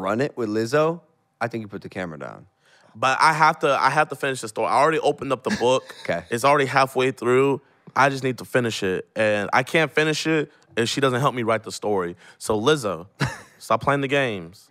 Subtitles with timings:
[0.00, 1.00] run it with Lizzo,
[1.40, 2.46] I think you put the camera down.
[2.94, 4.68] But I have to I have to finish the story.
[4.68, 5.94] I already opened up the book.
[6.02, 6.24] Okay.
[6.30, 7.60] It's already halfway through.
[7.94, 9.08] I just need to finish it.
[9.14, 12.16] And I can't finish it if she doesn't help me write the story.
[12.38, 13.06] So Lizzo,
[13.58, 14.70] stop playing the games.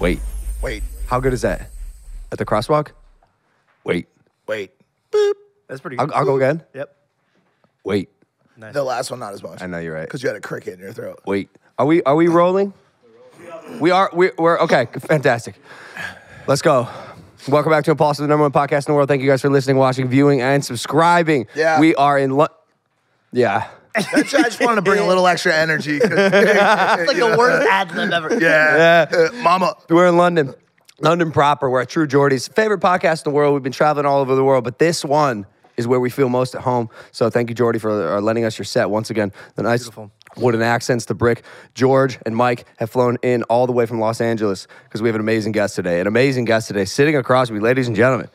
[0.00, 0.20] Wait,
[0.60, 1.70] Wait, how good is that?
[2.30, 2.90] At the crosswalk?
[3.84, 4.06] Wait,
[4.46, 4.70] wait.
[5.74, 6.08] That's pretty I'll.
[6.14, 6.62] I'll go again.
[6.72, 6.96] Yep.
[7.82, 8.08] Wait,
[8.56, 9.60] The last one, not as much.
[9.60, 10.04] I know you're right.
[10.06, 11.20] Because you had a cricket in your throat.
[11.26, 11.48] Wait,
[11.80, 12.72] are we are we rolling?
[13.80, 14.08] We are.
[14.12, 14.86] We, we're okay.
[15.00, 15.56] Fantastic.
[16.46, 16.88] Let's go.
[17.48, 19.08] Welcome back to Impulse, the number one podcast in the world.
[19.08, 21.48] Thank you guys for listening, watching, viewing, and subscribing.
[21.56, 21.80] Yeah.
[21.80, 22.30] we are in.
[22.30, 22.46] Lo-
[23.32, 25.98] yeah, That's, I just wanted to bring a little extra energy.
[25.98, 28.38] 'cause- It's like the worst ad lib ever.
[28.38, 29.06] yeah.
[29.12, 29.74] Uh, mama.
[29.90, 30.54] we're in London,
[31.00, 31.68] London proper.
[31.68, 33.54] We're at True Geordie's favorite podcast in the world.
[33.54, 35.46] We've been traveling all over the world, but this one
[35.76, 36.88] is where we feel most at home.
[37.12, 39.32] So thank you, Geordie, for uh, lending us your set once again.
[39.56, 40.10] The nice Beautiful.
[40.36, 41.42] wooden accents to brick.
[41.74, 45.14] George and Mike have flown in all the way from Los Angeles because we have
[45.14, 46.00] an amazing guest today.
[46.00, 48.28] An amazing guest today, sitting across from me, ladies and gentlemen.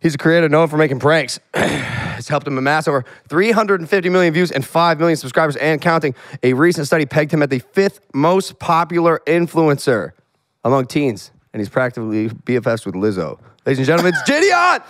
[0.00, 1.38] He's a creator known for making pranks.
[1.54, 6.14] it's helped him amass over 350 million views and 5 million subscribers and counting.
[6.42, 10.12] A recent study pegged him at the fifth most popular influencer
[10.64, 13.38] among teens, and he's practically BFFs with Lizzo.
[13.66, 14.82] Ladies and gentlemen, it's JiDion!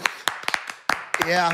[1.27, 1.53] Yeah.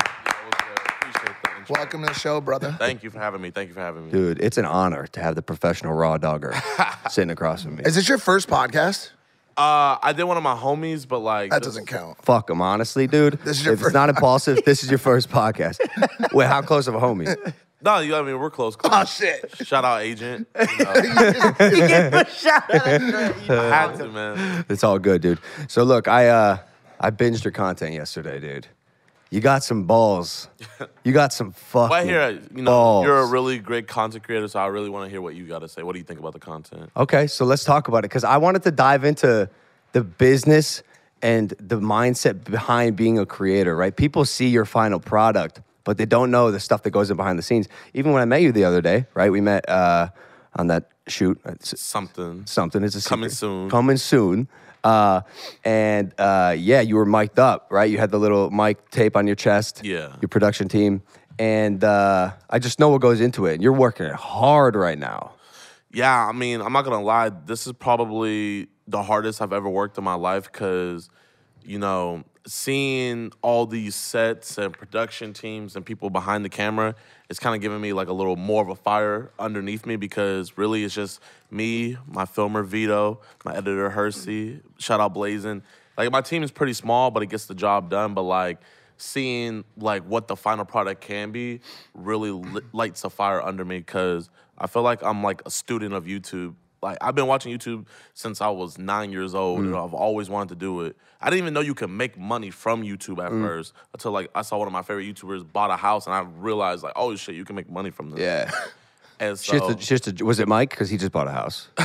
[1.69, 1.99] Appreciate the intro.
[1.99, 2.75] Welcome to the show, brother.
[2.79, 3.51] Thank you for having me.
[3.51, 4.11] Thank you for having me.
[4.11, 6.53] Dude, it's an honor to have the professional raw dogger
[7.09, 7.83] sitting across from me.
[7.85, 9.11] Is this your first podcast?
[9.57, 12.23] Uh, I did one of my homies, but like That this- doesn't count.
[12.23, 13.39] Fuck him, honestly, dude.
[13.43, 15.79] This is your if it's first- not Impaulsive, this is your first podcast.
[16.31, 17.53] Wait, how close of a homie?
[17.81, 18.75] No, you know I mean we're close.
[18.83, 19.55] Oh, shit.
[19.65, 20.47] Shout out agent.
[20.59, 20.93] You know,
[21.69, 22.81] You get pushed out of.
[23.51, 24.65] I had to, man.
[24.69, 25.39] It's all good, dude.
[25.67, 26.57] So look, I uh
[26.99, 28.67] I binged your content yesterday, dude.
[29.29, 30.47] You got some balls.
[31.03, 33.05] You got some fucking But here, you know, balls.
[33.05, 35.59] you're a really great content creator, so I really want to hear what you got
[35.59, 35.83] to say.
[35.83, 36.89] What do you think about the content?
[36.95, 39.49] Okay, so let's talk about it because I wanted to dive into
[39.91, 40.81] the business
[41.21, 43.95] and the mindset behind being a creator, right?
[43.95, 47.37] People see your final product, but they don't know the stuff that goes in behind
[47.37, 47.67] the scenes.
[47.93, 49.31] Even when I met you the other day, right?
[49.31, 50.09] We met uh,
[50.55, 51.39] on that shoot.
[51.45, 52.45] It's Something.
[52.45, 52.83] something.
[52.83, 53.37] It's a Coming secret.
[53.39, 53.69] soon.
[53.69, 54.47] Coming soon.
[54.83, 55.21] Uh,
[55.63, 57.89] and uh, yeah, you were mic'd up, right?
[57.89, 59.81] You had the little mic tape on your chest.
[59.83, 60.15] Yeah.
[60.21, 61.01] Your production team.
[61.39, 63.55] And uh, I just know what goes into it.
[63.55, 65.33] And you're working hard right now.
[65.91, 67.29] Yeah, I mean, I'm not gonna lie.
[67.29, 71.09] This is probably the hardest I've ever worked in my life because,
[71.63, 76.95] you know, seeing all these sets and production teams and people behind the camera,
[77.29, 80.57] it's kind of giving me like a little more of a fire underneath me because
[80.57, 81.19] really it's just
[81.51, 84.61] me, my filmer Vito, my editor Hersey.
[84.77, 85.61] Shout out Blazing.
[85.97, 88.13] Like my team is pretty small, but it gets the job done.
[88.13, 88.59] But like
[88.97, 91.61] seeing like what the final product can be
[91.93, 95.93] really li- lights a fire under me because I feel like I'm like a student
[95.93, 96.55] of YouTube.
[96.81, 99.83] Like I've been watching YouTube since I was nine years old, and mm.
[99.83, 100.95] I've always wanted to do it.
[101.19, 103.41] I didn't even know you could make money from YouTube at mm.
[103.41, 106.21] first until like I saw one of my favorite YouTubers bought a house, and I
[106.21, 108.19] realized like, oh shit, you can make money from this.
[108.19, 108.51] Yeah.
[109.19, 110.69] And so, Just, a, just a, was it Mike?
[110.69, 111.69] Because he just bought a house.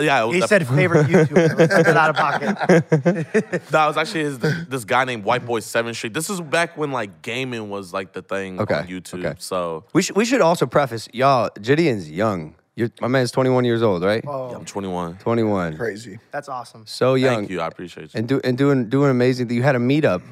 [0.00, 1.58] yeah, it was He def- said favorite YouTuber.
[1.58, 3.66] Let's get it out of pocket.
[3.70, 6.14] that was actually his this guy named White Boy Seven Street.
[6.14, 9.24] This is back when like gaming was like the thing Okay, on YouTube.
[9.24, 9.34] okay.
[9.38, 11.50] So We should we should also preface, y'all.
[11.50, 12.54] JiDion's young.
[12.74, 14.24] You're, my man's 21 years old, right?
[14.26, 15.18] Oh, yeah, I'm 21.
[15.18, 15.76] 21.
[15.76, 16.18] Crazy.
[16.30, 16.84] that's awesome.
[16.86, 17.36] So young.
[17.40, 18.18] Thank you, I appreciate you.
[18.18, 19.50] and do and doing doing amazing.
[19.50, 20.22] You had a meetup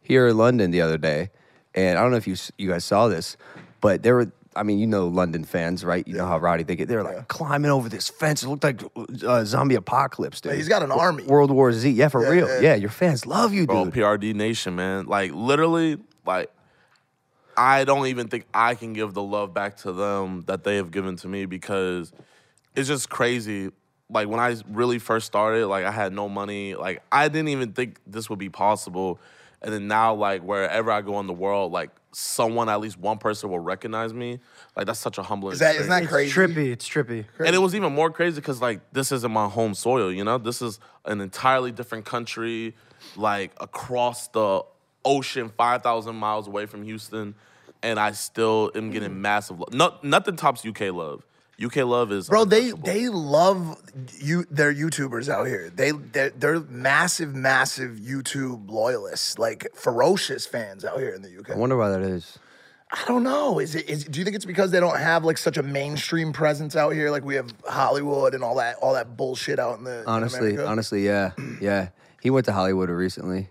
[0.00, 1.30] here in London the other day,
[1.74, 3.36] and I don't know if you s- you guys saw this,
[3.80, 4.32] but there were.
[4.54, 6.06] I mean, you know London fans, right?
[6.06, 6.86] You know how rowdy they get.
[6.86, 8.42] They were like climbing over this fence.
[8.42, 8.82] It looked like
[9.26, 10.54] uh, zombie apocalypse, dude.
[10.56, 11.24] He's got an army.
[11.24, 11.88] World War Z.
[11.90, 12.46] Yeah, for real.
[12.46, 12.60] yeah.
[12.60, 13.94] Yeah, your fans love you, Bro, dude.
[13.94, 15.06] PRD Nation, man.
[15.06, 16.50] Like literally, like
[17.56, 20.90] I don't even think I can give the love back to them that they have
[20.90, 22.12] given to me because
[22.74, 23.70] it's just crazy.
[24.08, 26.74] Like when I really first started, like I had no money.
[26.74, 29.20] Like I didn't even think this would be possible.
[29.62, 33.18] And then now, like wherever I go in the world, like someone, at least one
[33.18, 34.40] person will recognize me.
[34.76, 35.52] Like that's such a humbling.
[35.54, 36.34] Is that, isn't experience.
[36.34, 36.54] that It's crazy?
[36.54, 36.72] trippy.
[36.72, 37.24] It's trippy.
[37.38, 40.38] And it was even more crazy because like this isn't my home soil, you know.
[40.38, 42.74] This is an entirely different country,
[43.16, 44.62] like across the
[45.04, 47.34] ocean, five thousand miles away from Houston,
[47.82, 49.16] and I still am getting mm.
[49.16, 49.72] massive love.
[49.72, 51.24] No, nothing tops UK love.
[51.62, 53.80] UK love is Bro, they they love
[54.18, 54.44] you.
[54.50, 55.70] Their YouTubers out here.
[55.70, 61.50] They they're, they're massive, massive YouTube loyalists, like ferocious fans out here in the UK.
[61.50, 62.38] I wonder why that is.
[62.90, 63.58] I don't know.
[63.58, 63.88] Is it?
[63.88, 66.90] Is do you think it's because they don't have like such a mainstream presence out
[66.90, 67.10] here?
[67.10, 70.66] Like we have Hollywood and all that all that bullshit out in the Honestly, America?
[70.66, 71.88] honestly, yeah, yeah.
[72.20, 73.48] He went to Hollywood recently.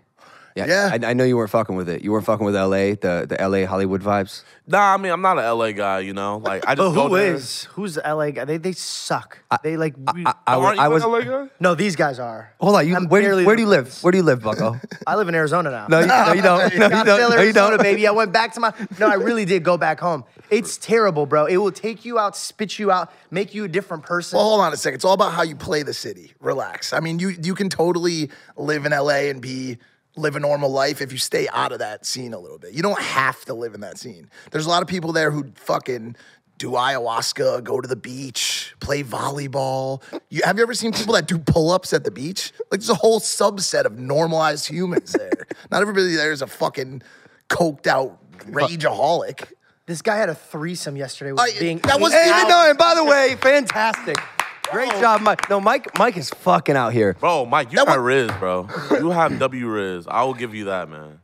[0.56, 0.90] Yeah, Yeah.
[1.04, 2.02] I, I know you weren't fucking with it.
[2.04, 2.96] You weren't fucking with L.A.
[2.96, 3.64] the the L.A.
[3.66, 4.44] Hollywood vibes.
[4.68, 6.38] Nah, I mean, I'm not an LA guy, you know.
[6.44, 7.34] Like I But just go who there.
[7.36, 7.64] is?
[7.76, 8.46] Who's the LA guy?
[8.46, 9.40] They they suck.
[9.64, 9.96] they like.
[10.14, 11.04] re- I, I, Aren't you I an was.
[11.04, 11.48] LA guy?
[11.60, 12.54] no, these guys are.
[12.60, 13.98] Hold on, you, I'm where, do, barely where do you live?
[14.04, 14.80] Where do you live, Bucko?
[15.08, 15.88] I live in Arizona now.
[15.88, 16.74] No, you, no, you don't.
[16.78, 17.30] No, you don't.
[17.36, 17.82] No, you don't.
[17.82, 18.08] baby.
[18.08, 18.74] I went back to my.
[19.00, 20.24] No, I really did go back home.
[20.50, 21.46] It's terrible, bro.
[21.46, 24.36] It will take you out, spit you out, make you a different person.
[24.38, 24.96] Well, hold on a second.
[24.96, 26.34] It's all about how you play the city.
[26.42, 26.92] Relax.
[26.94, 29.78] I mean, you you can totally live in LA and be
[30.16, 32.74] live a normal life if you stay out of that scene a little bit.
[32.74, 34.30] You don't have to live in that scene.
[34.52, 36.16] There's a lot of people there who fucking
[36.58, 40.04] do ayahuasca, go to the beach, play volleyball.
[40.30, 42.52] You have you ever seen people that do pull-ups at the beach?
[42.70, 45.48] Like there's a whole subset of normalized humans there.
[45.72, 47.02] Not everybody there is a fucking
[47.50, 49.52] coked out rageaholic.
[49.86, 51.80] this guy had a threesome yesterday with I- being.
[51.80, 54.18] that was- even no, and by the way, fantastic.
[54.72, 55.50] Great job, Mike.
[55.50, 55.98] No, Mike.
[55.98, 57.14] Mike is fucking out here.
[57.20, 58.68] Bro, Mike, you That got wa- Riz, bro.
[58.92, 60.08] You have W Riz.
[60.08, 61.20] I will give you that, man.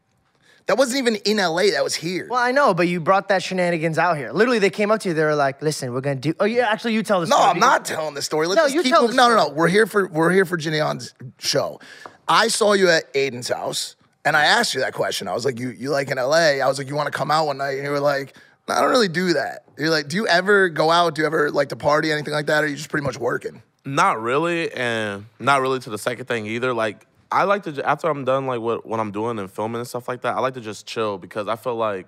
[0.66, 1.72] That wasn't even in LA.
[1.72, 2.28] That was here.
[2.30, 4.34] Well, I know, but you brought that shenanigans out here.
[4.34, 5.14] Literally, they came up to you.
[5.16, 7.52] They were like, "Listen, we're gonna do." Oh yeah, actually, you tell the No, story.
[7.52, 8.48] I'm not telling the story.
[8.48, 9.16] Let's No, just you keep tell moving.
[9.16, 9.54] the No, no, no.
[9.54, 11.80] We're here for we're here for JiDion's show.
[12.28, 13.96] I saw you at Adin's house,
[14.26, 15.30] and I asked you that question.
[15.30, 17.32] I was like, "You you like in LA?" I was like, "You want to come
[17.32, 20.08] out one night?" And you were like, no, "I don't really do that." You're like,
[20.08, 21.16] "Do you ever go out?
[21.16, 23.18] Do you ever like to party, anything like that, or are you just pretty much
[23.18, 26.74] working?" Not really, and not really to the second thing either.
[26.74, 29.88] Like I like to after I'm done like what what I'm doing and filming and
[29.88, 30.36] stuff like that.
[30.36, 32.08] I like to just chill because I feel like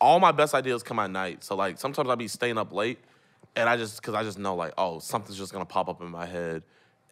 [0.00, 1.44] all my best ideas come at night.
[1.44, 2.98] So like sometimes I be staying up late,
[3.54, 6.08] and I just because I just know like oh something's just gonna pop up in
[6.08, 6.62] my head,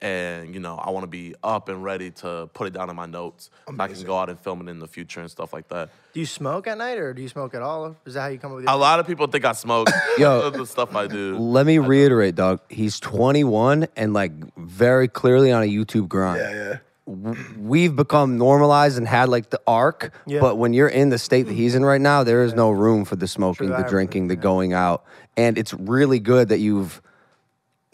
[0.02, 2.96] and you know I want to be up and ready to put it down in
[2.96, 3.50] my notes.
[3.68, 5.90] So I can go out and film it in the future and stuff like that.
[6.12, 7.96] Do you smoke at night, or do you smoke at all?
[8.06, 8.68] Is that how you come up with?
[8.68, 9.88] A Your- lot of people think I smoke.
[10.18, 10.50] Yo.
[10.50, 11.36] the stuff I do.
[11.38, 12.60] Let me reiterate, dog.
[12.68, 16.40] He's 21 and like very clearly on a YouTube grind.
[16.40, 16.54] yeah.
[16.54, 16.78] Yeah.
[17.58, 20.40] We've become normalized and had like the arc, Yeah.
[20.40, 23.04] but when you're in the state that he's in right now, there is no room
[23.04, 25.04] for the smoking, True, the agree, drinking, the going out.
[25.36, 27.02] And it's really good that you've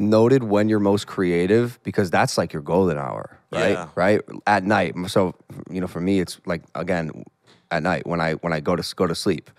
[0.01, 3.73] noted when you're most creative because that's like your golden hour, right?
[3.73, 3.89] Yeah.
[3.95, 4.21] Right?
[4.47, 4.95] At night.
[5.09, 5.35] So,
[5.71, 7.25] you know, for me it's like again
[7.71, 9.51] at night when I when I go to go to sleep.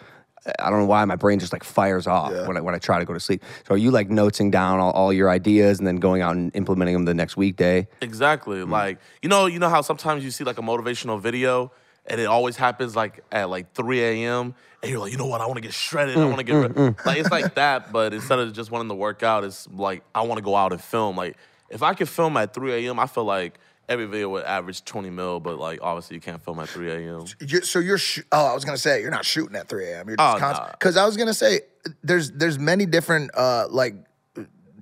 [0.57, 2.97] I don't know why my brain just like fires off when I when I try
[2.97, 3.43] to go to sleep.
[3.67, 6.53] So are you like noting down all, all your ideas and then going out and
[6.55, 7.87] implementing them the next weekday?
[8.01, 8.57] Exactly.
[8.57, 8.69] Mm.
[8.69, 11.71] Like you know, you know how sometimes you see like a motivational video,
[12.05, 14.55] and it always happens like at like 3 a.m.
[14.81, 16.17] and you're like, you know what, I want to get shredded.
[16.17, 17.05] I mm, want to get mm, re-" mm.
[17.05, 20.21] like it's like that, but instead of just wanting to work out, it's like I
[20.21, 21.15] want to go out and film.
[21.15, 21.37] Like
[21.69, 25.09] if I could film at 3 a.m., I feel like every video would average 20
[25.09, 27.25] mil, but like obviously you can't film at 3 a.m.
[27.39, 30.07] You, so you're sh- oh, I was gonna say you're not shooting at 3 a.m.
[30.07, 30.71] You're Oh, just nah.
[30.71, 31.61] because I was gonna say
[32.03, 33.95] there's there's many different uh like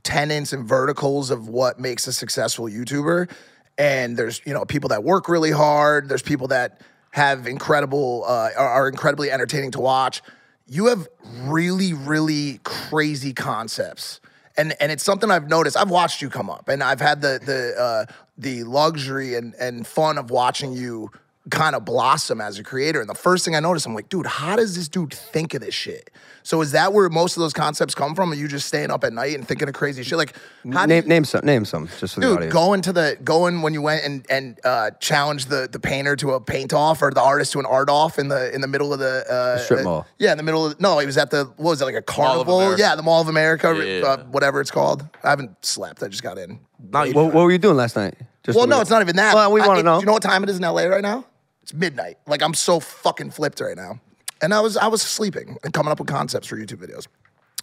[0.04, 3.30] tenants and verticals of what makes a successful YouTuber,
[3.78, 6.10] and there's you know people that work really hard.
[6.10, 10.22] There's people that have incredible uh, are, are incredibly entertaining to watch.
[10.68, 11.08] You have
[11.46, 14.20] really really crazy concepts
[14.60, 15.78] and and it's something I've noticed.
[15.78, 18.06] I've watched you come up, and I've had the the uh,
[18.38, 21.12] the luxury and and fun of watching you
[21.50, 23.00] kind of blossom as a creator.
[23.00, 25.62] And the first thing I noticed, I'm like, dude, how does this dude think of
[25.62, 26.12] this shit?
[26.50, 28.32] So is that where most of those concepts come from?
[28.32, 30.18] Are you just staying up at night and thinking of crazy shit?
[30.18, 30.36] Like,
[30.74, 32.54] how Name, you- name some, name some, just for the Dude, audience.
[32.54, 36.32] going to the going when you went and and uh, challenged the the painter to
[36.32, 38.92] a paint off or the artist to an art off in the in the middle
[38.92, 40.08] of the, uh, strip uh, mall.
[40.18, 42.02] Yeah, in the middle of no, he was at the what was it like a
[42.02, 42.76] carnival?
[42.80, 44.08] Yeah, the Mall of America, Yeah.
[44.08, 45.08] uh, whatever it's called.
[45.24, 46.02] I haven't slept.
[46.02, 46.60] I just got in.
[46.80, 47.14] Not.
[47.14, 48.16] What, what were you doing last night?
[48.42, 49.36] Just Well, no, we- it's not even that.
[49.36, 49.98] Well, we want to know.
[49.98, 51.26] Do you know what time it is in LA right now?
[51.62, 52.18] It's midnight.
[52.26, 54.00] Like I'm so fucking flipped right now.
[54.42, 57.08] And I was I was sleeping and coming up with concepts for YouTube videos.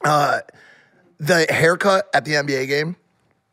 [0.05, 0.41] Uh,
[1.19, 2.97] the haircut at the NBA game,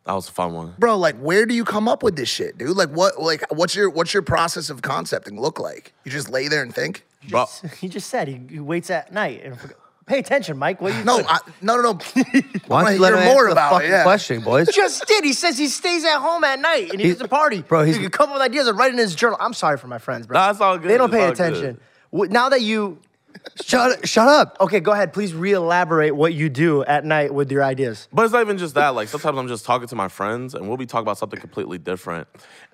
[0.06, 0.76] That was a fun one.
[0.78, 0.98] bro.
[0.98, 2.76] Like, where do you come up with this shit, dude?
[2.76, 3.22] Like, what?
[3.22, 5.94] Like, what's your what's your process of concepting look like?
[6.04, 7.06] You just lay there and think.
[7.30, 7.46] Bro,
[7.80, 9.42] he just said he, he waits at night.
[9.46, 9.58] And
[10.06, 10.82] Pay attention, Mike.
[10.82, 11.28] What are you No, doing?
[11.30, 11.94] I, no, no, no.
[12.68, 14.04] Why don't you let hear him more answer the about it, fucking yeah.
[14.04, 14.68] question, boys?
[14.76, 15.24] just did.
[15.24, 17.62] He says he stays at home at night and he He- gets a party.
[17.62, 19.38] Bro, he's- he can come up with ideas and write in his journal.
[19.40, 20.38] I'm sorry for my friends, bro.
[20.38, 20.90] Nah, all good.
[20.92, 21.80] They don't It's pay attention.
[22.14, 22.34] good.
[22.34, 23.00] Now that you,
[23.64, 24.58] Shut, shut up.
[24.60, 25.14] okay, go ahead.
[25.14, 28.08] Please re-elaborate what you do at night with your ideas.
[28.12, 28.90] But it's not even just that.
[28.90, 31.78] Like sometimes I'm just talking to my friends and we'll be talking about something completely
[31.78, 32.28] different.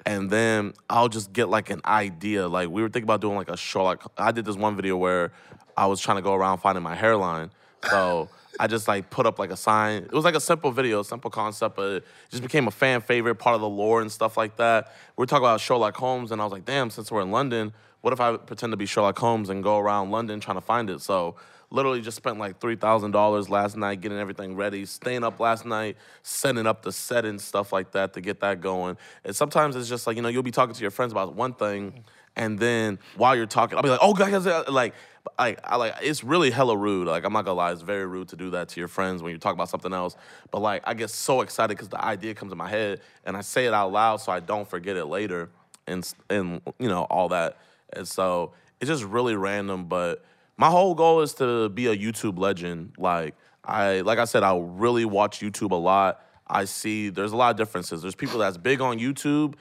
[0.05, 2.47] And then I'll just get like an idea.
[2.47, 3.57] Like we were thinking about doing like a.
[3.79, 5.31] Like I did this one video where
[5.75, 7.51] I was trying to go around finding my hairline.
[7.89, 10.03] So I just like put up like a sign.
[10.03, 13.35] It was like a simple video, simple concept, but it just became a fan favorite,
[13.35, 14.93] part of the lore and stuff like that.
[15.15, 17.73] We are talking about Sherlock Holmes, and I was like, damn, since we're in London,
[18.01, 20.89] what if I pretend to be Sherlock Holmes and go around London trying to find
[20.89, 21.01] it?
[21.01, 21.35] So
[21.71, 25.65] literally just spent like three thousand dollars last night getting everything ready, staying up last
[25.65, 28.97] night, setting up the set and stuff like that to get that going.
[29.23, 31.53] And sometimes it's just like you know you'll be talking to your friends about one
[31.53, 32.03] thing,
[32.35, 34.93] and then while you're talking, I'll be like, oh guys, like.
[35.37, 37.05] Like, I like it's really hella rude.
[37.05, 39.31] Like, I'm not gonna lie, it's very rude to do that to your friends when
[39.33, 40.15] you talk about something else.
[40.49, 43.41] But like, I get so excited because the idea comes in my head, and I
[43.41, 45.49] say it out loud so I don't forget it later,
[45.87, 47.57] and and you know all that.
[47.93, 49.85] And so it's just really random.
[49.85, 50.23] But
[50.57, 52.93] my whole goal is to be a YouTube legend.
[52.97, 56.21] Like I like I said, I really watch YouTube a lot.
[56.47, 58.01] I see there's a lot of differences.
[58.01, 59.55] There's people that's big on YouTube,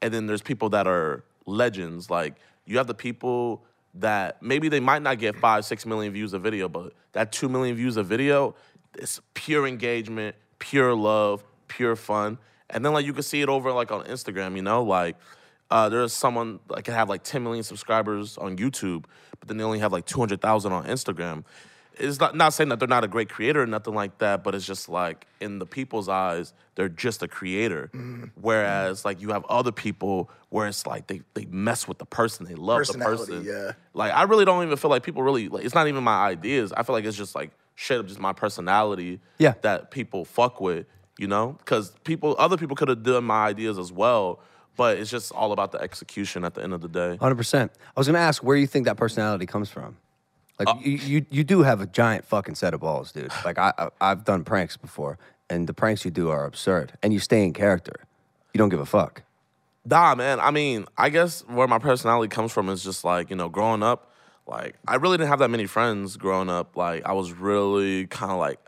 [0.00, 2.10] and then there's people that are legends.
[2.10, 6.32] Like you have the people that maybe they might not get five, six million views
[6.32, 8.54] a video, but that two million views a video,
[8.94, 12.38] it's pure engagement, pure love, pure fun.
[12.68, 15.16] And then like you can see it over like on Instagram, you know, like
[15.70, 19.04] uh, there's someone that can have like 10 million subscribers on YouTube,
[19.38, 21.44] but then they only have like 200,000 on Instagram.
[21.98, 24.54] It's not, not saying that they're not a great creator or nothing like that, but
[24.54, 27.90] it's just like in the people's eyes, they're just a creator.
[28.40, 32.46] Whereas like you have other people where it's like they, they mess with the person,
[32.46, 33.44] they love the person.
[33.44, 33.72] yeah.
[33.94, 36.72] Like I really don't even feel like people really like it's not even my ideas.
[36.72, 39.54] I feel like it's just like straight up just my personality Yeah.
[39.62, 40.86] that people fuck with,
[41.18, 41.58] you know?
[41.64, 44.40] Cause people other people could have done my ideas as well,
[44.76, 47.16] but it's just all about the execution at the end of the day.
[47.16, 47.72] Hundred percent.
[47.96, 49.96] I was gonna ask where you think that personality comes from.
[50.58, 53.32] Like Uh, you, you, you do have a giant fucking set of balls, dude.
[53.44, 57.12] Like I, I, I've done pranks before, and the pranks you do are absurd, and
[57.12, 58.04] you stay in character.
[58.52, 59.22] You don't give a fuck.
[59.86, 60.38] Nah, man.
[60.40, 63.82] I mean, I guess where my personality comes from is just like, you know, growing
[63.82, 64.12] up,
[64.46, 66.76] like, I really didn't have that many friends growing up.
[66.76, 68.60] Like, I was really kind of like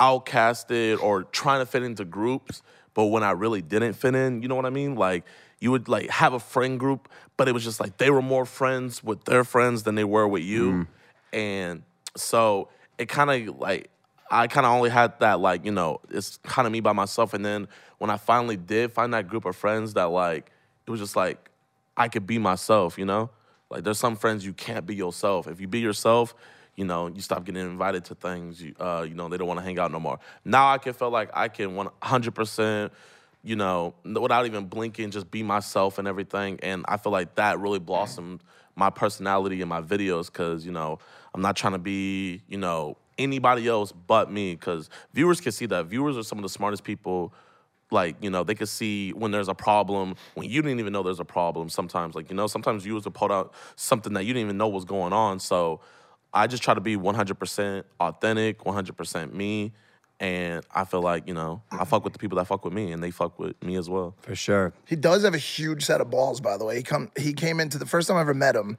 [0.00, 2.62] outcasted or trying to fit into groups.
[2.94, 4.96] But when I really didn't fit in, you know what I mean?
[4.96, 5.24] Like,
[5.60, 8.44] you would like have a friend group, but it was just like they were more
[8.44, 10.86] friends with their friends than they were with you.
[11.32, 11.82] And
[12.16, 13.90] so it kind of like,
[14.30, 17.32] I kind of only had that like you know it's kind of me by myself,
[17.32, 20.50] and then when I finally did find that group of friends that like
[20.86, 21.50] it was just like
[21.96, 23.30] I could be myself, you know.
[23.70, 25.48] Like there's some friends you can't be yourself.
[25.48, 26.34] If you be yourself,
[26.74, 28.60] you know you stop getting invited to things.
[28.60, 30.18] You uh, you know they don't want to hang out no more.
[30.44, 32.92] Now I can feel like I can 100 percent
[33.46, 36.58] you know, without even blinking, just be myself and everything.
[36.64, 38.42] And I feel like that really blossomed
[38.74, 40.98] my personality in my videos because, you know,
[41.32, 45.66] I'm not trying to be, you know, anybody else but me because viewers can see
[45.66, 45.86] that.
[45.86, 47.32] Viewers are some of the smartest people.
[47.92, 51.04] Like, you know, they can see when there's a problem, when you didn't even know
[51.04, 52.16] there's a problem sometimes.
[52.16, 54.84] Like, you know, sometimes viewers will put out something that you didn't even know was
[54.84, 55.38] going on.
[55.38, 55.80] So
[56.34, 59.72] I just try to be 100% authentic, 100% me.
[60.18, 62.92] And I feel like, you know, I fuck with the people that fuck with me
[62.92, 64.14] and they fuck with me as well.
[64.22, 64.72] For sure.
[64.86, 66.76] He does have a huge set of balls, by the way.
[66.76, 68.78] He come he came into the first time I ever met him.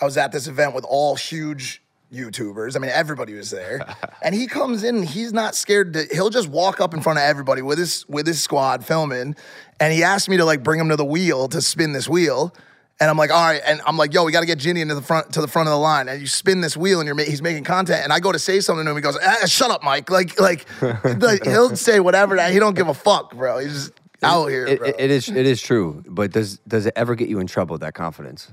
[0.00, 1.80] I was at this event with all huge
[2.12, 2.74] YouTubers.
[2.74, 3.86] I mean, everybody was there.
[4.22, 7.18] and he comes in and he's not scared to he'll just walk up in front
[7.18, 9.36] of everybody with his with his squad filming.
[9.78, 12.52] And he asked me to like bring him to the wheel to spin this wheel.
[13.00, 13.60] And I'm like, all right.
[13.66, 15.68] And I'm like, yo, we got to get JiDion into the front to the front
[15.68, 16.08] of the line.
[16.08, 18.02] And you spin this wheel, and you're ma- he's making content.
[18.04, 18.96] And I go to say something to him.
[18.96, 20.64] He goes, ah, "Shut up, Mike." Like, like,
[21.20, 22.36] like he'll say whatever.
[22.36, 23.58] That he don't give a fuck, bro.
[23.58, 24.88] He's just out here, It, bro.
[24.88, 27.76] it- it is it is true, but does does it ever get you in trouble?
[27.78, 28.50] That confidence.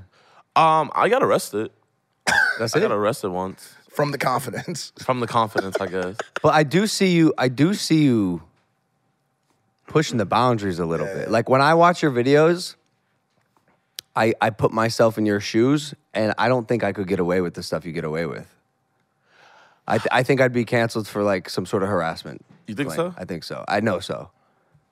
[0.55, 1.69] Um, I got arrested.
[2.59, 2.81] That's I it.
[2.81, 4.91] got arrested once from the confidence.
[5.03, 6.15] from the confidence, I guess.
[6.41, 7.31] But I do see you.
[7.37, 8.41] I do see you
[9.87, 11.29] pushing the boundaries a little bit.
[11.29, 12.75] Like when I watch your videos,
[14.15, 17.41] I I put myself in your shoes, and I don't think I could get away
[17.41, 18.53] with the stuff you get away with.
[19.87, 22.45] I th- I think I'd be canceled for like some sort of harassment.
[22.67, 23.11] You think claim.
[23.11, 23.15] so?
[23.17, 23.65] I think so.
[23.67, 24.29] I know so.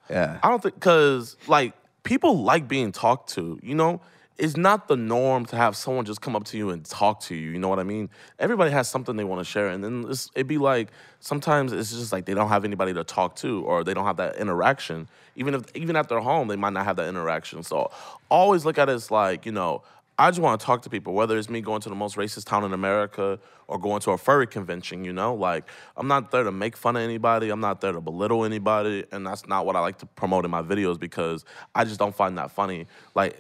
[0.10, 0.40] Yeah.
[0.42, 1.74] I don't think because like
[2.04, 3.60] people like being talked to.
[3.62, 4.02] You know,
[4.40, 7.36] it's not the norm to have someone just come up to you and talk to
[7.36, 7.52] you.
[7.52, 8.10] You know what I mean?
[8.40, 12.14] Everybody has something they want to share, and then it'd be like sometimes it's just
[12.14, 15.10] like they don't have anybody to talk to, or they don't have that interaction.
[15.36, 17.64] Even if even at their home, they might not have that interaction.
[17.64, 17.92] So
[18.30, 19.84] always look at it as like you know.
[20.20, 22.44] I just want to talk to people, whether it's me going to the most racist
[22.44, 25.34] town in America or going to a furry convention, you know?
[25.34, 25.64] Like,
[25.96, 27.50] I'm not there to make fun of anybody.
[27.50, 29.06] I'm not there to belittle anybody.
[29.14, 32.14] And that's not what I like to promote in my videos because I just don't
[32.14, 32.86] find that funny.
[33.16, 33.38] Like,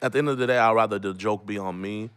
[0.00, 2.10] at the end of the day, I'd rather the joke be on me.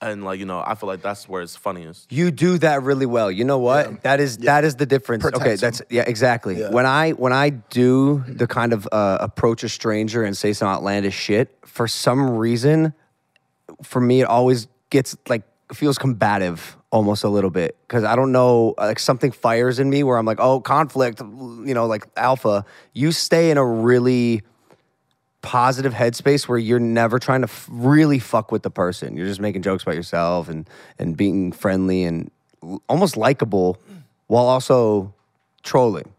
[0.00, 2.12] And, like, you know, I feel like that's where it's funniest.
[2.12, 3.32] You do that really well.
[3.32, 4.02] You know what?
[4.02, 5.22] That is that is the difference.
[5.22, 5.60] Protects okay, them.
[5.60, 6.60] that's yeah, exactly.
[6.60, 6.70] Yeah.
[6.70, 10.68] When I when I do the kind of uh, approach a stranger and say some
[10.68, 12.92] outlandish shit, for some reason,
[13.82, 15.42] for me it always gets like
[15.72, 20.02] feels combative almost a little bit because I don't know like something fires in me
[20.02, 22.64] where I'm like, oh, conflict, you know, like alpha.
[22.92, 24.42] You stay in a really
[25.42, 29.16] positive headspace where you're never trying to f- really fuck with the person.
[29.16, 30.68] You're just making jokes about yourself and
[30.98, 32.30] and being friendly and
[32.88, 33.78] almost likable
[34.28, 35.12] while also
[35.62, 36.12] trolling.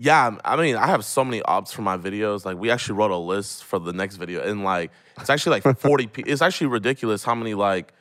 [0.00, 2.44] Yeah, I mean, I have so many ops for my videos.
[2.44, 5.78] Like, we actually wrote a list for the next video, and like, it's actually like
[5.80, 6.06] forty.
[6.06, 7.92] pe- It's actually ridiculous how many like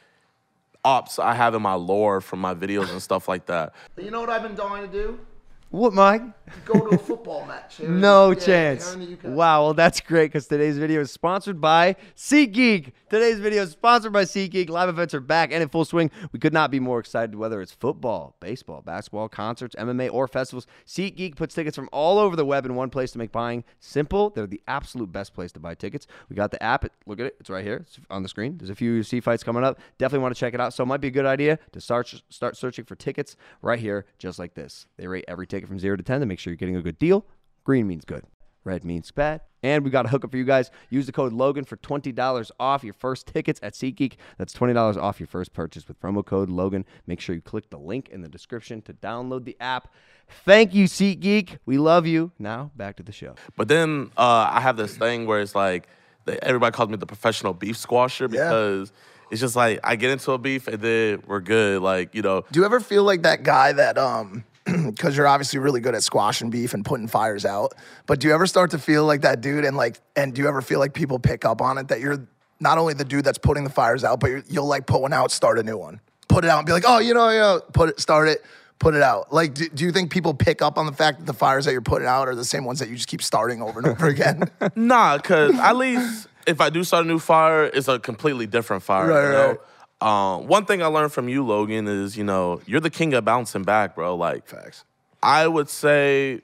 [0.86, 3.74] ops I have in my lore from my videos and stuff like that.
[3.98, 5.20] You know what I've been dying to do?
[5.77, 6.24] What, Mike?
[6.65, 7.79] Go to a football match.
[7.81, 8.93] No yeah, chance.
[8.93, 9.36] here in the UK.
[9.36, 12.93] Wow, well, that's great because today's video is sponsored by SeatGeek.
[13.10, 14.69] Today's video is sponsored by SeatGeek.
[14.69, 16.10] Live events are back and in full swing.
[16.31, 20.67] We could not be more excited whether it's football, baseball, basketball, concerts, MMA, or festivals.
[20.86, 24.29] SeatGeek puts tickets from all over the web in one place to make buying simple.
[24.29, 26.07] They're the absolute best place to buy tickets.
[26.29, 26.86] We got the app.
[27.05, 27.38] Look at it.
[27.39, 27.86] It's right here.
[27.88, 28.57] It's on the screen.
[28.57, 29.79] There's a few UFC fights coming up.
[29.98, 30.74] Definitely want to check it out.
[30.74, 34.05] So it might be a good idea to start, start searching for tickets right here,
[34.17, 34.86] just like this.
[34.98, 36.97] They rate every ticket from 0 to 10 to make sure you're getting a good
[36.97, 37.25] deal.
[37.63, 38.24] Green means good.
[38.63, 39.41] Red means bad.
[39.63, 40.71] And we got a hookup for you guys.
[40.89, 44.15] Use the code Logan for $20 off your first tickets at SeatGeek.
[44.38, 46.86] That's $20 off your first purchase with promo code Logan.
[47.07, 49.93] Make sure you click the link in the description to download the app.
[50.45, 51.59] Thank you, SeatGeek.
[51.65, 52.31] We love you.
[52.38, 53.36] Now, back to the show.
[53.55, 55.88] But then uh, I have this thing where it's like
[56.25, 58.91] they, everybody calls me the professional beef squasher because
[59.31, 61.81] it's just like I get into a beef and then we're good.
[61.81, 64.43] Like you know, Do you ever feel like that guy that um
[64.86, 67.74] because you're obviously really good at squashing beef and putting fires out,
[68.05, 70.48] but do you ever start to feel like that dude and like and do you
[70.48, 72.27] ever feel like people pick up on it that you're
[72.60, 75.13] not only the dude that's putting the fires out, but you're, you'll like put one
[75.13, 77.39] out, start a new one, put it out, and be like, oh, you know, you
[77.39, 78.43] know, put it, start it,
[78.79, 79.31] put it out.
[79.31, 81.72] Like, do, do you think people pick up on the fact that the fires that
[81.72, 84.07] you're putting out are the same ones that you just keep starting over and over
[84.07, 84.43] again?
[84.75, 88.84] Nah, because at least if I do start a new fire, it's a completely different
[88.84, 89.07] fire.
[89.07, 89.48] Right, you know?
[89.50, 89.60] right.
[90.00, 93.25] Um, one thing I learned from you, Logan, is you know you're the king of
[93.25, 94.16] bouncing back, bro.
[94.16, 94.84] Like Facts.
[95.24, 96.42] I would say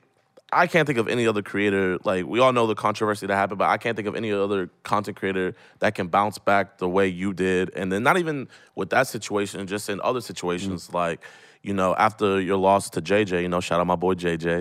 [0.52, 1.98] I can't think of any other creator.
[2.04, 4.70] Like we all know the controversy that happened, but I can't think of any other
[4.82, 7.70] content creator that can bounce back the way you did.
[7.74, 11.20] And then not even with that situation, just in other situations, like
[11.64, 14.60] you know, after your loss to JJ, you know, shout out my boy JJ.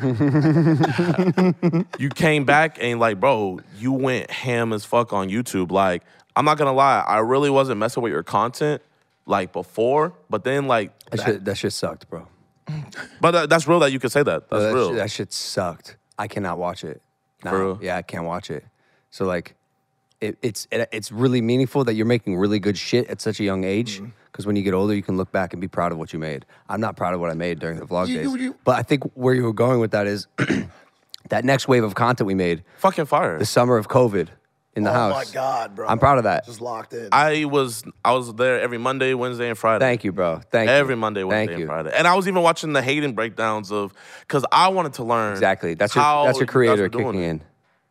[2.00, 5.70] you came back and like, bro, you went ham as fuck on YouTube.
[5.70, 6.04] Like,
[6.36, 8.82] I'm not gonna lie, I really wasn't messing with your content
[9.26, 12.28] like before, but then like, That shit, that shit sucked, bro.
[13.22, 14.50] but that, that's real that you could say that.
[14.50, 14.90] That's that, real.
[14.90, 15.98] Shit, that shit sucked.
[16.18, 17.02] I cannot watch it.
[17.44, 17.78] Real?
[17.82, 18.64] Yeah, I can't watch it.
[19.12, 19.56] So like,
[20.22, 23.44] it, it's it, it's really meaningful that you're making really good shit at such a
[23.44, 23.98] young age.
[23.98, 24.10] Mm-hmm.
[24.32, 26.18] Because when you get older, you can look back and be proud of what you
[26.20, 26.46] made.
[26.70, 28.26] I'm not proud of what I made during the vlog You- days.
[28.26, 30.28] you- you- but I think where you were going with that is
[31.30, 33.38] that next wave of content we made, Fucking fire.
[33.38, 34.30] the summer of COVID
[34.76, 35.12] in the oh house.
[35.12, 35.28] oh house.
[35.28, 35.88] my god, bro!
[35.88, 36.46] I'm proud of that.
[36.46, 37.10] Just locked in.
[37.12, 39.84] I was I was there every Monday, Wednesday, and Friday.
[39.86, 40.42] Thank you, bro.
[40.50, 40.76] Thank you.
[40.76, 41.66] Every Monday, Wednesday, Thank and you.
[41.68, 41.92] Friday.
[41.96, 45.74] And I was even watching the Hayden breakdowns of because I wanted to learn Exactly.
[45.76, 47.30] That's your how that's your you guys creator were doing kicking it.
[47.30, 47.42] in.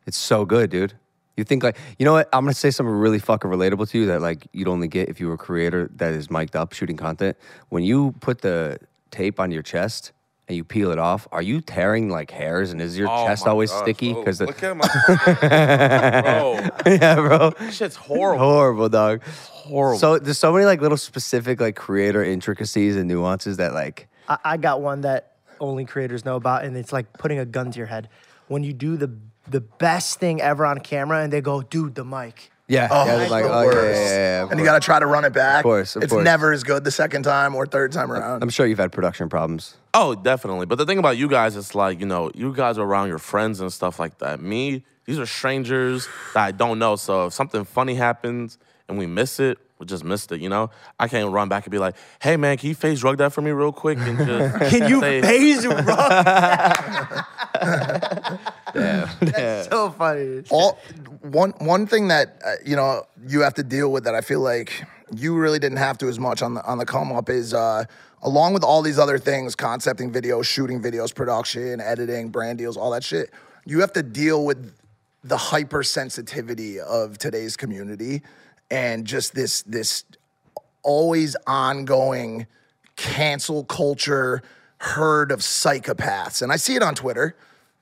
[0.07, 0.95] It's so good, dude.
[1.37, 2.29] You think like you know what?
[2.33, 5.21] I'm gonna say something really fucking relatable to you that like you'd only get if
[5.21, 7.37] you were a creator that is mic'd up shooting content.
[7.69, 8.79] When you put the
[9.11, 10.13] tape on your chest
[10.53, 13.47] and you peel it off, are you tearing like hairs and is your Oh chest
[13.47, 14.13] my always gosh, sticky?
[14.13, 14.23] bro.
[14.23, 14.87] Because look at my
[16.23, 18.45] bro, yeah, bro, this shit's horrible.
[18.45, 19.23] horrible, dog.
[19.25, 19.99] Horrible.
[19.99, 24.39] So there's so many like little specific like creator intricacies and nuances that like I,
[24.45, 27.79] I got one that only creators know about, and it's like putting a gun to
[27.79, 28.09] your head.
[28.49, 29.11] When you do the
[29.49, 33.29] the best thing ever on camera, and they go, "Dude, the mic." Yeah, Oh, yeah,
[33.29, 35.33] like oh yeah, yeah, yeah, yeah, of and you got to try to run it
[35.33, 35.59] back.
[35.59, 36.25] Of course, of it's course.
[36.25, 38.43] never as good the second time or third time around.
[38.43, 39.77] I'm sure you've had production problems.
[39.95, 40.67] Oh, definitely.
[40.67, 43.19] But the thing about you guys is like, you know, you guys are around your
[43.19, 44.41] friends and stuff like that.
[44.41, 46.97] Me, these are strangers that I don't know.
[46.97, 48.57] So if something funny happens
[48.89, 50.71] and we miss it, we just missed it, you know?
[50.99, 53.43] I can't run back and be like, hey man, can you face drug that for
[53.43, 55.85] me real quick and just Can you say, phase run?
[58.75, 60.43] That's so funny.
[60.51, 60.79] all
[61.21, 64.41] one one thing that uh, you know you have to deal with that I feel
[64.41, 67.53] like you really didn't have to as much on the on the come up is
[67.53, 67.85] uh,
[68.23, 72.91] along with all these other things, concepting videos, shooting videos, production, editing, brand deals, all
[72.93, 73.31] that shit.
[73.65, 74.73] You have to deal with
[75.25, 78.23] the hypersensitivity of today's community
[78.73, 80.05] and just this this
[80.83, 82.47] always ongoing
[82.97, 84.43] cancel culture
[84.79, 86.43] herd of psychopaths.
[86.43, 87.37] And I see it on Twitter,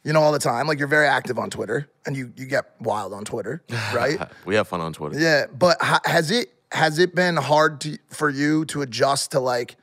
[0.05, 0.67] you know, all the time.
[0.67, 3.63] Like you're very active on Twitter and you you get wild on Twitter,
[3.95, 4.19] right?
[4.45, 5.19] we have fun on Twitter.
[5.19, 9.41] yeah, but ha- has it has it been hard to, for you to adjust to
[9.41, 9.77] like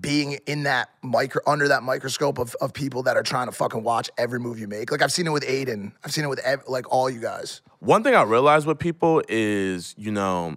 [0.00, 3.82] being in that micro under that microscope of, of people that are trying to fucking
[3.82, 4.90] watch every move you make?
[4.90, 5.92] Like I've seen it with Adin.
[6.04, 7.60] I've seen it with ev- like all you guys.
[7.80, 10.56] One thing I realize with people is, you know,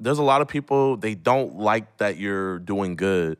[0.00, 3.38] there's a lot of people they don't like that you're doing good,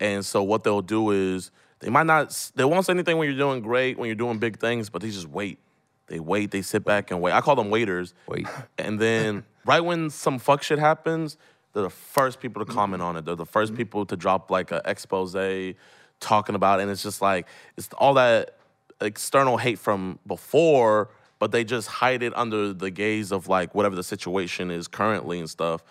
[0.00, 3.38] and so what they'll do is they might not, they won't say anything when you're
[3.38, 5.58] doing great, when you're doing big things, but they just wait
[6.06, 7.32] They wait, they sit back and wait.
[7.32, 8.12] I call them waiters.
[8.28, 8.46] Wait.
[8.76, 11.38] And then right when some fuck shit happens,
[11.74, 13.24] they're the first people to comment on it.
[13.24, 15.36] They're the 1st people to drop like an expose
[16.20, 16.84] talking about it.
[16.84, 18.56] And it's just like it's all that
[19.00, 23.96] external hate from before, but they just hide it under the gaze of like whatever
[23.96, 25.84] the situation is currently and stuff.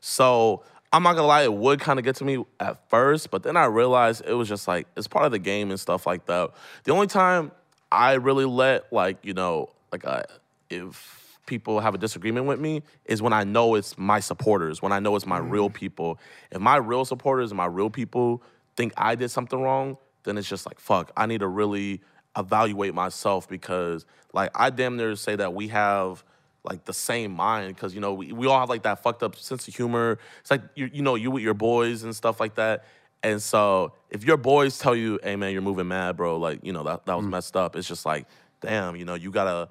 [0.00, 3.42] So I'm not gonna lie, it would kind of get to me at first, but
[3.42, 6.26] then I realized it was just like it's part of the game and stuff like
[6.26, 6.50] that.
[6.84, 7.50] The only time
[7.90, 10.22] I really let like you know like uh,
[10.68, 11.19] if
[11.50, 15.00] people have a disagreement with me is when I know it's my supporters, when I
[15.00, 15.74] know it's my real mm.
[15.74, 16.18] people.
[16.50, 18.42] If my real supporters and my real people
[18.76, 21.12] think I did something wrong, then it's just like fuck.
[21.16, 22.00] I need to really
[22.38, 26.24] evaluate myself because like I damn near say that we have
[26.62, 29.34] like the same mind because you know we, we all have like that fucked up
[29.36, 30.18] sense of humor.
[30.40, 32.84] It's like you you know you with your boys and stuff like that.
[33.22, 36.72] And so if your boys tell you, "Hey man, you're moving mad, bro," like you
[36.72, 37.30] know that that was mm.
[37.30, 37.76] messed up.
[37.76, 38.26] It's just like,
[38.60, 39.68] damn, you know you gotta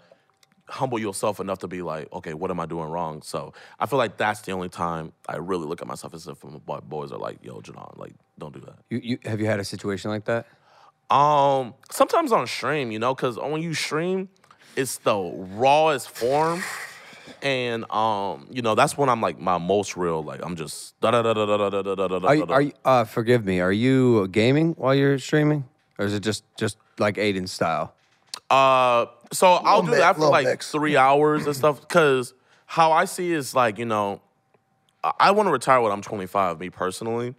[0.70, 3.22] humble yourself enough to be like, okay, what am I doing wrong?
[3.22, 6.38] So I feel like that's the only time I really look at myself as if
[6.68, 8.76] my boys are like, yo, JiDion, like don't do that.
[8.90, 10.46] You, you have you had a situation like that?
[11.14, 14.30] Um, sometimes on stream, you know, because when you stream,
[14.76, 16.64] it's the rawest form,
[17.42, 20.24] and um, you know, that's when I'm like my most real.
[20.24, 22.28] Like I'm just da da da da da da da da da da.
[22.28, 23.60] Are you, are you, uh, forgive me.
[23.60, 25.66] Are you gaming while you're streaming,
[25.98, 27.94] or is it just just like Adin style?
[28.50, 30.72] Uh, so I'll do bit, that for like mix.
[30.72, 31.88] three hours and stuff.
[31.88, 32.34] Cause
[32.66, 34.22] how I see is like, you know,
[35.20, 36.60] I, want to retire when I'm 25.
[36.60, 37.34] Me personally,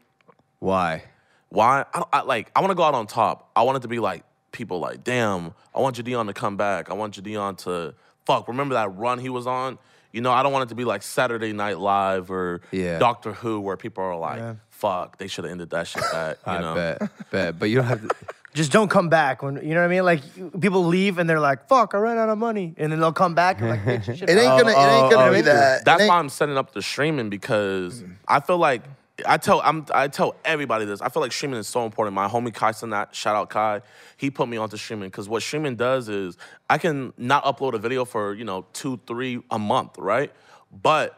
[0.61, 1.05] Why?
[1.51, 1.85] why?
[1.93, 3.51] I, I like I want to go out on top.
[3.55, 6.91] I want it to be like people like, damn, I want JiDion to come back.
[6.91, 8.49] I want JiDion to fuck.
[8.49, 9.79] Remember that run he was on?
[10.13, 12.99] You know, I don't want it to be like Saturday Night Live or Yeah.
[12.99, 14.55] Doctor Who, where people are like, Yeah.
[14.71, 16.39] fuck, they should have ended that shit back.
[16.47, 16.75] You I know?
[16.75, 17.59] bet, bet.
[17.59, 18.03] But you don't have.
[18.09, 18.15] To,
[18.53, 20.05] Just don't come back when you know what I mean.
[20.05, 23.13] Like people leave and they're like, "Fuck, I ran out of money," and then they'll
[23.13, 24.73] come back and like, "Bitch, shit It ain't gonna.
[24.73, 25.85] It ain't gonna oh, be oh, that.
[25.85, 28.83] That's It ain't- why I'm setting up the streaming because I feel like
[29.27, 31.01] I tell I'm I tell everybody this.
[31.01, 32.15] I feel like streaming is so important.
[32.15, 33.83] My homie Kai that shout out Kai,
[34.17, 36.37] he put me onto streaming because what streaming does is
[36.69, 40.33] I can not upload a video for you know two three a month, right?
[40.83, 41.17] But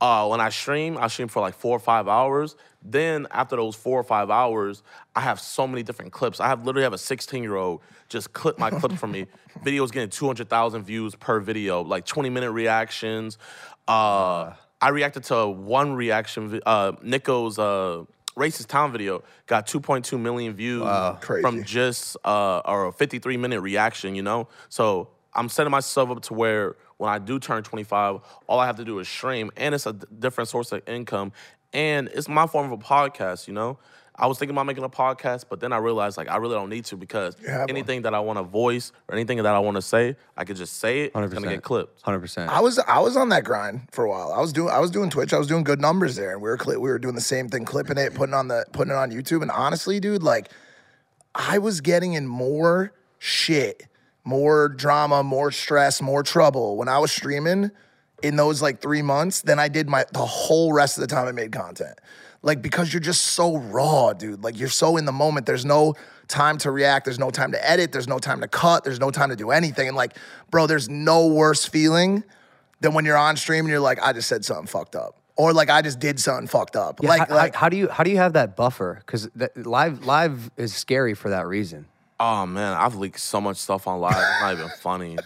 [0.00, 2.56] uh, when I stream, I stream for like four or five hours.
[2.84, 4.82] Then after those four or five hours,
[5.14, 6.40] I have so many different clips.
[6.40, 9.26] I have literally have a 16 year old just clip my clip from me.
[9.64, 13.38] Videos getting 200,000 views per video, like 20 minute reactions.
[13.86, 16.60] Uh, I reacted to one reaction.
[16.66, 18.04] Uh, Nico's uh,
[18.36, 20.88] racist town video got 2.2 million views
[21.20, 21.42] Crazy.
[21.42, 24.14] from just uh, or a 53 minute reaction.
[24.14, 28.60] You know, so I'm setting myself up to where when I do turn 25, all
[28.60, 31.32] I have to do is stream, and it's a different source of income,
[31.72, 33.46] and it's my form of a podcast.
[33.48, 33.78] You know,
[34.14, 36.68] I was thinking about making a podcast, but then I realized like I really don't
[36.68, 37.70] need to because have one.
[37.70, 40.56] anything that I want to voice or anything that I want to say, I could
[40.56, 41.12] just say it.
[41.14, 42.02] It's gonna get clipped.
[42.02, 42.50] Hundred percent.
[42.50, 44.32] I was I was on that grind for a while.
[44.32, 45.32] I was doing I was doing Twitch.
[45.32, 47.48] I was doing good numbers there, and we were cli- we were doing the same
[47.48, 49.42] thing, clipping it, putting on the putting it on YouTube.
[49.42, 50.50] And honestly, dude, like
[51.34, 53.86] I was getting in more shit,
[54.24, 57.70] more drama, more stress, more trouble when I was streaming
[58.22, 61.26] in those like three months than I did my the whole rest of the time
[61.26, 61.98] I made content.
[62.42, 64.42] Like because you're just so raw, dude.
[64.42, 65.46] Like you're so in the moment.
[65.46, 65.94] There's no
[66.28, 67.04] time to react.
[67.04, 67.92] There's no time to edit.
[67.92, 68.84] There's no time to cut.
[68.84, 69.86] There's no time to do anything.
[69.88, 70.16] And like,
[70.50, 72.24] bro, there's no worse feeling
[72.80, 75.16] than when you're on stream and you're like, I just said something fucked up.
[75.36, 77.00] Or like I just did something fucked up.
[77.02, 79.02] Yeah, like how, how- like how do you how do you have that buffer?
[79.06, 81.86] Because live live is scary for that reason.
[82.20, 84.14] Oh man, I've leaked so much stuff on live.
[84.16, 85.18] It's not even funny.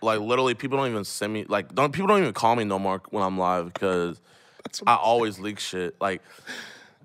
[0.00, 2.78] Like literally, people don't even send me like don't people don't even call me no
[2.78, 4.20] more when I'm live because
[4.86, 5.96] I always leak shit.
[6.00, 6.22] Like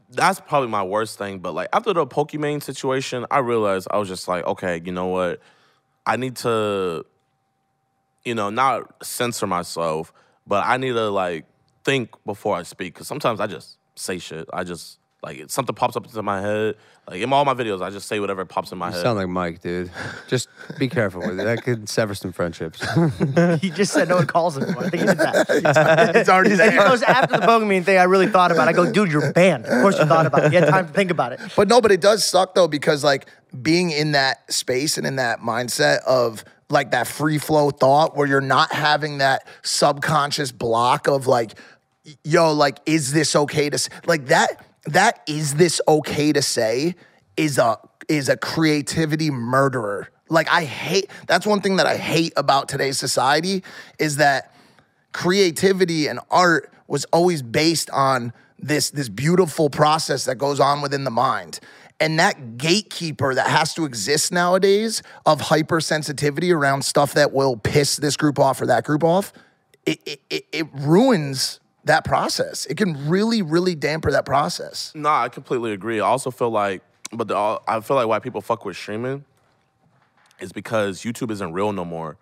[0.10, 1.39] that's probably my worst thing.
[1.39, 5.08] But like after the Pokimane situation, I realized I was just like, okay, you know
[5.08, 5.39] what?
[6.06, 7.06] I need to,
[8.23, 10.13] you know, not censor myself,
[10.45, 11.45] but I need to like
[11.84, 14.47] think before I speak because sometimes I just say shit.
[14.53, 16.76] I just like if something pops up into my head.
[17.10, 19.02] Like in all my videos, I just say whatever pops in my You head.
[19.02, 19.92] sound like Mike, dude.
[20.30, 20.48] Just
[20.80, 21.44] be careful with it.
[21.44, 22.82] That could sever some friendships.
[23.62, 24.64] He just said no one calls him.
[24.78, 25.46] I think he did that.
[26.16, 26.88] it's already He said, he there.
[26.88, 27.98] goes after the Pokimane thing.
[27.98, 28.68] I really thought about.
[28.68, 28.72] it.
[28.72, 29.66] I go, dude, you're banned.
[29.66, 30.54] Of course you thought about it.
[30.54, 31.42] You had time to think about it.
[31.58, 33.28] But no, but it does suck though because like
[33.62, 38.28] being in that space and in that mindset of like that free flow thought where
[38.28, 41.52] you're not having that subconscious block of like,
[42.24, 44.66] yo, like, is this okay to s- like that?
[44.86, 46.96] That is this okay to say
[47.38, 47.78] is a
[48.10, 50.10] is a creativity murderer.
[50.30, 51.10] Like I hate.
[51.28, 53.63] That's one thing that I hate about today's society
[54.00, 54.54] is that
[55.13, 61.04] creativity and art was always based on this this beautiful process that goes on within
[61.04, 61.60] the mind
[62.00, 67.96] And that gatekeeper that has to exist nowadays of hypersensitivity around stuff that will piss
[67.98, 69.32] this group off or that group off,
[69.86, 72.65] it, it, it, it ruins that process.
[72.65, 74.91] It can really, really damper that process.
[74.96, 76.00] No, I completely agree.
[76.00, 79.26] I also feel like, but the, uh, I feel like why people fuck with streaming
[80.39, 82.17] is because YouTube isn't real no more.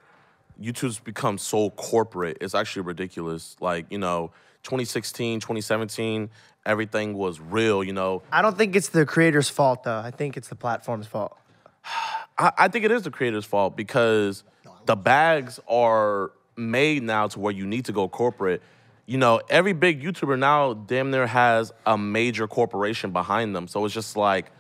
[0.62, 2.38] YouTube's become so corporate.
[2.42, 3.56] It's actually ridiculous.
[3.60, 4.32] Like, you know,
[4.64, 6.30] 2016, 2017,
[6.66, 8.22] everything was real, you know.
[8.32, 10.00] I don't think it's the creator's fault though.
[10.00, 11.38] I think it's the platform's fault.
[12.38, 14.44] I, I think it is the creator's fault because
[14.86, 18.62] the bags are made now to where you need to go corporate.
[19.06, 23.68] You know, every big YouTuber now damn near has a major corporation behind them.
[23.68, 24.52] So it's just like,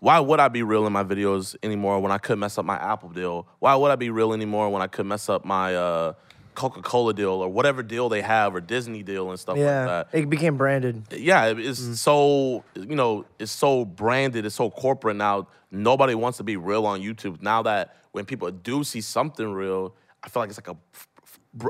[0.00, 2.76] why would I be real in my videos anymore when I could mess up my
[2.76, 3.46] Apple deal?
[3.58, 6.14] Why would I be real anymore when I could mess up my uh,
[6.54, 10.10] Coca Cola deal or whatever deal they have or Disney deal and stuff Yeah, like
[10.12, 10.18] that?
[10.18, 11.04] it became branded.
[11.12, 15.46] yeah, it- it's so you know, it's so branded, it's so corporate now.
[15.70, 17.40] Nobody wants to be real on YouTube.
[17.42, 20.76] Now that when people do see something real, I feel like it's like a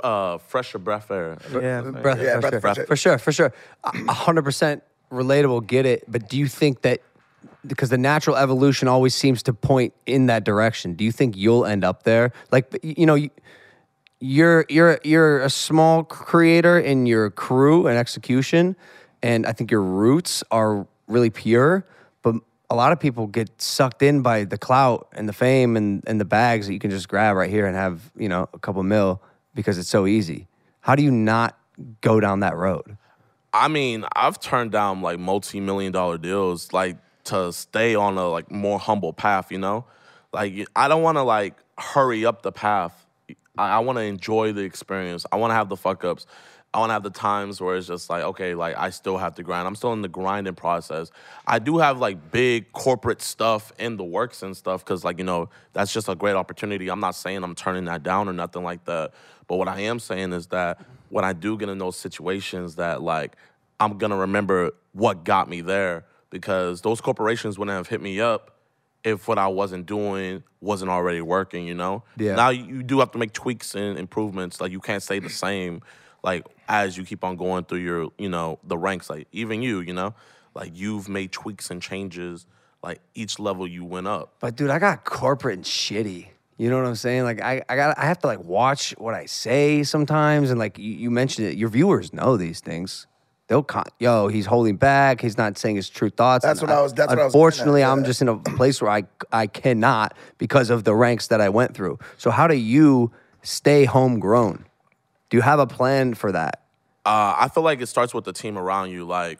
[0.03, 1.39] uh, fresher breath air.
[1.51, 1.83] Yeah.
[1.83, 2.61] Breath, Yeah, for, breath sure.
[2.61, 3.53] fresh for sure, for sure.
[3.85, 5.67] A a hundred percent relatable.
[5.67, 6.05] Get it?
[6.09, 7.01] But do you think that
[7.67, 10.95] because the natural evolution always seems to point in that direction?
[10.95, 12.33] Do you think you'll end up there?
[12.51, 13.31] Like you know, you,
[14.21, 18.77] you're you're you're a small creator in your crew and execution,
[19.23, 21.87] and I think your roots are really pure.
[22.23, 22.37] But
[22.69, 26.21] a lot of people get sucked in by the clout and the fame and, and
[26.21, 28.83] the bags that you can just grab right here and have you know a couple
[28.83, 29.21] mil
[29.55, 30.49] because it's so easy.
[30.81, 31.59] How do you not
[32.01, 32.97] go down that road?
[33.53, 38.51] I mean, I've turned down like multi-million dollar deals like to stay on a like
[38.51, 39.85] more humble path, you know?
[40.33, 43.07] Like I don't want to like hurry up the path.
[43.59, 45.27] I, I want to enjoy the experience.
[45.33, 46.27] I want to have the fuck ups.
[46.73, 49.35] I want to have the times where it's just like, okay, like I still have
[49.35, 49.67] to grind.
[49.67, 51.11] I'm still in the grinding process.
[51.45, 55.25] I do have like big corporate stuff in the works and stuff because, like, you
[55.25, 56.89] know, that's just a great opportunity.
[56.89, 59.13] I'm not saying I'm turning that down or nothing like that.
[59.49, 63.03] But what I am saying is that when I do get in those situations, that
[63.03, 63.35] like
[63.81, 68.57] I'm gonna remember what got me there because those corporations wouldn't have hit me up
[69.03, 72.05] if what I wasn't doing wasn't already working, you know?
[72.17, 72.37] Yeah.
[72.37, 74.61] Now you you do have to make tweaks and improvements.
[74.61, 75.83] Like you can't stay the same
[76.23, 79.09] like as you keep on going through your, you know, the ranks.
[79.11, 80.15] Like even you, you know,
[80.55, 82.47] like you've made tweaks and changes
[82.83, 84.35] like each level you went up.
[84.41, 86.29] But dude, I got corporate and shitty.
[86.59, 87.25] You know what I'm saying?
[87.25, 90.79] Like I, I got I have to like watch what I say sometimes and like
[90.79, 93.07] you, you mentioned it, your viewers know these things.
[93.49, 96.45] They'll con- yo, he's holding back, he's not saying his true thoughts.
[96.45, 98.29] That's And what I was- that's what I was getting at, Unfortunately, I'm just in
[98.29, 101.99] a place where I I cannot because of the ranks that I went through.
[102.19, 103.11] So how do you
[103.43, 104.67] stay homegrown?
[105.31, 106.65] Do you have a plan for that?
[107.07, 109.05] Uh, I feel like it starts with the team around you.
[109.05, 109.39] Like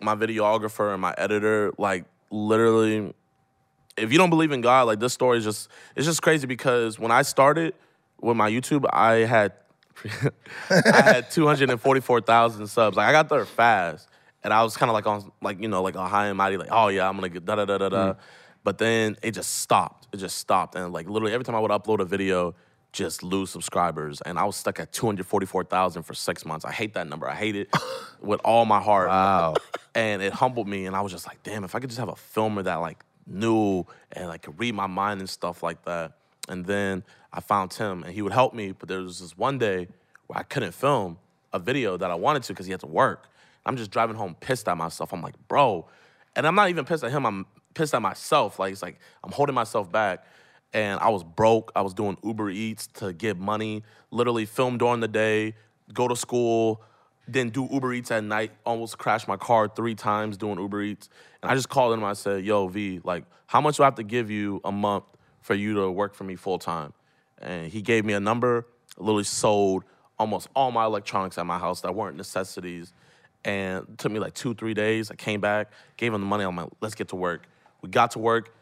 [0.00, 3.14] my videographer and my editor, like literally,
[3.96, 6.98] if you don't believe in God, like this story is just it's just crazy because
[6.98, 7.74] when I started
[8.20, 9.52] with my YouTube, I had
[10.70, 12.96] I had two hundred and forty four thousand subs.
[12.96, 14.08] Like I got there fast,
[14.42, 16.56] and I was kind of like on like you know like a high and mighty,
[16.56, 18.14] like oh yeah, I'm gonna get da da da da da.
[18.62, 20.08] But then it just stopped.
[20.12, 22.54] It just stopped, and like literally every time I would upload a video,
[22.92, 26.44] just lose subscribers, and I was stuck at two hundred forty four thousand for six
[26.44, 26.64] months.
[26.64, 27.28] I hate that number.
[27.28, 27.74] I hate it
[28.20, 29.08] with all my heart.
[29.08, 29.54] Wow.
[29.94, 32.08] and it humbled me, and I was just like, damn, if I could just have
[32.08, 36.12] a filmer that like knew and like could read my mind and stuff like that.
[36.48, 38.72] And then I found Tim, and he would help me.
[38.72, 39.88] But there was this one day
[40.26, 41.18] where I couldn't film
[41.52, 43.28] a video that I wanted to because he had to work.
[43.66, 45.12] I'm just driving home pissed at myself.
[45.12, 45.86] I'm like, bro,
[46.34, 47.26] and I'm not even pissed at him.
[47.26, 48.58] I'm pissed at myself.
[48.58, 50.24] Like it's like I'm holding myself back.
[50.72, 51.72] And I was broke.
[51.74, 53.82] I was doing Uber Eats to get money.
[54.10, 55.54] Literally film during the day,
[55.92, 56.82] go to school,
[57.26, 58.52] then do Uber Eats at night.
[58.64, 61.08] Almost crashed my car three times doing Uber Eats.
[61.42, 62.04] And I just called him.
[62.04, 65.04] I said, "Yo, V, like, how much do I have to give you a month
[65.40, 66.92] for you to work for me full time?"
[67.38, 68.66] And he gave me a number.
[68.96, 69.84] Literally sold
[70.18, 72.92] almost all my electronics at my house that weren't necessities.
[73.44, 75.10] And took me like two, three days.
[75.10, 76.44] I came back, gave him the money.
[76.44, 77.48] I'm like, let's get to work.
[77.80, 78.54] We got to work.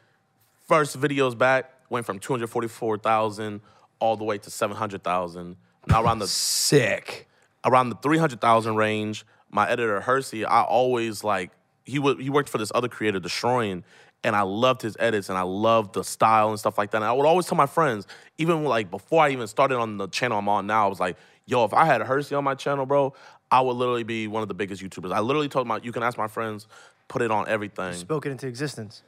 [0.69, 3.61] First videos back went from 244,000
[4.01, 5.57] all the way to 700,000.
[5.87, 7.27] Now around the Sick.
[7.65, 11.51] around the 300,000 range, my editor Hersey, I always like
[11.85, 13.83] he would he worked for this other creator, Destroying,
[14.23, 16.99] and I loved his edits and I loved the style and stuff like that.
[16.99, 20.09] And I would always tell my friends, even like before I even started on the
[20.09, 22.85] channel I'm on now, I was like, yo, if I had Hersey on my channel,
[22.85, 23.15] bro,
[23.51, 25.13] I would literally be one of the biggest YouTubers.
[25.13, 26.67] I literally told my you can ask my friends,
[27.09, 27.95] put it on everything.
[27.95, 29.03] Spoke it into existence.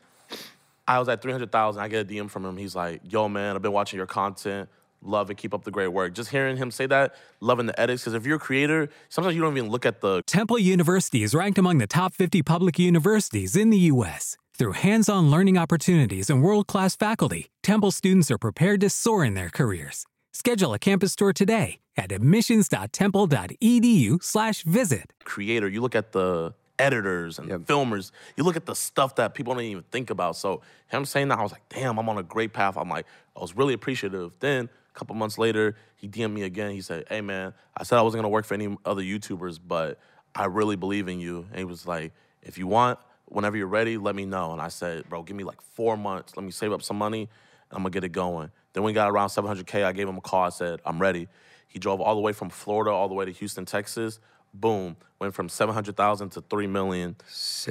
[0.90, 1.80] I was at 300,000.
[1.80, 2.56] I get a DM from him.
[2.56, 4.68] He's like, yo, man, I've been watching your content.
[5.02, 5.36] Love it.
[5.36, 6.14] Keep up the great work.
[6.14, 8.02] Just hearing him say that, loving the edits.
[8.02, 11.32] Because if you're a creator, sometimes you don't even look at the Temple University is
[11.32, 14.36] ranked among the top 50 public universities in the U.S.
[14.58, 19.24] Through hands on learning opportunities and world class faculty, Temple students are prepared to soar
[19.24, 20.06] in their careers.
[20.32, 25.12] Schedule a campus tour today at admissions.temple.edu/slash visit.
[25.22, 29.54] creator, you look at the editors and filmers, you look at the stuff that people
[29.54, 30.36] don't even think about.
[30.36, 32.76] So him saying that, I was like, damn, I'm on a great path.
[32.76, 34.32] I'm like, I was really appreciative.
[34.40, 36.70] Then a couple months later, he DM'd me again.
[36.70, 39.98] He said, Hey man, I said I wasn't gonna work for any other YouTubers, but
[40.34, 41.46] I really believe in you.
[41.50, 42.12] And he was like,
[42.42, 44.52] if you want, whenever you're ready, let me know.
[44.52, 46.36] And I said, bro, give me like four months.
[46.36, 48.50] Let me save up some money and I'm gonna get it going.
[48.72, 50.44] Then we got around 700K, I gave him a call.
[50.44, 51.28] I said, I'm ready.
[51.68, 54.18] He drove all the way from Florida all the way to Houston, Texas.
[54.52, 57.16] Boom, went from 700,000 to 3 million.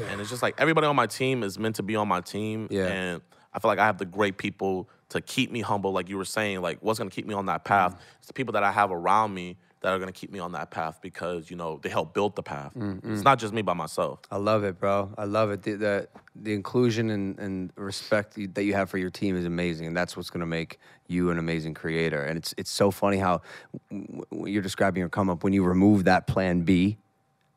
[0.09, 2.67] And it's just like everybody on my team is meant to be on my team.
[2.71, 2.87] Yeah.
[2.87, 3.21] And
[3.53, 6.25] I feel like I have the great people to keep me humble, like you were
[6.25, 6.61] saying.
[6.61, 7.93] Like, what's gonna keep me on that path?
[7.93, 8.03] Mm-hmm.
[8.19, 10.71] It's the people that I have around me that are gonna keep me on that
[10.71, 12.73] path because, you know, they help build the path.
[12.75, 13.13] Mm-hmm.
[13.13, 14.19] It's not just me by myself.
[14.29, 15.13] I love it, bro.
[15.17, 15.63] I love it.
[15.63, 19.87] The the, the inclusion and, and respect that you have for your team is amazing,
[19.87, 22.21] and that's what's going to make you an amazing creator.
[22.23, 23.41] And it's it's so funny how
[23.89, 26.97] w- w- you're describing your come up when you remove that plan B,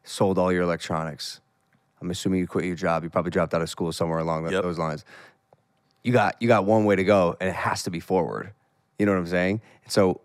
[0.04, 1.40] sold all your electronics.
[2.00, 3.04] I'm assuming you quit your job.
[3.04, 4.62] You probably dropped out of school somewhere along Yep.
[4.62, 5.04] those lines.
[6.04, 8.52] You got you got one way to go, and it has to be forward.
[8.98, 9.60] You know what I'm saying?
[9.88, 10.20] So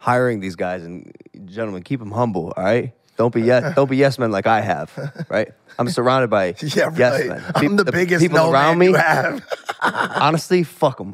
[0.00, 1.12] hiring these guys and
[1.44, 2.52] gentlemen, keep them humble.
[2.56, 2.92] All right.
[3.16, 4.90] Don't be yes, don't be yes men like I have,
[5.28, 5.52] right?
[5.78, 6.98] I'm surrounded by Yeah, right.
[6.98, 7.42] yes men.
[7.54, 8.86] I'm Peop- the, biggest people no around man me.
[8.86, 9.46] you have.
[9.82, 11.12] Honestly, fuck them.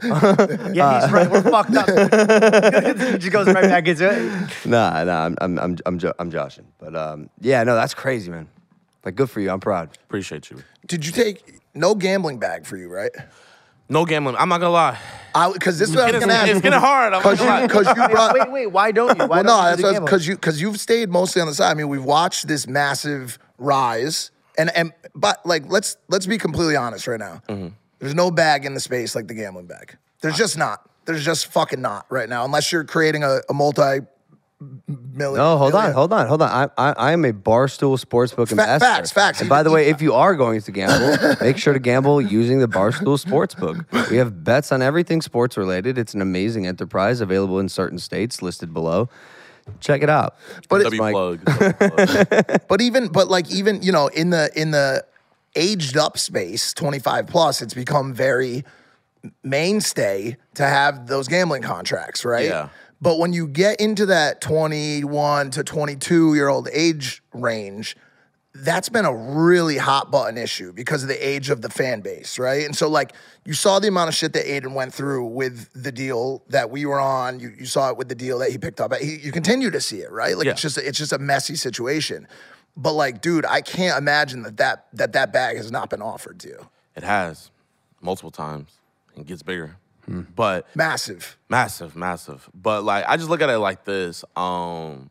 [0.72, 1.29] Yeah, he's right.
[1.31, 1.88] We're fucked up.
[1.88, 4.66] he just goes right back into it.
[4.66, 5.27] nah, nah.
[5.27, 8.49] I'm I'm I'm I'm, jo- I'm joshing, but um, yeah, no, that's crazy, man.
[9.05, 9.51] Like, good for you.
[9.51, 9.90] I'm proud.
[10.07, 10.62] Appreciate you.
[10.87, 13.11] Did you take no gambling bag for you, right?
[13.88, 14.37] No gambling.
[14.37, 14.99] I'm not gonna lie.
[15.53, 16.49] Because this is what I was It's, going to ask.
[16.51, 17.12] it's getting hard.
[17.12, 17.62] I'm not Because gonna lie.
[17.62, 18.33] you, 'cause you brought.
[18.38, 18.66] Wait, wait.
[18.68, 19.27] Why don't you?
[19.27, 20.05] Why well, no, don't you that's do the gambling?
[20.07, 21.70] because you because you've stayed mostly on the side.
[21.70, 26.75] I mean, we've watched this massive rise, and and but like let's let's be completely
[26.75, 27.42] honest right now.
[27.51, 27.68] Mm-hmm.
[27.99, 29.99] There's no bag in the space like the gambling bag.
[30.22, 30.88] There's just not.
[31.05, 34.01] There's just fucking not right now, unless you're creating a, a multi
[34.61, 35.38] million.
[35.38, 36.71] No, hold on, hold on, hold on.
[36.77, 38.87] I, I, I am a Barstool Sportsbook investor.
[38.87, 39.40] facts, facts.
[39.40, 42.59] And by the way, if you are going to gamble, make sure to gamble using
[42.61, 44.11] the Barstool Sportsbook.
[44.11, 45.99] We have bets on everything sports related.
[45.99, 49.09] It's an amazing enterprise available in certain states listed below.
[49.81, 50.37] Check it out.
[50.69, 51.12] But it's W Mike.
[51.12, 51.45] plug.
[51.45, 52.61] Plug.
[52.69, 55.05] But even but like even you know in the in the
[55.57, 58.64] aged up space, 25 plus, it's become very
[59.42, 62.45] mainstay to have those gambling contracts, right?
[62.45, 62.69] Yeah.
[63.01, 67.97] But when you get into that 21 to 22 year old age range,
[68.55, 72.39] that's been a really hot button issue because of the age of the fan base,
[72.39, 72.65] right?
[72.65, 73.13] And so, like,
[73.45, 76.87] you saw the amount of shit that Adin went through with the deal that we
[76.87, 77.39] were on.
[77.39, 78.95] You, you saw it with the deal that he picked up.
[78.95, 80.37] He, you continue to see it, right?
[80.37, 82.27] Like, it's just it's just a messy situation.
[82.77, 86.41] But like, dude, I can't imagine that that that that bag has not been offered
[86.41, 86.69] to you.
[86.95, 87.51] it has
[88.01, 88.73] multiple times
[89.15, 89.77] and gets bigger,
[90.09, 91.37] but Massive.
[91.49, 92.49] massive, massive.
[92.55, 94.25] But like, I just look at it like this.
[94.37, 95.11] Um,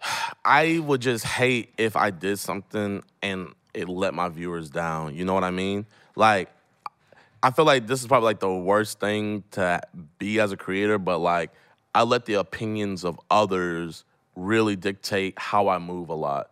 [0.44, 5.14] I would just hate if I did something and it let my viewers down.
[5.14, 5.86] You know what I mean?
[6.16, 6.50] Like,
[7.42, 9.80] I feel like this is probably like the worst thing to
[10.18, 11.50] be as a creator, but like
[11.94, 16.50] I let the opinions of others really dictate how I move a lot.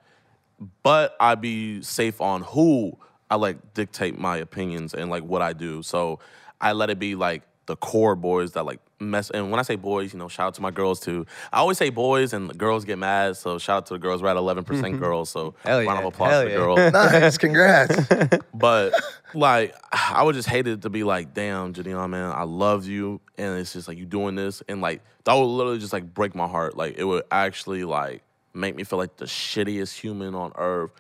[0.83, 2.99] But I be safe on who
[3.33, 5.83] I like dictate my opinions and like what I do.
[5.83, 6.19] So
[6.61, 9.31] I let it be like the core boys that like mess.
[9.31, 11.25] And when I say boys, you know, shout out to my girls too.
[11.51, 13.39] I always say boys and the girls get mad.
[13.39, 14.23] So shout out to the girls.
[14.23, 14.99] We're at 11% mm-hmm.
[14.99, 15.31] girls.
[15.31, 15.99] So Hell round yeah.
[16.01, 16.91] of applause Hell for the yeah.
[16.91, 16.93] girls.
[17.23, 17.39] Nice.
[17.39, 18.43] Congrats.
[18.55, 18.93] But
[19.33, 23.23] like, I would just hate it to be like, damn, JiDion, man, I love you,
[23.39, 26.35] and it's just like you doing this, and like that would literally just like break
[26.35, 26.77] my heart.
[26.77, 30.91] Like it would actually like make me feel like the shittiest human on earth,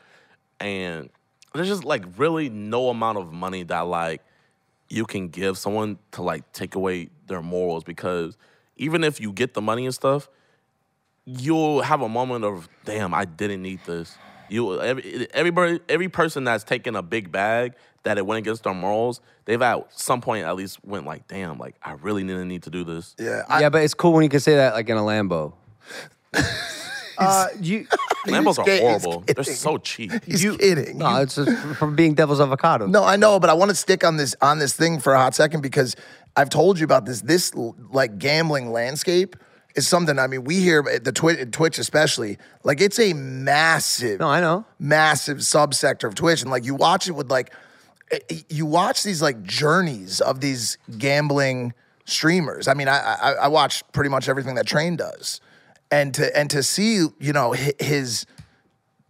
[0.58, 1.10] and
[1.54, 4.22] there's just like really no amount of money that like
[4.88, 8.36] you can give someone to like take away their morals because
[8.76, 10.28] even if you get the money and stuff,
[11.24, 14.16] you'll have a moment of damn, I didn't need this.
[14.48, 18.74] You every everybody every person that's taken a big bag that it went against their
[18.74, 22.64] morals, they've at some point at least went like, damn, like I really didn't need
[22.64, 23.14] to do this.
[23.18, 23.44] yeah.
[23.48, 25.54] I, yeah, but it's cool when you can say that like in a Lambo.
[27.18, 27.86] Uh, you,
[28.26, 29.20] Lambos are kidding, he's horrible.
[29.26, 29.54] They're kidding.
[29.54, 30.12] so cheap.
[30.24, 30.98] he's kidding.
[30.98, 32.86] No, it's just from being devil's avocado.
[32.86, 35.18] No, I know, but I want to stick on this on this thing for a
[35.18, 35.96] hot second because
[36.36, 37.20] I've told you about this.
[37.20, 39.36] This like gambling landscape
[39.74, 40.18] is something.
[40.18, 44.64] I mean, we hear the Twitch, Twitch especially, like it's a massive, No, I know.
[44.78, 47.52] massive subsector of Twitch, and like you watch it with like
[48.10, 52.68] eh, you watch these like journeys of these gambling streamers.
[52.68, 55.40] I mean, I I, I watch pretty much everything that Train does,
[55.92, 58.26] and to and to see you know his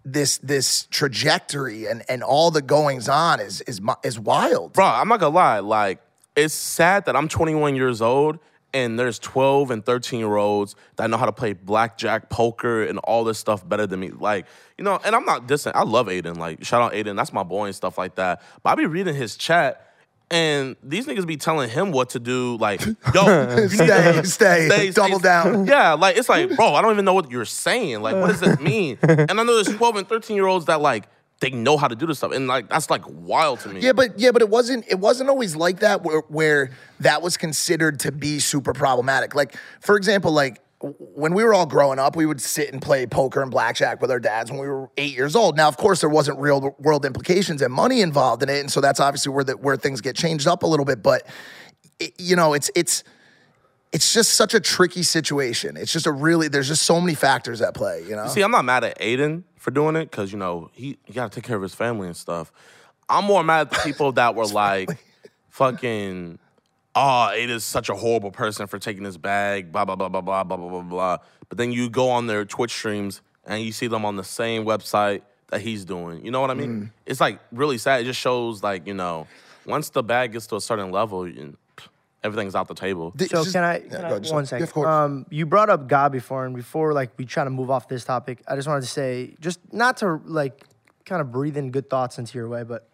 [0.04, 4.74] this this trajectory and and all the goings on is is is wild.
[4.74, 5.60] bro, I'm not gonna lie.
[5.60, 6.00] Like,
[6.36, 8.38] it's sad that I'm 21 years old
[8.74, 12.98] and there's 12 and 13 year olds that know how to play blackjack, poker, and
[13.00, 14.10] all this stuff better than me.
[14.10, 14.46] Like,
[14.78, 15.76] you know, and I'm not distant.
[15.76, 16.36] I love Adin.
[16.36, 17.14] Like, shout out Adin.
[17.14, 18.42] That's my boy and stuff like that.
[18.62, 19.91] But I be reading his chat.
[20.32, 22.56] And these niggas be telling him what to do.
[22.56, 22.80] Like,
[23.14, 25.66] yo, you need Stay, to stay, double down.
[25.66, 28.00] Yeah, like it's like, bro, I don't even know what you're saying.
[28.00, 28.96] Like, what does this mean?
[29.02, 31.04] And I know there's 12 and 13 year olds that like
[31.40, 33.80] they know how to do this stuff, and like that's like wild to me.
[33.80, 36.70] Yeah, but yeah, but it wasn't it wasn't always like that where where
[37.00, 39.34] that was considered to be super problematic.
[39.34, 43.06] Like for example, like when we were all growing up, we would sit and play
[43.06, 45.56] poker and blackjack with our dads when we were eight years old.
[45.56, 48.80] Now, of course, there wasn't real world implications and money involved in it, and so
[48.80, 51.02] that's obviously where the, where things get changed up a little bit.
[51.02, 51.26] But
[51.98, 53.04] it, you know, it's it's
[53.92, 55.76] it's just such a tricky situation.
[55.76, 58.04] It's just a really there's just so many factors at play.
[58.08, 60.98] You know, See, I'm not mad at Adin for doing it because you know he,
[61.04, 62.52] he got to take care of his family and stuff.
[63.08, 64.90] I'm more mad at the people that were like,
[65.50, 66.38] fucking,
[66.94, 70.20] oh, it is such a horrible person for taking his bag, blah blah blah blah
[70.20, 71.18] blah blah blah blah blah.
[71.48, 74.64] But then you go on their Twitch streams and you see them on the same
[74.64, 76.24] website that he's doing.
[76.24, 76.92] You know what I mean?
[77.06, 78.00] It's like really sad.
[78.00, 79.26] It just shows like you know,
[79.66, 81.56] once the bag gets to a certain level, you,
[82.24, 83.12] everything's out the table.
[83.18, 84.86] So just- can I, yeah, can go I ahead, just- one yeah, of course.
[84.88, 88.04] Um, you brought up God before, and before like we try to move off this
[88.04, 90.64] topic, I just wanted to say, just not to like
[91.04, 92.88] kind of breathe in good thoughts into your way, but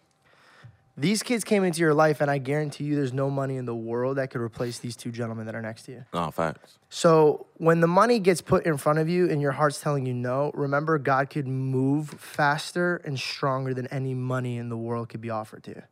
[0.99, 3.75] these kids came into your life, and I guarantee you, there's no money in the
[3.75, 6.05] world that could replace these two gentlemen that are next to you.
[6.13, 6.77] No facts.
[6.89, 10.13] So when the money gets put in front of you and your heart's telling you
[10.13, 15.21] no, remember God could move faster and stronger than any money in the world could
[15.21, 15.83] be offered to you.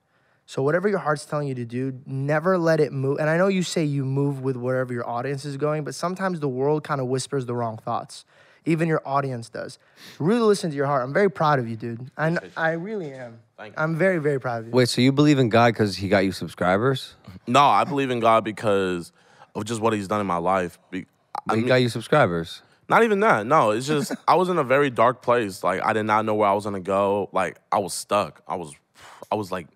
[0.45, 3.20] So whatever your heart's telling you to do, never let it move.
[3.20, 6.39] And I know you say you move with wherever your audience is going, but sometimes
[6.39, 8.24] the world kind of whispers the wrong thoughts.
[8.68, 9.80] Even your audience does.
[10.20, 11.03] Really listen to your heart.
[11.03, 12.11] I'm very proud of you, dude.
[12.18, 13.39] I, I really am.
[13.57, 13.82] Thank you.
[13.82, 14.72] I'm very, very proud of you.
[14.74, 17.15] Wait, so you believe in God because he got you subscribers?
[17.47, 19.13] No, I believe in God because
[19.55, 20.78] of just what He's done in my life.
[20.91, 21.05] Be-
[21.36, 22.61] I But he mean- got you subscribers.
[22.89, 23.45] Not even that.
[23.45, 25.61] No, it's just I was in a very dark place.
[25.63, 27.30] Like I did not know where I was gonna go.
[27.34, 28.41] Like I was stuck.
[28.47, 28.74] I was,
[29.30, 29.68] I was like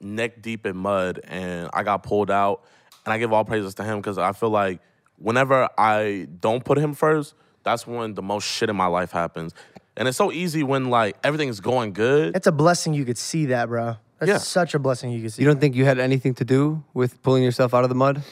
[0.00, 2.62] neck deep in mud, and I got pulled out.
[3.04, 4.80] And I give all praises to him because I feel like
[5.18, 7.34] whenever I don't put him first,
[7.64, 9.52] that's when the most shit in my life happens.
[9.96, 12.34] And it's so easy when like everything's going good.
[12.36, 13.96] It's a blessing you could see that, bro.
[14.18, 14.38] That's Yeah.
[14.38, 15.42] such a blessing you could see.
[15.42, 18.22] You don't think you had anything to do with pulling yourself out of the mud?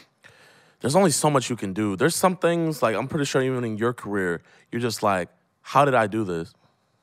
[0.80, 1.94] there's only so much you can do.
[1.94, 4.40] There's some things like I'm pretty sure even in your career,
[4.72, 5.28] you're just like,
[5.60, 6.54] how did I do this?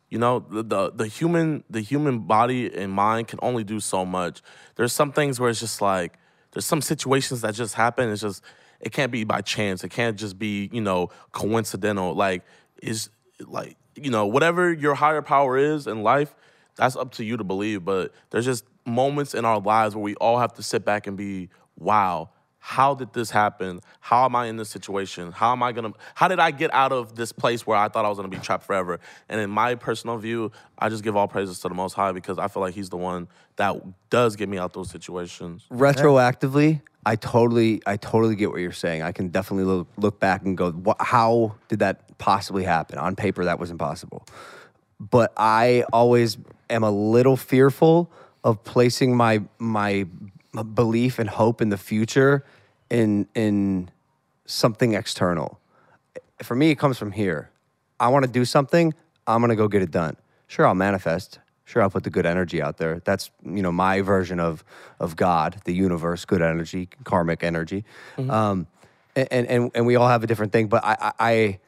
[0.10, 4.04] You know, the, the the human the human body and mind can only do so
[4.04, 4.42] much.
[4.78, 6.14] There's some things where it's just like
[6.54, 8.10] there's some situations that just happen.
[8.10, 8.42] It's just
[8.80, 9.84] it can't be by chance.
[9.84, 12.14] It can't just be you know coincidental.
[12.14, 12.44] Like
[12.82, 13.10] is
[13.46, 16.36] like you know whatever your higher power is in life,
[16.76, 17.84] that's up to you to believe.
[17.84, 21.18] But there's just moments in our lives where we all have to sit back and
[21.18, 23.80] be, wow, how did this happen?
[24.02, 25.32] How am I in this situation?
[25.32, 25.94] How am I gonna?
[26.16, 28.40] How did I get out of this place where I thought I was gonna be
[28.40, 29.00] trapped forever?
[29.30, 32.38] And in my personal view, I just give all praises to the Most High because
[32.38, 35.64] I feel like He's the one that does get me out of those situations.
[35.72, 39.02] Retroactively, I totally, I totally get what you're saying.
[39.02, 43.00] I can definitely look, look back and go, "Wha- how did that possibly happen?
[43.00, 44.26] On paper, that was impossible.
[45.00, 46.38] But I always
[46.70, 48.12] am a little fearful
[48.44, 50.06] of placing my my
[50.76, 52.44] belief and hope in the future
[52.90, 53.90] in in
[54.46, 55.60] something external.
[56.44, 57.52] For me, it comes from here.
[58.02, 58.94] I want to do something.
[59.28, 60.18] I'm gonna go get it done.
[60.48, 61.40] Sure, I'll manifest.
[61.68, 63.02] Sure, I'll put the good energy out there.
[63.04, 64.64] That's you know my version of
[65.02, 67.84] of God, the universe, good energy, karmic energy,
[68.18, 68.68] um,
[69.18, 70.68] and, and and we all have a different thing.
[70.68, 71.60] But I I I,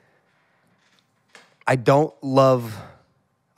[1.68, 2.78] I don't love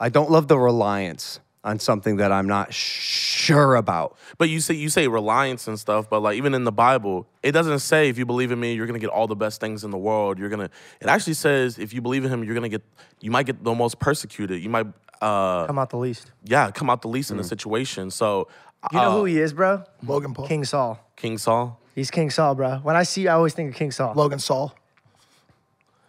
[0.00, 4.16] I don't love the reliance on something that I'm not sure about.
[4.36, 7.52] But you say you say reliance and stuff, but like even in the Bible, it
[7.52, 9.92] doesn't say if you believe in me, you're gonna get all the best things in
[9.92, 10.38] the world.
[10.38, 10.70] You're gonna.
[11.00, 12.82] It actually says if you believe in Him, you're gonna get.
[13.20, 14.60] You might get the most persecuted.
[14.60, 14.86] You might.
[15.22, 16.30] Uh Come out the least.
[16.44, 18.10] Yeah, come out the least in the situation.
[18.10, 18.48] So.
[18.92, 19.84] You know uh, who he is, bro?
[20.04, 20.98] Logan Paul, King Saul.
[21.14, 21.78] King Saul.
[21.94, 22.78] He's King Saul, bro.
[22.78, 24.12] When I see, you, I always think of King Saul.
[24.14, 24.74] Logan Saul.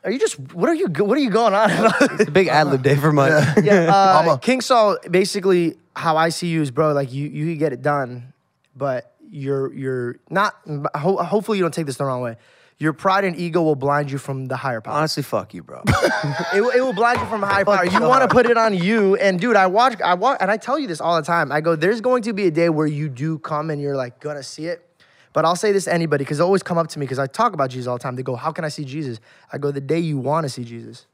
[0.03, 1.69] Are you just what are you what are you going on?
[2.19, 3.57] It's a big ad lib day for Mike.
[3.63, 4.97] yeah, uh, King Saul.
[5.09, 6.93] Basically, how I see you is, bro.
[6.93, 8.33] Like you, you get it done,
[8.75, 10.55] but you're you're not.
[10.95, 12.35] Ho- hopefully, you don't take this the wrong way.
[12.79, 14.95] Your pride and ego will blind you from the higher power.
[14.95, 15.83] Honestly, fuck you, bro.
[16.53, 17.85] it, will- it will blind you from a higher power.
[17.85, 20.57] You want to put it on you, and dude, I watch, I watch, and I
[20.57, 21.51] tell you this all the time.
[21.51, 24.19] I go, there's going to be a day where you do come and you're like
[24.19, 24.85] gonna see it.
[25.33, 27.27] But I'll say this to anybody because they always come up to me because I
[27.27, 28.15] talk about Jesus all the time.
[28.15, 29.19] They go, "How can I see Jesus?"
[29.51, 31.05] I go, "The day you want to see Jesus,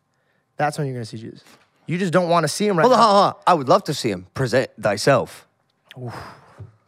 [0.58, 1.44] that's when you're gonna see Jesus."
[1.86, 3.06] You just don't want to see him right Hold on, now.
[3.08, 3.36] hold on.
[3.48, 5.48] I would love to see him present thyself.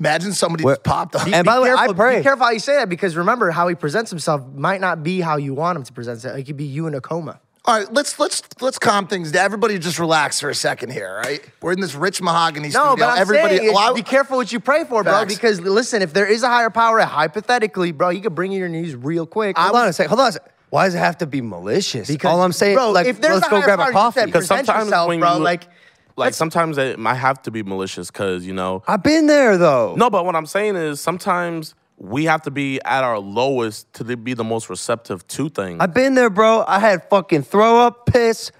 [0.02, 1.28] Imagine somebody Where- just popped up.
[1.28, 2.18] And by the way, I pray.
[2.18, 5.22] Be careful how you say that because remember how he presents himself might not be
[5.22, 6.36] how you want him to present it.
[6.39, 7.39] It could be you in a coma.
[7.66, 9.45] All right, let's let's let's calm things down.
[9.45, 11.08] Everybody, just relax for a second here.
[11.08, 12.95] All right, we're in this rich mahogany No, studio.
[12.95, 15.14] but I'm Everybody, saying, well, I- be careful what you pray for, bro.
[15.14, 15.36] Facts.
[15.36, 18.70] Because listen, if there is a higher power, hypothetically, bro, he could bring you your
[18.70, 19.56] knees real quick.
[19.60, 20.10] Hold on a second.
[20.10, 20.52] Hold on a second.
[20.72, 22.08] Why does it have to be malicious?
[22.08, 23.91] Because- All I'm saying, bro, like, if there's let's a go higher grab power, a
[23.91, 24.20] you coffee.
[24.22, 25.68] said Because present sometimes yourself, when bro, you like,
[26.16, 29.95] like sometimes it might have to be malicious because you know I've been there though.
[29.95, 34.18] No, but what I'm saying is sometimes we have to be at our lowest to
[34.18, 35.78] be the most receptive to things.
[35.80, 36.64] I've been there, bro.
[36.68, 38.51] I had fucking throw up, piss,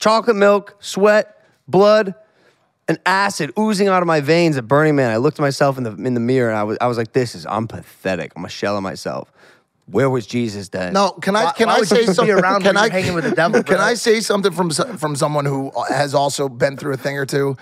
[0.00, 2.14] chocolate milk, sweat, blood,
[2.88, 5.12] and acid oozing out of my veins at Burning Man.
[5.12, 7.12] I looked at myself in the in the mirror and I was I was like,
[7.12, 8.32] this is I'm pathetic.
[8.36, 9.32] I'm a shell of myself.
[9.92, 10.92] Where was Jesus then?
[10.94, 12.30] no, can I can why I say something?
[12.34, 13.84] around can when I you're hanging with the devil, Can bro?
[13.84, 17.26] I say something from from someone who uh, has also been through a thing or
[17.26, 17.56] two?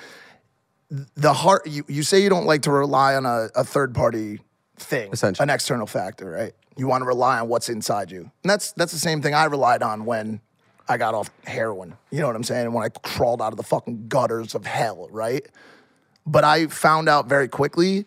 [1.16, 1.66] The heart.
[1.66, 4.40] You, you say you don't like to rely on a, a third party
[4.76, 5.44] thing, Essentially.
[5.44, 6.52] an external factor, right?
[6.76, 9.44] You want to rely on what's inside you, and that's that's the same thing I
[9.44, 10.40] relied on when
[10.88, 11.96] I got off heroin.
[12.10, 12.66] You know what I'm saying?
[12.66, 15.46] And when I crawled out of the fucking gutters of hell, right?
[16.26, 18.04] But I found out very quickly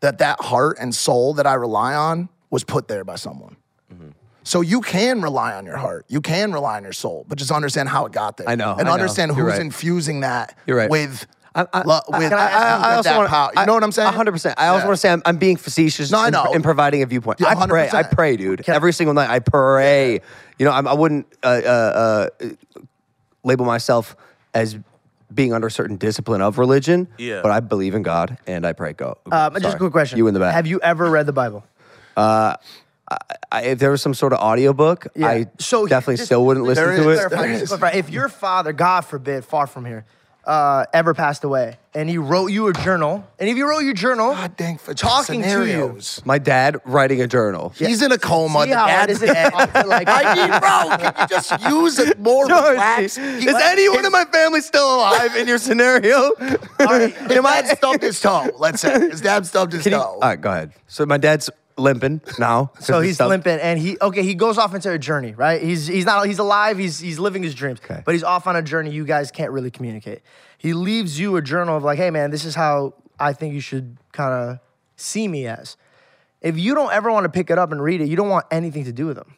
[0.00, 3.56] that that heart and soul that I rely on was put there by someone.
[4.44, 7.50] So you can rely on your heart, you can rely on your soul, but just
[7.50, 8.48] understand how it got there.
[8.48, 9.60] I know, and I understand You're who's right.
[9.60, 10.88] infusing that You're right.
[10.90, 11.26] with.
[11.56, 13.50] I, I, lo- with, can I, I, I with also that want power.
[13.56, 14.12] You know what I'm saying?
[14.12, 14.54] 100%.
[14.58, 14.86] I also Yeah.
[14.86, 16.52] want to say I'm, I'm being facetious No, I in- know.
[16.52, 17.40] in, providing a viewpoint.
[17.40, 17.88] Yeah, I pray.
[17.90, 18.68] I pray, dude.
[18.68, 20.20] Every single night I pray.
[20.58, 22.48] You know, I'm, I wouldn't uh, uh, uh,
[23.42, 24.16] label myself
[24.52, 24.76] as
[25.34, 27.08] being under a certain discipline of religion.
[27.16, 27.40] Yeah.
[27.42, 28.92] But I believe in God and I pray.
[28.92, 29.16] Go.
[29.32, 30.18] Um, just a quick question.
[30.18, 30.52] You in the back.
[30.54, 31.64] Have you ever read the Bible?
[33.52, 36.84] I, if there was some sort of audiobook, I so definitely just- still wouldn't listen
[36.84, 37.14] there to it.
[37.16, 37.68] clarify, There just is.
[37.78, 37.98] clarify.
[37.98, 40.04] If your father, God forbid, far from here,
[40.44, 43.94] uh, ever passed away, and he wrote you a journal, and if you wrote your
[43.94, 45.98] journal, God dang for talking to you.
[46.24, 47.72] My dad writing a journal.
[47.76, 48.62] He's in a coma.
[48.62, 49.50] See the how hard is it dead.
[49.50, 53.18] to like- I mean, bro, can you just use it more George, relaxed?
[53.18, 56.32] is anyone in my family still alive in your scenario?
[56.36, 58.48] His Am I- dad stubbed his toe.
[58.58, 60.04] Let's say his dad stubbed his Can you- toe.
[60.04, 60.72] all right, go ahead.
[60.86, 62.72] So my dad's limping now.
[62.80, 64.22] So he's limping, and he okay.
[64.22, 65.62] He goes off into a journey, right?
[65.62, 66.78] He's he's not he's alive.
[66.78, 68.02] He's he's living his dreams, Okay.
[68.04, 68.90] but he's off on a journey.
[68.90, 70.22] You guys can't really communicate.
[70.58, 73.60] He leaves you a journal of like, hey man, this is how I think you
[73.60, 74.58] should kind of
[74.96, 75.76] see me as.
[76.40, 78.46] If you don't ever want to pick it up and read it, you don't want
[78.50, 79.34] anything to do with him.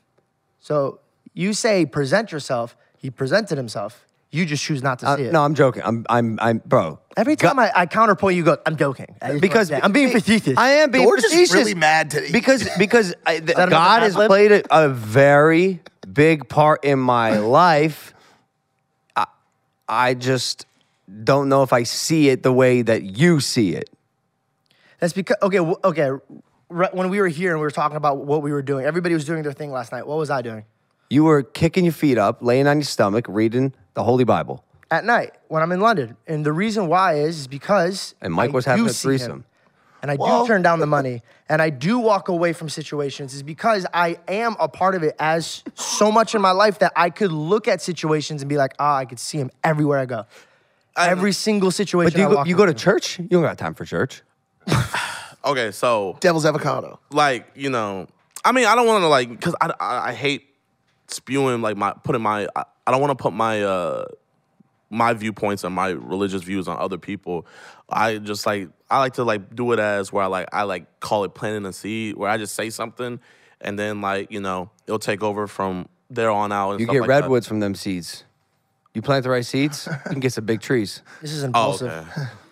[0.61, 1.01] So
[1.33, 2.77] you say present yourself.
[2.97, 4.05] He presented himself.
[4.31, 5.33] You just choose not to Uh, see it.
[5.33, 5.83] no, I'm joking.
[5.85, 6.99] I'm, I'm, I'm, bro.
[7.17, 9.07] Every time I, I counterpoint, you go, I'm joking.
[9.23, 10.59] I just because wanna say, I'm being facetious.
[10.59, 11.55] I am being George is facetious.
[11.55, 12.29] really mad today.
[12.33, 14.29] because because I, th- another God has ad-lib?
[14.29, 15.81] played a, a very
[16.13, 18.13] big part in my life.
[19.17, 19.27] I,
[19.89, 20.67] I just
[21.25, 23.89] don't know if I see it the way that you see it.
[25.01, 26.11] That's because okay, w- okay.
[26.71, 29.15] Right, when we were here and we were talking about what we were doing, everybody
[29.15, 30.07] was doing their thing last night.
[30.07, 30.67] What was I doing
[31.09, 34.63] You were kicking your feet up, laying on your stomach, reading the Holy Bible.
[34.91, 36.17] at night when I'm in London?
[36.27, 39.09] And the reason why is, is because And Mike I was having do a see
[39.09, 39.45] him, threesome.
[40.03, 40.43] and I Whoa.
[40.43, 43.35] do turn down the money, and I do walk away from situations.
[43.35, 46.93] Is because I am a part of it as so much in my life that
[46.95, 50.07] I could look at situations and be like, ah, I could see him everywhere I
[50.07, 50.25] go.
[50.97, 52.07] Every single situation.
[52.11, 52.83] But do you I go, walk you go to into.
[52.85, 53.19] church?
[53.19, 54.23] You don't got time for church.
[55.45, 56.99] okay, so Devil's avocado.
[57.11, 58.07] like you know,
[58.45, 60.48] I mean, I don't want to like because I, I I hate
[61.09, 64.05] spewing like my putting my I, I don't want to put my uh
[64.91, 67.47] my viewpoints and my religious views on other people.
[67.91, 71.01] I just like I like to like do it as where I like I like
[71.01, 73.21] call it planting a seed where I just say something
[73.61, 76.73] and then like you know it'll take over from there on out.
[76.73, 77.21] And You stuff get like that.
[77.23, 78.25] redwoods from them seeds.
[78.95, 81.03] You plant the right seeds, you can get some big trees.
[81.21, 81.89] This is Oh, Impaulsive.
[81.93, 82.23] okay.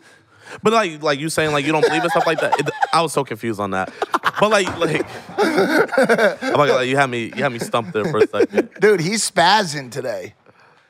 [0.63, 2.59] But like, like you saying, like you don't believe in stuff like that.
[2.61, 3.93] It, I was so confused on that.
[4.41, 5.07] But like, like,
[5.39, 8.71] I'm like, like, you had me, you had me stumped there for a second.
[8.81, 10.35] Dude, he's spazzing today.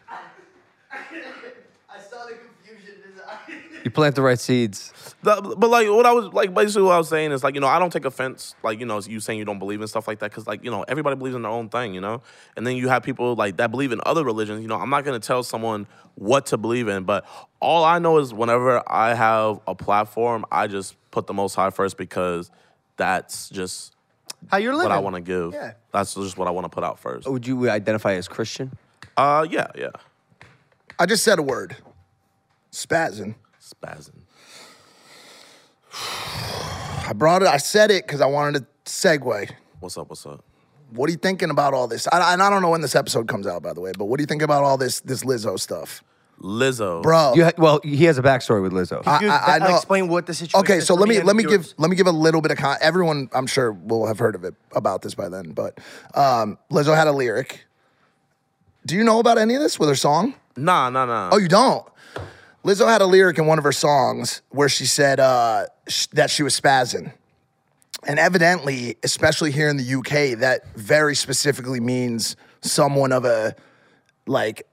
[0.91, 3.83] I saw the confusion in his eyes.
[3.85, 4.93] You plant the right seeds.
[5.23, 7.61] The- but like, what I was like, basically, what I was saying is like, you
[7.61, 10.07] know, I don't take offense, like, you know, you saying you don't believe in stuff
[10.07, 12.23] like that, because like, you know, everybody believes in their own thing, you know.
[12.57, 14.63] And then you have people like that believe in other religions.
[14.63, 17.27] You know, I'm not gonna tell someone what to believe in, but
[17.61, 21.71] all I know is whenever I have a platform, I just put the Most High
[21.71, 22.51] first because
[22.97, 23.95] that's just
[24.49, 24.91] How you're living?
[24.91, 25.55] what I want to give.
[25.55, 25.73] Yeah.
[25.93, 27.27] That's just what I want to put out first.
[27.29, 28.71] Would you identify as Christian?
[29.17, 29.91] Uh, yeah, yeah.
[30.99, 31.77] I just said a word.
[32.71, 33.35] Spazzing.
[33.61, 34.21] Spazzing.
[37.07, 37.49] I brought it.
[37.49, 39.51] I said it because I wanted to segue.
[39.81, 40.09] What's up?
[40.09, 40.45] What's up?
[40.91, 42.09] What are you thinking about all this?
[42.11, 43.93] I, and I don't know when this episode comes out, by the way.
[43.97, 46.03] But what do you think about all this this Lizzo stuff?
[46.41, 47.03] Lizzo.
[47.03, 47.33] bro.
[47.35, 49.03] You ha- well, he has a backstory with Lizzo.
[49.07, 49.77] I- Dude, I that- know.
[49.77, 50.61] Explain what the situation.
[50.61, 51.75] Okay, is so for let me let me give viewers.
[51.79, 53.29] let me give a little bit of con- everyone.
[53.33, 55.79] I'm sure will have heard of it about this by then, but
[56.15, 57.65] um, Lizzo had a lyric.
[58.85, 60.35] Do you know about any of this with her song?
[60.57, 61.31] Nah, nah, nah.
[61.33, 61.85] Oh, you don't.
[62.67, 66.31] Lizzo had a lyric in one of her songs where she said uh, sh- that
[66.31, 67.13] she was spazzing.
[68.05, 73.55] And evidently, especially here in the UK, that very specifically means someone of a
[74.27, 74.67] like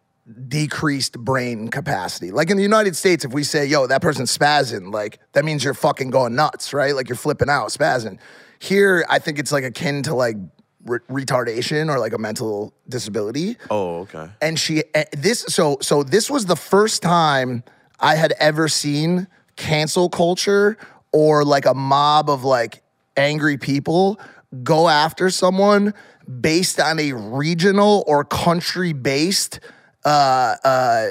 [0.47, 2.31] decreased brain capacity.
[2.31, 5.63] Like in the United States, if we say, yo, that person's spazzing, like that means
[5.63, 6.95] you're fucking going nuts, right?
[6.95, 8.17] Like you're flipping out, spazzing.
[8.57, 10.37] Here, I think it's like akin to like
[10.85, 14.29] re- retardation or like a mental disability Oh, okay.
[14.41, 17.63] and she eh, this so so this was the first time
[18.03, 20.77] I had ever seen cancel culture
[21.11, 22.83] or like a mob of like
[23.17, 24.19] angry people
[24.63, 25.93] go after someone
[26.41, 29.59] based on a regional or country based
[30.05, 31.07] uh, uh,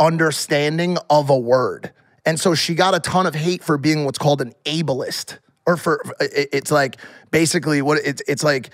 [0.00, 1.92] understanding of a word.
[2.24, 5.76] And so she got a ton of hate for being what's called an ableist, or
[5.76, 6.98] for it's like
[7.30, 8.70] basically what it's it's like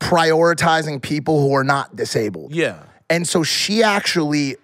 [0.00, 2.54] prioritizing people who are not disabled.
[2.54, 2.82] Yeah.
[3.10, 4.56] And so she actually,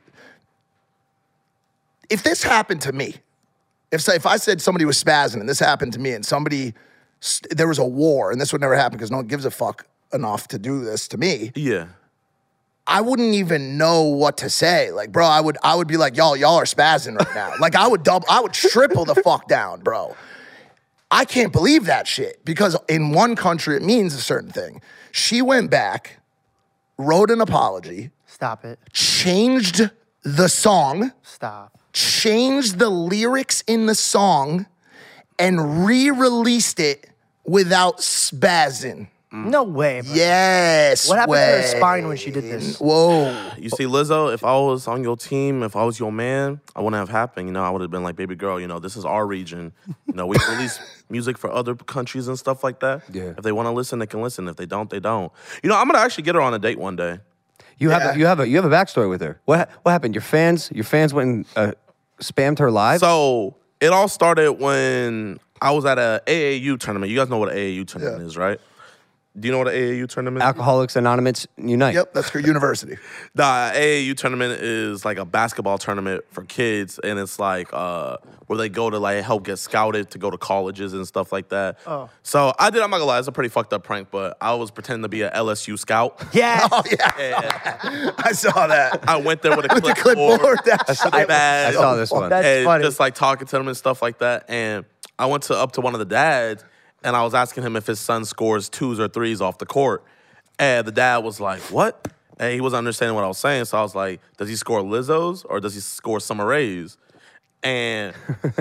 [2.10, 3.16] if this happened to me,
[3.90, 6.74] if so- if I said somebody was spazzing and this happened to me and somebody,
[7.50, 9.86] there was a war and this would never happen because no one gives a fuck
[10.12, 11.86] enough to do this to me, Yeah.
[12.86, 14.90] I wouldn't even know what to say.
[14.90, 17.54] Like, bro, I would I would be like, y'all, y'all are spazzing right now.
[17.58, 20.14] like I would double, I would triple the fuck down, bro.
[21.10, 24.82] I can't believe that shit because in one country it means a certain thing.
[25.12, 26.20] She went back,
[26.98, 28.78] wrote an apology, Stop it.
[28.92, 29.88] changed
[30.22, 31.73] the song, Stop.
[31.94, 34.66] Changed the lyrics in the song,
[35.38, 37.08] and re-released it
[37.44, 39.08] without spazzing.
[39.34, 40.00] No way.
[40.00, 40.14] Bro.
[40.14, 41.08] Yes.
[41.08, 42.78] What happened to her spine when she did this?
[42.78, 43.36] Whoa.
[43.58, 46.80] You see, Lizzo, if I was on your team, if I was your man, I
[46.80, 47.48] wouldn't have happened.
[47.48, 49.72] You know, I would have been like, baby girl, you know, this is our region.
[50.06, 50.78] You know, we release
[51.10, 53.02] music for other countries and stuff like that.
[53.12, 53.32] Yeah.
[53.36, 54.46] If they want to listen, they can listen.
[54.46, 55.32] If they don't, they don't.
[55.64, 57.18] You know, I'm gonna actually get her on a date one day.
[57.76, 59.40] You have a, you have a you have a backstory with her.
[59.46, 60.14] What what happened?
[60.14, 61.72] Your fans your fans went and uh,
[62.20, 63.00] spammed her live.
[63.00, 67.10] So it all started when I was at a AAU tournament.
[67.10, 68.26] You guys know what an AAU tournament Yeah.
[68.26, 68.60] is, right?
[69.38, 70.46] Do you know what an AAU tournament is?
[70.46, 71.94] Alcoholics Anonymous Unite.
[71.94, 72.96] Yep, that's her university.
[73.36, 78.56] The AAU tournament is like a basketball tournament for kids, and it's like uh, where
[78.56, 81.78] they go to like help get scouted to go to colleges and stuff like that.
[81.84, 82.08] Oh.
[82.22, 82.80] So I did.
[82.80, 85.08] I'm not gonna lie, it's a pretty fucked up prank, but I was pretending to
[85.08, 86.22] be an LSU scout.
[86.32, 86.68] Yeah.
[86.70, 89.08] Oh yeah, and I saw that.
[89.08, 90.60] I went there with a The clipboard, clipboard.
[90.64, 92.30] That's with a badge, I saw this one.
[92.30, 92.84] That's and funny.
[92.84, 94.44] just like talking to them and stuff like that.
[94.48, 94.84] And
[95.18, 96.64] I went to up to one of the dads,
[97.04, 100.02] and I was asking him if his son scores twos or threes off the court.
[100.58, 103.66] And the dad was like, "What?" And he wasn't understanding what I was saying.
[103.66, 106.96] So I was like, "Does he score Lizzo's or does he score Summer Rae's?"
[107.64, 108.14] And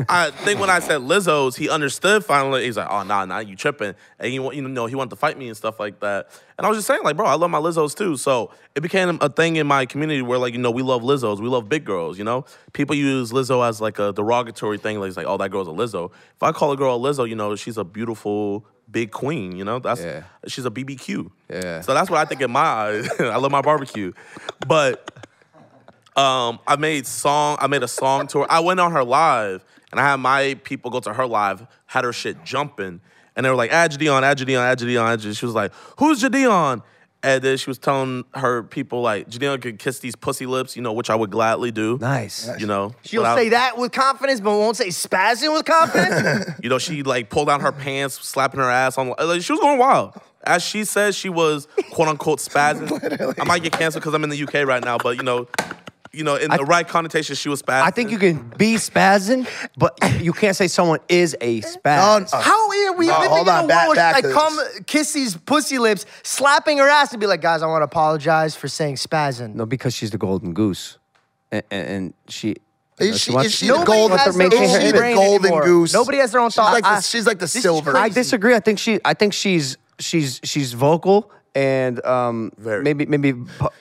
[0.07, 2.63] I think when I said Lizzo's, he understood finally.
[2.63, 5.37] He's like, "Oh, nah, nah, you tripping?" And he, you know, he wanted to fight
[5.37, 6.29] me and stuff like that.
[6.57, 8.15] And I was just saying, like, bro, I love my Lizzo's too.
[8.15, 11.41] So it became a thing in my community where, like, you know, we love Lizzo's,
[11.41, 12.17] we love big girls.
[12.17, 15.51] You know, people use Lizzo as like a derogatory thing, like, it's like, oh, that
[15.51, 16.09] girl's a Lizzo.
[16.35, 19.53] If I call a girl a Lizzo, you know, she's a beautiful big queen.
[19.57, 20.23] You know, that's Yeah.
[20.47, 21.29] she's a BBQ.
[21.49, 21.81] Yeah.
[21.81, 23.09] So that's what I think in my eyes.
[23.19, 24.13] I love my barbecue,
[24.65, 25.12] but
[26.15, 27.57] um, I made song.
[27.59, 28.51] I made a song to her.
[28.51, 31.65] I went on her live, and I had my people go to her live.
[31.85, 33.01] Had her shit jumping,
[33.35, 35.71] and they were like, "Add JiDion, add JiDion, add JiDion, add JiDion." She was like,
[35.97, 36.81] "Who's JiDion?"
[37.25, 40.81] And then she was telling her people like, "JiDion could kiss these pussy lips," you
[40.81, 41.97] know, which I would gladly do.
[42.01, 42.49] Nice.
[42.59, 46.49] You know, She'll without- say that with confidence, but won't say spazzing with confidence.
[46.63, 49.13] You know, she like pulled down her pants, slapping her ass on.
[49.19, 50.13] Like, she was going wild.
[50.45, 53.35] As she says, she was quote unquote spazzing.
[53.39, 55.47] I might get canceled because I'm in the UK right now, but you know,
[56.13, 57.81] you know, in the right connotation, she was spazzing.
[57.81, 59.47] I think you can be spazzing,
[59.77, 62.31] but you can't say someone is a No, spaz.
[62.31, 62.39] no.
[62.39, 64.31] How are we No, living hold in on, a back- world where back she to
[64.33, 67.85] come kiss these pussy lips, slapping her ass and be like, guys, I want to
[67.85, 69.55] apologize for saying spazzing.
[69.55, 70.99] No, because she's the golden goose,
[71.51, 72.49] and, and, and she.
[72.49, 72.55] you
[72.99, 74.17] know, Is she, wants- is she Nobody the golden?
[74.19, 74.41] has Is
[74.75, 75.63] her she the golden anymore.
[75.63, 75.93] goose?
[75.93, 76.73] Nobody has their own She's thought.
[76.73, 77.97] like the, she's like the silver.
[77.97, 78.53] I disagree.
[78.53, 78.99] I think she.
[79.03, 83.33] I think she's she's she's vocal and um, maybe maybe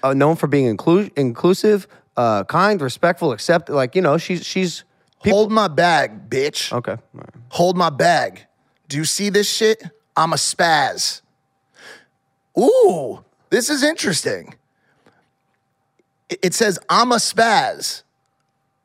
[0.02, 1.86] uh, known for being inclu- inclusive,
[2.16, 3.68] uh, kind, respectful, accept.
[3.68, 4.84] Like you know, she's she's.
[5.24, 6.72] Hold my bag, bitch.
[6.72, 6.92] Okay.
[6.92, 7.30] All right.
[7.50, 8.46] Hold my bag.
[8.88, 9.84] Do you see this shit?
[10.16, 11.22] I'm a spaz.
[12.58, 14.54] Ooh, this is interesting.
[16.28, 18.02] It it says I'm a spaz,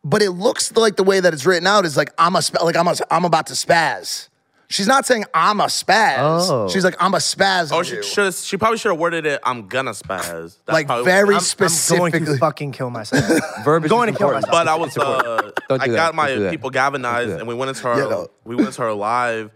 [0.03, 2.63] but it looks like the way that it's written out is like I'm a spa-
[2.63, 4.29] like I'm a, I'm about to spaz.
[4.69, 6.15] She's not saying I'm a spaz.
[6.19, 6.67] Oh.
[6.69, 7.71] She's like I'm a spaz.
[7.71, 8.03] Oh, on she you.
[8.03, 9.39] should she probably should have worded it.
[9.43, 10.57] I'm gonna spaz.
[10.65, 12.25] That's like probably- very I'm, I'm going specifically.
[12.25, 13.23] to fucking kill myself.
[13.63, 14.47] Verbiage Going to kill important.
[14.51, 14.65] myself.
[14.65, 15.97] But I was, uh, Don't I do that.
[15.97, 16.51] got my Don't do that.
[16.51, 17.39] people galvanized, that.
[17.39, 18.27] and we went into her, Yeah, no.
[18.43, 19.51] we went into her live,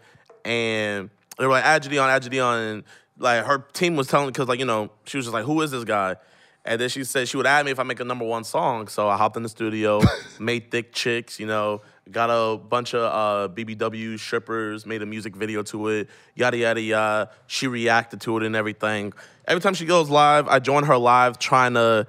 [0.46, 2.84] and they were like, add JiDion, add JiDion, and
[3.18, 5.72] like her team was telling, because like, you know, she was just like, who is
[5.72, 6.16] this guy?
[6.64, 8.88] And then she said she would add me if I make a number one song.
[8.88, 10.02] So I hopped in the studio,
[10.40, 15.36] made Thick Chicks, you know, got a bunch of uh, BBW strippers, made a music
[15.36, 17.32] video to it, yada, yada, yada.
[17.48, 19.14] She reacted to it and everything.
[19.48, 22.08] Every time she goes live, I join her live trying to,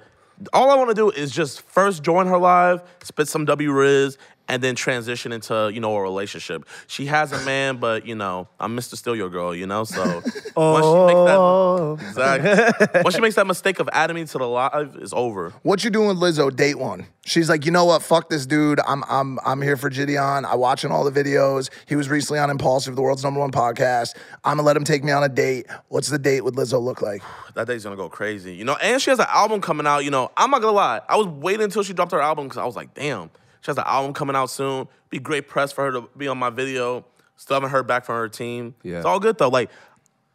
[0.51, 4.17] all I want to do is just first join her live, spit some W Riz,
[4.47, 6.65] and then transition into, you know, a relationship.
[6.87, 8.95] She has a man, but, you know, I'm Mr.
[8.95, 9.83] Steal Your Girl, you know?
[9.85, 11.95] So once she makes Oh.
[12.15, 13.01] that, exactly.
[13.03, 15.51] once she makes that mistake of adding me to the live, it's over.
[15.63, 16.53] What you doing with Lizzo?
[16.55, 17.07] Date one.
[17.25, 18.01] She's like, you know what?
[18.03, 18.81] Fuck this dude.
[18.85, 20.43] I'm I'm I'm here for JiDion.
[20.43, 21.69] I watching all the videos.
[21.87, 24.13] He was recently on Impaulsive, the world's number one podcast.
[24.43, 25.67] I'm gonna let him take me on a date.
[25.87, 27.21] What's the date with Lizzo look like?
[27.53, 28.75] That day's gonna go crazy, you know.
[28.81, 29.99] And she has an album coming out.
[30.03, 31.01] You know, I'm not gonna lie.
[31.07, 33.29] I was waiting until she dropped her album because I was like, damn,
[33.63, 34.89] she has an album coming out soon.
[35.09, 37.05] Be great press for her to be on my video.
[37.37, 38.75] Still haven't heard back from her team.
[38.83, 38.97] Yeah.
[38.97, 39.47] It's all good though.
[39.47, 39.69] Like,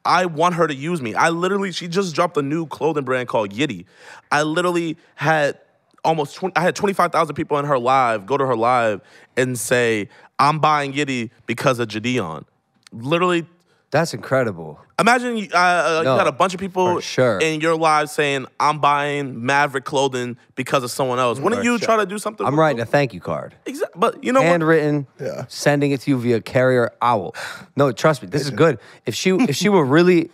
[0.07, 1.14] I want her to use me.
[1.14, 3.85] I literally, she just dropped a new clothing brand called Yitty.
[4.33, 5.59] I literally had
[6.05, 9.03] almost 20, I had 25,000 people in her live go to her live
[9.37, 10.09] and say,
[10.39, 12.45] I'm buying Yitty because of JiDion.
[12.93, 13.47] Literally
[13.91, 14.78] That's incredible.
[15.01, 17.39] Imagine you, uh, uh, No, you got a bunch of people sure.
[17.39, 21.97] in your live saying, "I'm buying Maverick clothing because of someone else." Wouldn't you try
[21.97, 22.45] to do something?
[22.47, 23.55] I'm with writing a thank you card.
[23.64, 24.49] Exactly, but you know what?
[24.49, 25.45] handwritten, Yeah.
[25.49, 27.34] sending it to you via carrier owl.
[27.76, 28.78] No, trust me, this is good.
[29.07, 30.30] If she if she were really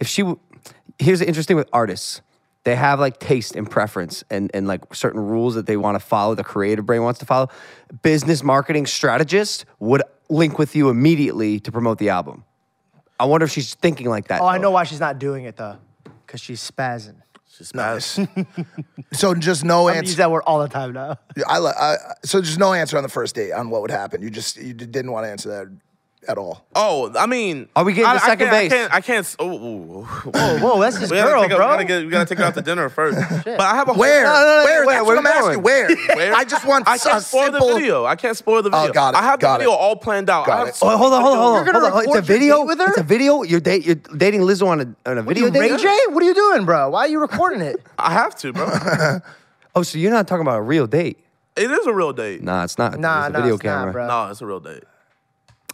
[0.00, 0.38] if she w-
[0.98, 2.20] here's the interesting with artists.
[2.64, 6.00] They have like taste and preference and, and like certain rules that they want to
[6.04, 7.48] follow, the creative brain wants to follow.
[8.02, 12.44] Business marketing strategist would link with you immediately to promote the album.
[13.18, 14.40] I wonder if she's thinking like that.
[14.40, 15.76] Oh, I know why she's not doing it though.
[16.26, 17.16] Because she's spazzing.
[17.56, 18.18] She's nice.
[19.12, 20.16] So just no I use answer.
[20.18, 21.16] that word all the time now.
[21.46, 24.20] I, li- I so just no answer on the first date on what would happen.
[24.20, 25.66] You just you didn't want to answer that
[26.26, 26.64] at all.
[26.74, 28.72] Oh, I mean, Are we getting I, to second can't- base?
[28.72, 28.94] I can't.
[28.94, 29.18] I can't.
[29.24, 29.54] s- Oh, ooh,
[30.00, 30.02] ooh.
[30.04, 31.66] Whoa, whoa, that's his girl, take her- bro.
[31.68, 33.18] We gotta, get, we gotta take her out to dinner first.
[33.44, 34.24] but I have a Where?
[34.24, 34.86] no, no, where?
[34.86, 35.62] where- That's where I'm we asking.
[35.62, 35.88] Where?
[36.16, 36.34] Where?
[36.34, 37.68] I just want I a can't spoil simple.
[37.68, 38.04] the video.
[38.04, 38.90] I can't spoil the oh, video.
[38.90, 39.78] Oh, got it, I have got the video it.
[39.78, 40.46] all planned out.
[40.46, 40.74] Got it.
[40.74, 41.64] so Oh, hold on, hold on, hold on.
[41.64, 42.08] You're gonna hold on.
[42.08, 42.64] It's a video.
[42.64, 42.88] with her?
[42.88, 43.42] It's a video.
[43.42, 43.86] You're date.
[43.86, 45.70] You're dating Lizzo on a on a video You date.
[45.72, 45.98] Ray J?
[46.10, 46.90] What are you doing, bro?
[46.90, 47.76] Why are you recording it?
[47.98, 49.20] I have to, bro.
[49.74, 51.18] Oh, so you're not talking about a real date?
[51.56, 52.40] it is a real date.
[52.42, 52.98] Nah, it's not.
[53.00, 53.92] Nah, it's a nah, video it's not, camera.
[53.92, 54.06] bro.
[54.06, 54.84] No, it's a real date.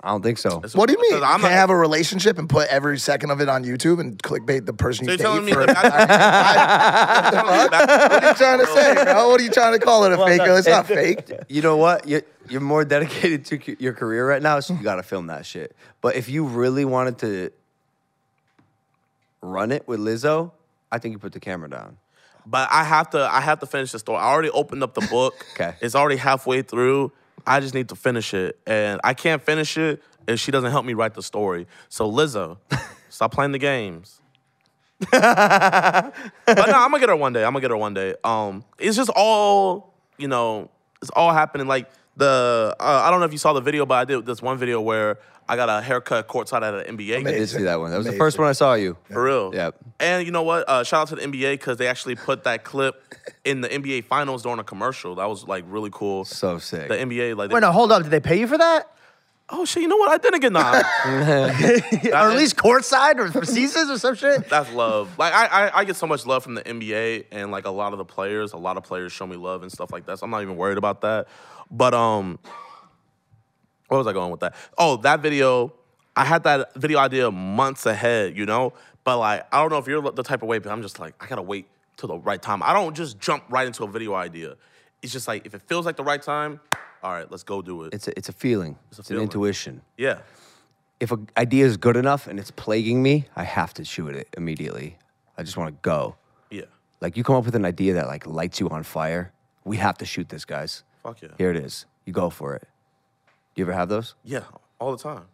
[0.04, 0.60] I don't think so.
[0.62, 1.22] It's a- What do you mean?
[1.22, 4.22] I'm can't not- have a relationship and put every second of it on YouTube and
[4.22, 5.66] clickbait the person So you you're telling date me for.
[5.66, 9.28] that What are you trying to say, bro?
[9.30, 10.42] What are you trying to call it a fake?
[10.44, 11.32] Oh, it's not fake.
[11.48, 12.06] You know what?
[12.06, 15.28] You're, you're more dedicated to c- your career right now, so you got to film
[15.28, 15.74] that shit.
[16.02, 17.50] But if you really wanted to
[19.40, 20.52] run it with Lizzo,
[20.92, 21.96] I think you put the camera down.
[22.46, 24.18] But I have to I have to finish the story.
[24.18, 25.34] I already opened up the book.
[25.54, 25.76] Okay.
[25.80, 27.12] It's already halfway through.
[27.46, 28.58] I just need to finish it.
[28.66, 31.66] And I can't finish it if she doesn't help me write the story.
[31.88, 32.58] So Lizzo,
[33.08, 34.20] stop playing the games.
[35.10, 36.12] but
[36.46, 37.44] no, I'm gonna get her one day.
[37.44, 38.14] I'm gonna get her one day.
[38.24, 40.70] Um, it's just all, you know,
[41.02, 41.66] it's all happening.
[41.66, 44.42] Like the uh, I don't know if you saw the video, but I did this
[44.42, 47.26] one video where I got a haircut courtside at an NBA game.
[47.26, 47.90] I did see that one.
[47.90, 48.96] That was the first one I saw you.
[49.10, 49.54] For real.
[49.54, 49.76] Yep.
[50.00, 50.68] And you know what?
[50.68, 54.04] Uh, shout out to the NBA because they actually put that clip in the NBA
[54.04, 55.16] Finals during a commercial.
[55.16, 56.24] That was like really cool.
[56.24, 56.88] So sick.
[56.88, 58.02] The NBA like, Wait, no, hold up.
[58.02, 58.93] Did they pay you for that?
[59.54, 60.10] Oh shit, you know what?
[60.10, 60.82] I didn't get nine.
[61.04, 64.48] or at least courtside or for seasons or some shit?
[64.48, 65.16] That's love.
[65.18, 67.92] Like I, I, I get so much love from the NBA and like a lot
[67.92, 68.52] of the players.
[68.52, 70.18] A lot of players show me love and stuff like that.
[70.18, 71.28] So I'm not even worried about that.
[71.70, 72.38] But um,
[73.88, 74.54] where was I going with that?
[74.76, 75.72] Oh, that video.
[76.16, 78.72] I had that video idea months ahead, you know.
[79.04, 81.14] But like, I don't know if you're the type of way, but I'm just like,
[81.20, 82.62] I gotta wait till the right time.
[82.62, 84.56] I don't just jump right into a video idea.
[85.02, 86.60] It's just like if it feels like the right time,
[87.04, 87.92] all right, let's go do it.
[87.94, 88.76] It's a, it's a feeling.
[88.88, 89.22] It's, a an feeling.
[89.24, 89.82] intuition.
[89.96, 90.18] yeah.
[91.00, 94.28] If an idea is good enough and it's plaguing me, I have to shoot it
[94.36, 94.96] immediately.
[95.36, 96.16] I just want to go.
[96.50, 96.62] Yeah.
[97.00, 99.32] Like you come up with an idea that like lights you on fire.
[99.64, 100.82] We have to shoot this, guys.
[101.02, 101.30] Fuck yeah.
[101.36, 101.84] Here it is.
[102.06, 102.66] You go for it.
[103.56, 104.14] You ever have those?
[104.24, 104.44] Yeah.
[104.78, 105.24] All the time.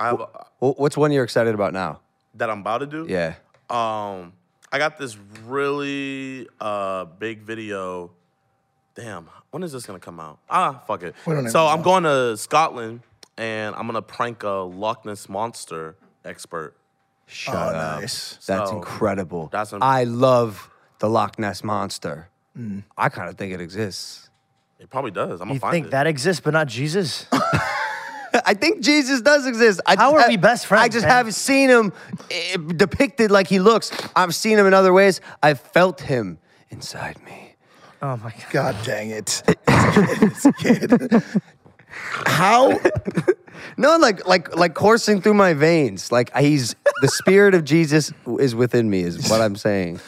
[0.00, 0.26] I have
[0.58, 2.00] what's one you're excited about now?
[2.34, 3.06] that I'm about to do.
[3.08, 3.34] Yeah.
[3.68, 4.32] Um,
[4.72, 8.10] I got this really uh big video.
[9.00, 10.38] Damn, when is this gonna come out?
[10.50, 11.14] Ah, fuck it.
[11.26, 11.84] We don't even So I'm know.
[11.84, 13.00] going to Scotland
[13.38, 16.76] and I'm gonna prank a Loch Ness monster expert.
[17.26, 18.00] Shut Oh, up.
[18.02, 18.38] nice.
[18.46, 19.48] That's So, incredible.
[19.52, 22.28] that's an- I love the Loch Ness monster.
[22.58, 22.82] Mm.
[22.98, 24.28] I kind of think it exists.
[24.78, 25.40] It probably does.
[25.40, 25.76] I'm gonna find it.
[25.78, 25.90] You think it.
[25.92, 27.26] that exists, but not Jesus?
[28.44, 29.80] I think Jesus does exist.
[29.86, 31.16] I How just are we best friends, I just man?
[31.16, 31.92] haven't seen him
[32.30, 33.90] eh, depicted like he looks.
[34.14, 35.20] I've seen him in other ways.
[35.42, 36.38] I've felt him
[36.70, 37.49] inside me.
[38.02, 38.74] Oh my god.
[38.74, 39.42] God dang it.
[40.20, 41.22] This kid.
[42.26, 42.78] How?
[43.76, 46.10] No, like like like coursing through my veins.
[46.10, 49.02] Like he's the spirit of Jesus is within me.
[49.02, 50.00] Is what I'm saying.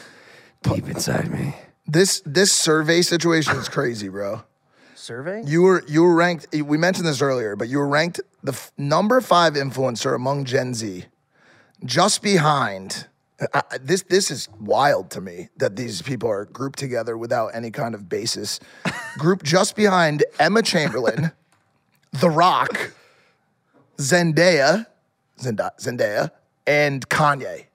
[0.62, 1.54] Deep inside me.
[1.86, 4.42] This this survey situation is crazy, bro.
[4.94, 5.42] Survey?
[5.44, 6.46] You were you were ranked.
[6.54, 10.72] We mentioned this earlier, but you were ranked the f- number five influencer among Gen
[10.74, 11.06] Z,
[11.84, 13.06] just behind.
[13.52, 17.70] I, this this is wild to me that these people are grouped together without any
[17.70, 18.60] kind of basis.
[19.18, 21.32] Group just behind Emma Chamberlain,
[22.12, 22.92] The Rock,
[23.98, 24.86] Zendaya,
[25.40, 26.30] Zenda- Zendaya,
[26.66, 27.66] and Kanye.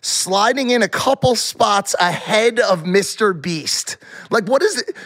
[0.00, 3.40] Sliding in a couple spots ahead of Mr.
[3.40, 3.96] Beast.
[4.30, 4.96] Like, what is it?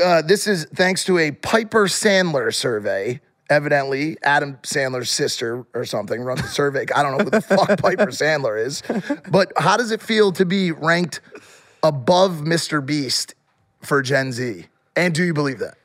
[0.00, 3.20] Uh, this is thanks to a Piper Sandler survey.
[3.48, 6.84] Evidently, Adam Sandler's sister or something runs a survey.
[6.94, 8.82] I don't know who the fuck Piper Sandler is.
[9.30, 11.20] But how does it feel to be ranked
[11.82, 12.84] above Mr.
[12.84, 13.34] Beast
[13.82, 14.66] for Gen Z?
[14.96, 15.76] And do you believe that?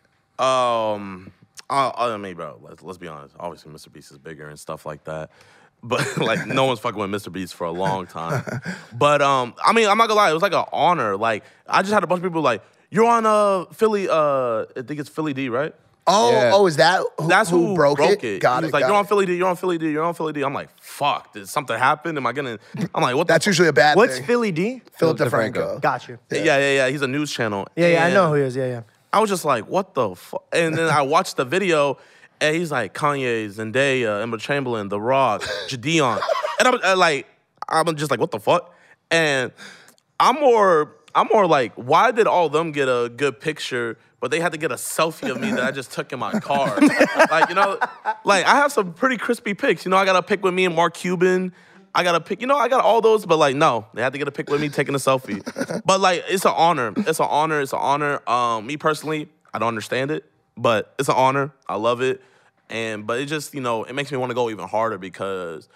[0.44, 1.32] Um,
[1.70, 3.36] I, I mean, bro, let's, let's be honest.
[3.40, 3.92] Obviously, Mr.
[3.92, 5.30] Beast is bigger and stuff like that.
[5.84, 7.32] But like, no one's fucking with Mr.
[7.32, 8.44] Beast for a long time.
[8.94, 11.16] But um, I mean, I'm not gonna lie, it was like an honor.
[11.16, 14.82] Like, I just had a bunch of people like, "You're on uh Philly, uh, I
[14.86, 15.74] think it's Philly D, right?"
[16.08, 16.52] Oh, Yeah.
[16.54, 18.42] oh, is that who, That's who, broke, it?
[18.42, 18.74] Got he it.
[18.74, 19.08] like, got "You're on it.
[19.08, 21.78] Philly D, you're on Philly D, you're on Philly D." I'm like, "Fuck, did something
[21.78, 22.18] happen?
[22.18, 22.58] Am I gonna?"
[22.96, 23.98] I'm like, "What?" That's the usually a bad thing.
[23.98, 24.26] What's thing.
[24.26, 24.82] Philly D?
[24.98, 25.54] Philip Philip DeFranco.
[25.54, 25.82] DeFranco.
[25.82, 26.18] Got you.
[26.32, 26.90] yeah, yeah, yeah.
[26.90, 27.68] He's a news channel.
[27.76, 28.56] Yeah, yeah, I know who he is.
[28.56, 28.82] Yeah, yeah.
[29.14, 30.44] I was just like, what the fuck?
[30.54, 31.98] And then I watched the video,
[32.40, 36.20] and he's like, Kanye, Zendaya, Emma Chamberlain, The Rock, JiDion.
[36.60, 37.28] And I'm uh, like,
[37.70, 38.74] I'm just like, what the fuck?
[39.12, 39.52] And
[40.20, 44.32] I'm more, I'm more like, why did all of them get a good picture, but
[44.32, 46.80] they had to get a selfie of me that I just took in my car?
[47.32, 47.80] like, you know,
[48.24, 49.86] like I have some pretty crispy pics.
[49.86, 51.54] You know, I got a pic with me and Mark Cuban.
[51.94, 54.14] I got a pic, you know, I got all those, but like, no, they had
[54.14, 55.42] to get a pic with me taking a selfie.
[55.86, 56.94] But like, it's an honor.
[56.96, 57.60] It's an honor.
[57.60, 58.30] It's an honor.
[58.30, 60.24] Um, me personally, I don't understand it,
[60.56, 61.52] but it's an honor.
[61.68, 62.22] I love it.
[62.70, 65.68] And, but it just, you know, it makes me want to go even harder because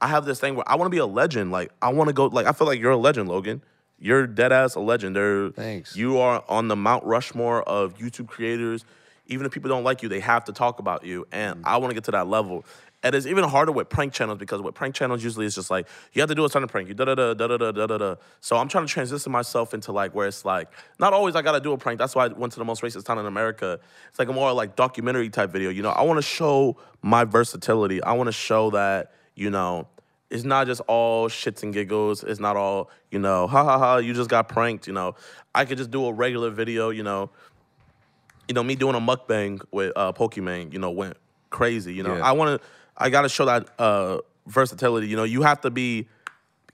[0.00, 1.50] I have this thing where I want to be a legend.
[1.50, 3.62] Like, I want to go, like, I feel like you're a legend, Logan.
[3.98, 5.16] You're dead ass a legend.
[5.16, 5.96] There, Thanks.
[5.96, 8.84] You are on the Mount Rushmore of YouTube creators.
[9.28, 11.26] Even if people don't like you, they have to talk about you.
[11.32, 11.62] And mm.
[11.64, 12.64] I want to get to that level.
[13.02, 15.86] And it's even harder with prank channels because with prank channels, usually it's just like
[16.12, 16.88] you have to do a certain prank.
[16.88, 18.14] You da da da da da da da da da.
[18.40, 21.60] So I'm trying to transition myself into like where it's like not always I gotta
[21.60, 21.98] do a prank.
[21.98, 23.78] That's why I went to the most racist town in America.
[24.08, 25.70] It's like a more like documentary type video.
[25.70, 28.02] You know, I want to show my versatility.
[28.02, 29.88] I want to show that you know
[30.30, 32.24] it's not just all shits and giggles.
[32.24, 33.46] It's not all you know.
[33.46, 33.96] Ha ha ha!
[33.98, 34.86] You just got pranked.
[34.86, 35.14] You know,
[35.54, 36.90] I could just do a regular video.
[36.90, 37.30] You know,
[38.48, 41.16] you know, me doing a mukbang with uh, Pokimane, you know, went
[41.50, 41.94] crazy.
[41.94, 42.24] You know, Yeah.
[42.24, 45.08] I want to, I got to show that uh, versatility.
[45.08, 46.08] You know, you have to be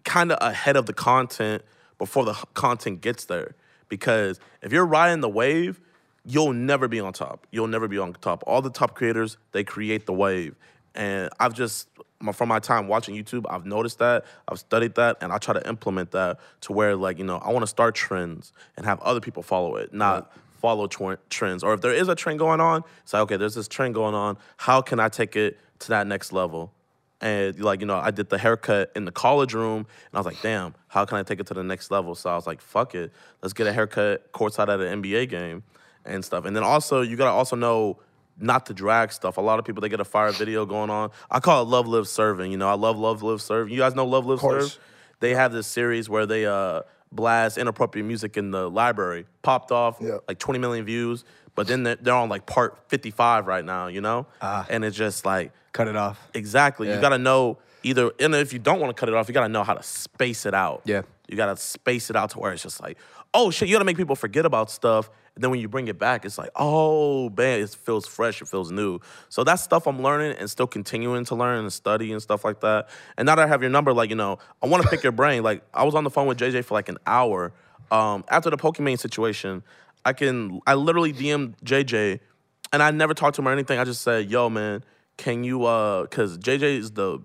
[0.05, 1.63] kind of ahead of the content
[1.99, 3.55] before the content gets there.
[3.89, 5.81] Because if you're riding the wave,
[6.25, 7.47] you'll never be on top.
[7.51, 8.43] You'll never be on top.
[8.47, 10.57] All the top creators, they create the wave.
[10.95, 11.89] And I've just,
[12.31, 15.69] from my time watching YouTube, I've noticed that, I've studied that, and I try to
[15.69, 19.21] implement that to where, like, you know, I want to start trends and have other
[19.21, 21.65] people follow it, not follow tw- trends.
[21.65, 24.15] Or if there is a trend going on, it's like, okay, there's this trend going
[24.15, 24.39] on.
[24.57, 26.73] How can I take it to that next level?
[27.21, 30.27] And like, you know, I did the haircut in the college room and I was
[30.27, 32.17] like, damn, how can I take it to the next level?
[32.17, 33.13] So I was like, fuck it.
[33.43, 35.63] Let's get a haircut courtside at an NBA game
[36.05, 36.45] and stuff.
[36.45, 37.99] And then also you gotta also know
[38.39, 39.37] not to drag stuff.
[39.37, 41.11] A lot of people they get a fire video going on.
[41.31, 42.51] I call it Love Live Serving.
[42.51, 43.73] You know, I love Love Live Serving.
[43.73, 44.41] You guys know Love Live.
[44.41, 44.79] Serve?
[45.21, 49.27] They have this series where they uh blast inappropriate music in the library.
[49.43, 50.19] Popped off Yeah.
[50.27, 51.25] like 20 million views.
[51.55, 54.27] But then they're they're on like part 55 right now, you know?
[54.41, 56.19] and it's just like Cut it off.
[56.35, 56.89] Exactly.
[56.89, 56.97] Yeah.
[56.97, 59.33] You got to know either, and if you don't want to cut it off, you
[59.35, 60.83] got to know how to space it out.
[60.85, 61.03] Yeah.
[61.29, 62.99] You got to space it out to where it's just like,
[63.35, 65.11] oh shit, you got to make people forget about stuff.
[65.35, 68.49] And then when you bring it back, it's like, oh man, it feels fresh, it
[68.49, 69.01] feels new.
[69.31, 72.61] So that's stuff I'm learning and still continuing to learn and study and stuff like
[72.61, 72.91] that.
[73.17, 75.13] And now that I have your number, like, you know, I want to pick your
[75.13, 75.43] brain.
[75.43, 77.53] Like, I was on the phone with JJ for like an hour.
[77.91, 79.63] Um, after the Pokimane situation,
[80.05, 82.21] I can, I literally DM'd JJ
[82.73, 83.79] and I never talked to him or anything.
[83.79, 84.83] I just said, "Yo, man,
[85.17, 87.19] can you?" uh Because JJ is the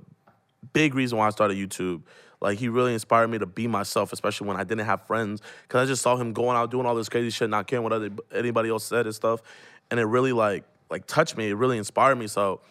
[0.73, 2.03] big reason why I started YouTube.
[2.39, 5.41] Like he really inspired me to be myself, especially when I didn't have friends.
[5.63, 7.93] Because I just saw him going out doing all this crazy shit, not caring what
[7.93, 9.41] other, anybody else said and stuff,
[9.89, 11.49] and it really like like touched me.
[11.49, 12.27] It really inspired me.
[12.27, 12.61] So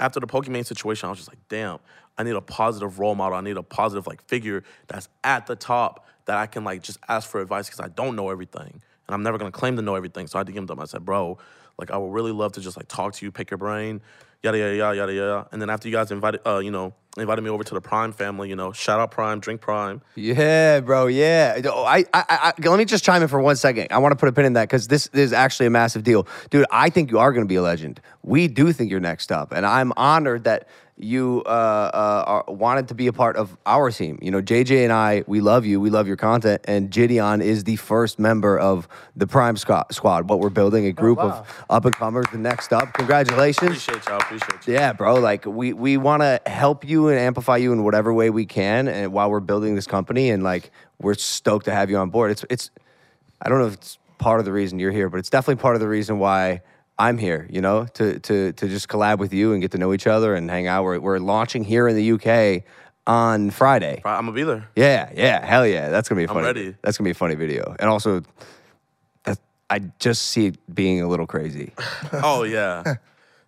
[0.00, 1.78] after the Pokimane situation, I was just like, "Damn,
[2.16, 3.36] I need a positive role model.
[3.36, 6.98] I need a positive like figure that's at the top that I can like just
[7.08, 9.94] ask for advice because I don't know everything." And I'm never gonna claim to know
[9.94, 10.26] everything.
[10.26, 10.78] So I DM'd him.
[10.78, 11.38] I said, bro,
[11.78, 14.02] Like I would really love to just like talk to you, pick your brain,
[14.42, 15.48] yada yada yada yada yada.
[15.50, 16.92] And then after you guys invited, uh, you know,
[17.22, 20.02] invited me over to the Prime family, you know, shout out Prime, drink Prime.
[20.14, 21.06] Yeah, bro.
[21.06, 21.60] Yeah.
[21.64, 22.24] I, I,
[22.58, 23.88] I, let me just chime in for one second.
[23.90, 26.26] I want to put a pin in that because this is actually a massive deal,
[26.50, 26.66] dude.
[26.70, 28.00] I think you are going to be a legend.
[28.22, 30.68] We do think you're next up, and I'm honored that
[30.98, 34.18] you uh, uh, are, wanted to be a part of our team.
[34.20, 35.80] You know, JJ and I, we love you.
[35.80, 36.62] We love your content.
[36.64, 39.94] And JiDion is the first member of the Prime Squad.
[39.94, 41.30] squad what we're building a group wow.
[41.30, 42.26] of up and comers.
[42.32, 42.92] The next up.
[42.94, 43.86] Congratulations.
[43.86, 44.18] Appreciate y'all.
[44.18, 44.74] Appreciate you.
[44.74, 45.14] Yeah, bro.
[45.14, 48.88] Like we we want to help you and amplify you in whatever way we can,
[48.88, 50.70] and while we're building this company, and like
[51.00, 52.32] we're stoked to have you on board.
[52.32, 52.70] It's it's.
[53.40, 55.76] I don't know if it's part of the reason you're here, but it's definitely part
[55.76, 56.62] of the reason why
[56.98, 57.46] I'm here.
[57.50, 60.34] You know, to to to just collab with you and get to know each other
[60.34, 60.84] and hang out.
[60.84, 62.64] We're we're launching here in the UK
[63.06, 64.02] on Friday.
[64.04, 64.68] I'm gonna be there.
[64.76, 65.88] Yeah, yeah, hell yeah.
[65.90, 66.46] That's gonna be a I'm funny.
[66.46, 66.76] ready.
[66.82, 68.20] That's gonna be a funny video, and also.
[69.24, 69.38] that-
[69.70, 71.72] I just see it being a little crazy.
[72.12, 72.82] Oh yeah.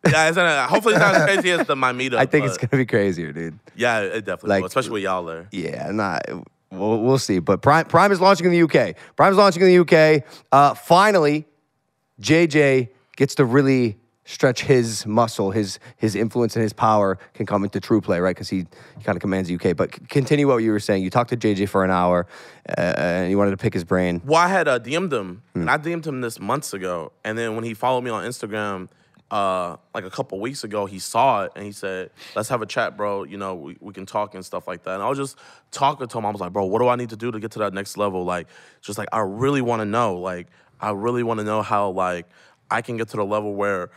[0.07, 2.17] Yeah, it's not, hopefully it's not as crazy as the my meetup.
[2.17, 3.59] I think it's gonna be crazier, dude.
[3.75, 5.49] yeah, it definitely like- will, especially with y'all there.
[5.51, 6.23] Yeah, not.
[6.71, 7.39] We'll, we'll see.
[7.39, 8.97] But Prime Prime is launching in the UK.
[9.17, 10.23] Prime is launching in the UK.
[10.53, 11.47] Uh, finally,
[12.21, 12.89] JJ
[13.21, 13.85] gets to really
[14.25, 18.35] stretch his muscle, his his influence and his power can come into true play, right?
[18.37, 18.59] Because he,
[18.99, 19.77] he kind of commands the UK.
[19.77, 21.03] But c- continue what you were saying.
[21.03, 22.27] You talked to JJ for an hour,
[22.69, 24.21] uh, and you wanted to pick his brain.
[24.25, 25.61] Well, I had uh, DM'd him, Hmm.
[25.63, 27.13] and I DM'd him this months ago.
[27.25, 28.89] And then when he followed me on Instagram,
[29.31, 32.67] uh, like a couple weeks ago, he saw it and he said, "Let's have a
[32.67, 33.25] chat, bro.
[33.25, 35.37] You know, we, we can talk and stuff like that." And I was just
[35.71, 36.25] talking to him.
[36.27, 37.97] I was like, "Bro, what do I need to do to get to that next
[37.97, 38.25] level?
[38.25, 38.47] Like,
[38.81, 40.17] just like I really want to know.
[40.19, 40.49] Like,
[40.81, 42.27] I really want to know how like
[42.71, 43.91] I can get to the level where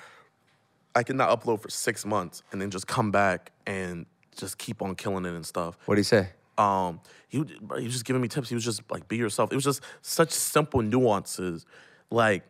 [0.96, 4.06] I can not upload for six months and then just come back and
[4.36, 6.30] just keep on killing it and stuff." What do you say?
[6.58, 7.00] um
[7.30, 7.38] he
[7.78, 8.50] he was just giving me tips.
[8.50, 9.52] He was just like be yourself.
[9.52, 11.66] It was just such simple nuances.
[12.12, 12.44] Like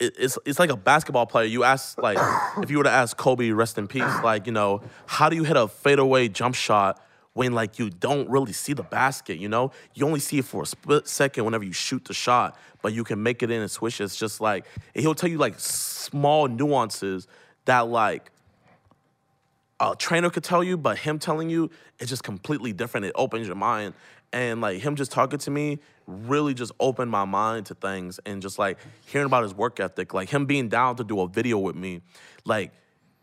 [0.00, 1.46] it, it's it's like a basketball player.
[1.46, 2.18] You ask like
[2.58, 5.44] if you were to ask Kobe, rest in peace, like, you know, how do you
[5.44, 7.00] hit a fadeaway jump shot
[7.38, 9.70] when like you don't really see the basket, you know?
[9.94, 13.04] You only see it for a split second whenever you shoot the shot, but you
[13.04, 14.00] can make it in and swish.
[14.00, 17.28] It's just like he'll tell you like small nuances
[17.66, 18.32] that like
[19.78, 21.70] a trainer could tell you, but him telling you,
[22.00, 23.06] it's just completely different.
[23.06, 23.94] It opens your mind.
[24.32, 25.78] And like him just talking to me
[26.08, 30.12] really just opened my mind to things and just like hearing about his work ethic,
[30.12, 32.00] like him being down to do a video with me.
[32.44, 32.72] Like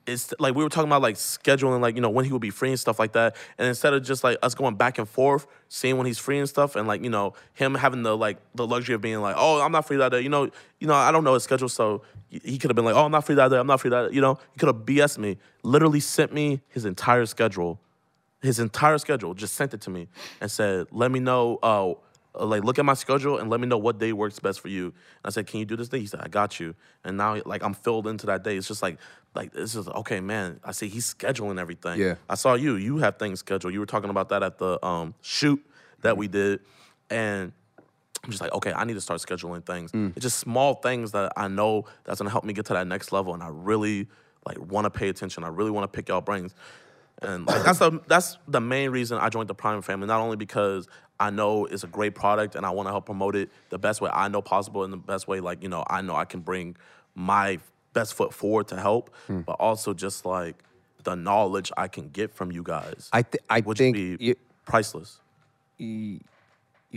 [0.07, 2.49] it's like we were talking about like scheduling, like, you know, when he would be
[2.49, 3.35] free and stuff like that.
[3.57, 6.47] And instead of just like us going back and forth, seeing when he's free and
[6.47, 9.61] stuff, and like, you know, him having the like the luxury of being like, oh,
[9.61, 10.21] I'm not free that day.
[10.21, 10.49] You know,
[10.79, 13.11] you know, I don't know his schedule, so he- could have been like, oh, I'm
[13.11, 14.15] not free that day, I'm not free that day.
[14.15, 15.37] You know, he could have BS me.
[15.63, 17.79] Literally sent me his entire schedule.
[18.41, 20.07] His entire schedule, just sent it to me
[20.39, 21.93] and said, let me know, uh,
[22.39, 24.67] Uh, like look at my schedule and let me know what day works best for
[24.67, 24.85] you.
[24.85, 24.93] And
[25.25, 26.01] I said, can you do this thing?
[26.01, 26.75] He said, I got you.
[27.03, 28.57] And now like I'm filled into that day.
[28.57, 28.97] It's just like
[29.35, 30.59] like this is okay, man.
[30.63, 31.99] I see he's scheduling everything.
[31.99, 32.15] Yeah.
[32.29, 32.75] I saw you.
[32.75, 33.73] You have things scheduled.
[33.73, 35.63] You were talking about that at the um, shoot
[36.01, 36.19] that mm-hmm.
[36.19, 36.61] we did,
[37.09, 37.51] and
[38.23, 39.91] I'm just like, okay, I need to start scheduling things.
[39.91, 40.13] Mm.
[40.15, 43.11] It's just small things that I know that's gonna help me get to that next
[43.11, 44.07] level, and I really
[44.47, 45.43] like want to pay attention.
[45.43, 46.55] I really want to pick y'all brains,
[47.25, 50.07] and like, that's the that's the main reason I joined the Prime family.
[50.07, 50.87] Not only because
[51.19, 54.01] I know it's a great product and I want to help promote it the best
[54.01, 56.41] way I know possible, and the best way like you know I know I can
[56.41, 56.75] bring
[57.15, 57.59] my
[57.93, 59.41] best foot forward to help, hmm.
[59.41, 60.55] but also just like
[61.03, 63.09] the knowledge I can get from you guys.
[63.13, 65.19] I th- I would think be you, priceless.
[65.77, 66.19] you're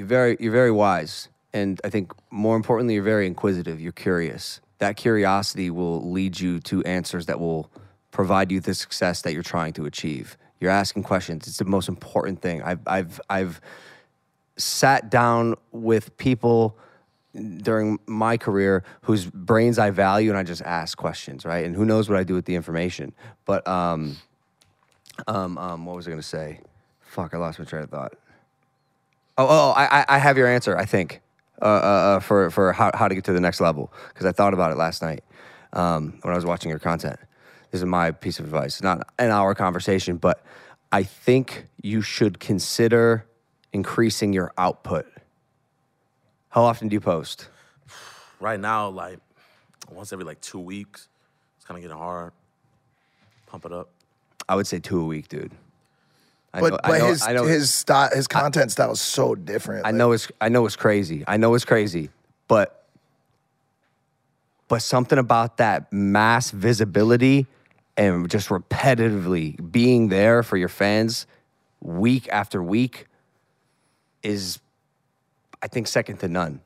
[0.07, 3.81] very you're very wise, and I think more importantly, you're very inquisitive.
[3.81, 4.61] You're curious.
[4.79, 7.70] That curiosity will lead you to answers that will
[8.19, 10.37] provide you the success that you're trying to achieve.
[10.59, 11.47] You're asking questions.
[11.47, 12.61] It's the most important thing.
[12.64, 13.61] I've I've I've
[14.57, 16.77] sat down with people
[17.59, 21.64] during my career whose brains I value, and I just ask questions, right?
[21.64, 23.14] And who knows what I do with the information?
[23.45, 24.16] But um,
[25.29, 26.59] um, um, what was I going to say?
[27.01, 28.14] Fuck, I lost my train of thought.
[29.37, 30.77] Oh, oh, I, I- I have your answer.
[30.77, 31.21] I think
[31.62, 34.33] uh, uh, uh, for for how, how to get to the next level because I
[34.33, 35.23] thought about it last night
[35.73, 37.21] um, when I was watching your content.
[37.71, 40.43] This is my piece of advice, not an hour conversation, but
[40.91, 43.27] I think you should consider
[43.73, 45.07] increasing your output.
[46.51, 47.49] How often do you post?
[48.41, 49.19] right now, like
[49.91, 51.09] once every like two weeks,
[51.57, 52.33] it's kind of getting hard.
[53.47, 53.89] Pump it up.
[54.49, 55.53] I would say two a week, dude.
[56.55, 59.01] I But know- but I know- his I know- his style his content style is
[59.01, 59.85] so different.
[59.85, 61.23] I like- know it's I know it's crazy.
[61.29, 62.09] I know it's crazy,
[62.47, 62.87] but
[64.69, 67.47] but something about that mass visibility
[67.99, 71.27] and just repetitively being there for your fans
[71.83, 73.07] week after week
[74.23, 74.59] is
[75.63, 76.63] I think second to none.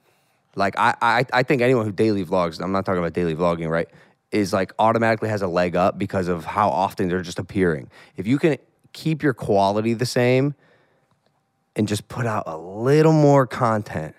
[0.54, 3.68] Like I I I think anyone who daily vlogs, I'm not talking about daily vlogging,
[3.68, 3.88] right?
[4.32, 7.90] is like automatically has a leg up because of how often they're just appearing.
[8.16, 8.56] If you can
[8.92, 10.54] keep your quality the same
[11.76, 14.16] and just put out a little more content,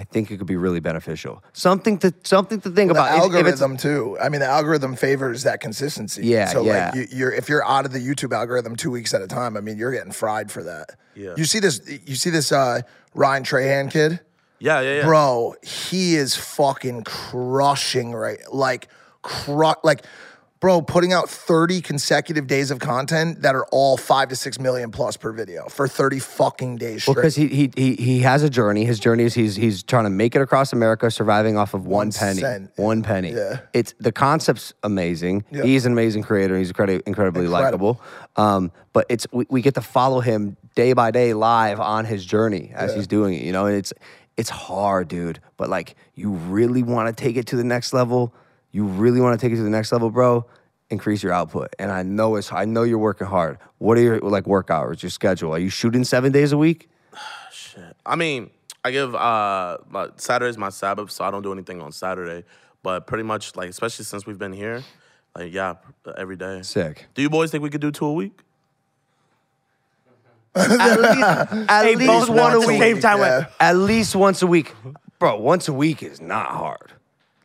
[0.00, 1.44] I think it could be really beneficial.
[1.52, 3.10] Something to something to think the about.
[3.10, 4.16] If- if it's- algorithm too.
[4.20, 6.26] I mean, the algorithm favors that consistency.
[6.26, 6.86] Yeah, So yeah.
[6.86, 9.56] like, you, you're if you're out of the YouTube algorithm two weeks at a time,
[9.56, 10.90] I mean, you're getting fried for that.
[11.14, 11.34] Yeah.
[11.36, 11.80] You see this?
[12.06, 12.50] You see this?
[12.50, 12.80] Uh,
[13.14, 14.20] Ryan Trahan kid,
[14.58, 15.04] Yeah, yeah, yeah.
[15.04, 15.54] bro.
[15.62, 18.38] He is fucking crushing right.
[18.52, 18.88] Like,
[19.22, 20.04] cru- like.
[20.60, 24.90] Bro, putting out 30 consecutive days of content that are all five to six million
[24.90, 27.14] plus per video for 30 fucking days straight.
[27.14, 28.84] because he, he he he has a journey.
[28.84, 32.08] His journey is he's he's trying to make it across America, surviving off of one,
[32.08, 32.40] One penny.
[32.40, 32.70] cent.
[32.76, 33.32] One penny.
[33.32, 33.60] Yeah.
[33.72, 35.46] It's the concept's amazing.
[35.50, 35.62] Yeah.
[35.62, 36.58] He's an amazing creator.
[36.58, 37.98] He's incredibly incredibly likable.
[38.36, 42.22] Um, but it's we, we get to follow him day by day live on his
[42.22, 43.42] journey as he's doing it.
[43.42, 43.94] You know, and it's
[44.36, 45.40] it's hard, dude.
[45.56, 48.34] But like, you really want to take it to the next level.
[48.72, 50.46] You really want to take it to the next level, bro.
[50.90, 51.74] Increase your output.
[51.78, 53.58] And I know it's I know you're working hard.
[53.78, 55.02] What are your like work hours?
[55.02, 55.52] Your schedule?
[55.52, 56.88] Are you shooting seven days a week?
[57.52, 57.96] Shit.
[58.04, 58.50] I mean,
[58.84, 62.44] I give uh my, Saturday's my Sabbath, so I don't do anything on Saturday.
[62.82, 64.82] But pretty much, like, especially since we've been here,
[65.36, 65.74] like, yeah,
[66.16, 66.62] every day.
[66.62, 67.06] Sick.
[67.14, 68.32] Do you boys think we could do two a week?
[70.56, 72.80] At least, at Hey, least both one a week.
[72.80, 73.18] same time.
[73.20, 73.46] Yeah.
[73.60, 74.74] At least once a week,
[75.20, 75.36] bro.
[75.38, 76.90] Once a week is not hard.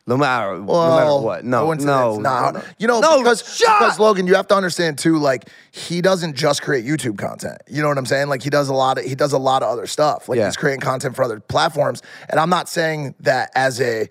[0.08, 1.44] No matter, no matter what.
[1.44, 2.62] No, no, no, no.
[2.78, 3.98] You know, No, because, because!
[3.98, 5.18] Logan, you have to understand too.
[5.18, 7.60] Like, he doesn't just create YouTube content.
[7.68, 8.28] You know what I'm saying?
[8.28, 10.28] Like, he does a lot of he does a lot of other stuff.
[10.28, 10.46] Like, Yeah.
[10.46, 12.02] he's creating content for other platforms.
[12.28, 14.08] And I'm not saying that as a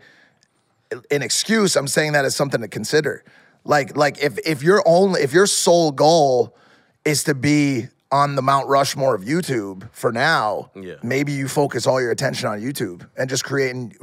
[1.11, 1.77] an excuse.
[1.77, 3.23] I'm saying that as something to consider.
[3.63, 6.55] Like, like if if your only if your sole goal
[7.05, 10.95] is to be on the Mount Rushmore of YouTube for now, Yeah.
[11.03, 13.93] maybe you focus all your attention on YouTube and just creating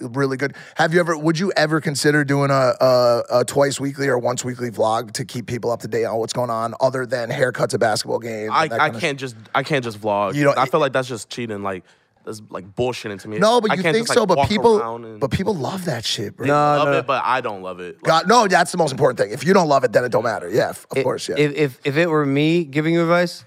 [0.00, 0.54] really good.
[0.76, 1.16] Have you ever?
[1.18, 5.24] Would you ever consider doing a, a, a twice weekly or once weekly vlog to
[5.24, 8.50] keep people up to date on what's going on, other than haircuts at basketball games?
[8.54, 10.34] I, I can't just I can't just vlog.
[10.34, 11.62] You don't- I feel like that's just cheating.
[11.62, 11.82] Like
[12.24, 13.38] that's like bullshitting to me.
[13.38, 14.24] No, but I you can't think just, so.
[14.24, 16.44] like, But people, and- but people love that shit, bro.
[16.44, 16.98] they No, love no.
[16.98, 17.96] it, but I don't love it.
[17.96, 19.30] Like, God, no, that's the most important thing.
[19.30, 20.48] If you don't love it, then it don't matter.
[20.50, 21.36] Yeah, f- of course, yeah.
[21.38, 23.44] If, if if it were me giving you advice,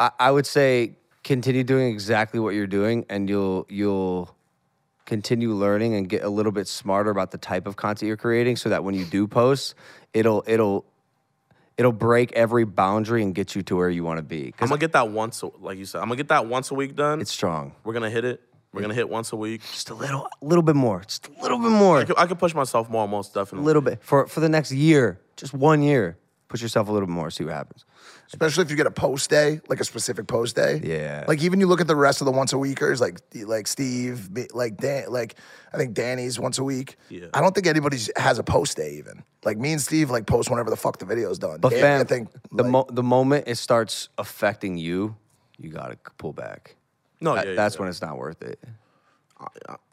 [0.00, 4.34] I, I would say continue doing exactly what you're doing, and you'll you'll
[5.06, 8.56] continue learning and get a little bit smarter about the type of content you're creating,
[8.56, 9.74] so that when you do post,
[10.14, 10.84] it'll it'll
[11.76, 14.54] it'll break every boundary and get you to where you want to be.
[14.58, 15.98] I'm gonna get that once, a, like you said.
[16.00, 17.20] I'm gonna get that once a week done.
[17.20, 17.74] it's strong.
[17.84, 18.40] We're gonna hit it.
[18.72, 19.62] We're gonna hit once a week.
[19.62, 21.00] Just a little, a little bit more.
[21.00, 21.98] Just a little bit more.
[21.98, 23.64] I could, I could push myself more, most definitely.
[23.64, 26.16] A little bit for for the next year, just one year.
[26.48, 27.30] Push yourself a little bit more.
[27.30, 27.84] See what happens.
[28.32, 30.80] Especially if you get a post day, like a specific post day.
[30.84, 31.24] Yeah.
[31.26, 34.28] Like even you look at the rest of the once a weekers, like like Steve,
[34.54, 35.34] like Dan, like
[35.72, 36.96] I think Danny's once a week.
[37.08, 37.26] Yeah.
[37.34, 39.24] I don't think anybody has a post day even.
[39.44, 41.58] Like me and Steve, like post whenever the fuck the video's done.
[41.60, 45.16] But Danny, fam, I think the like, mo- the moment it starts affecting you,
[45.58, 46.76] you gotta pull back.
[47.20, 47.80] No, That- yeah, yeah, that's yeah.
[47.80, 48.60] when it's not worth it.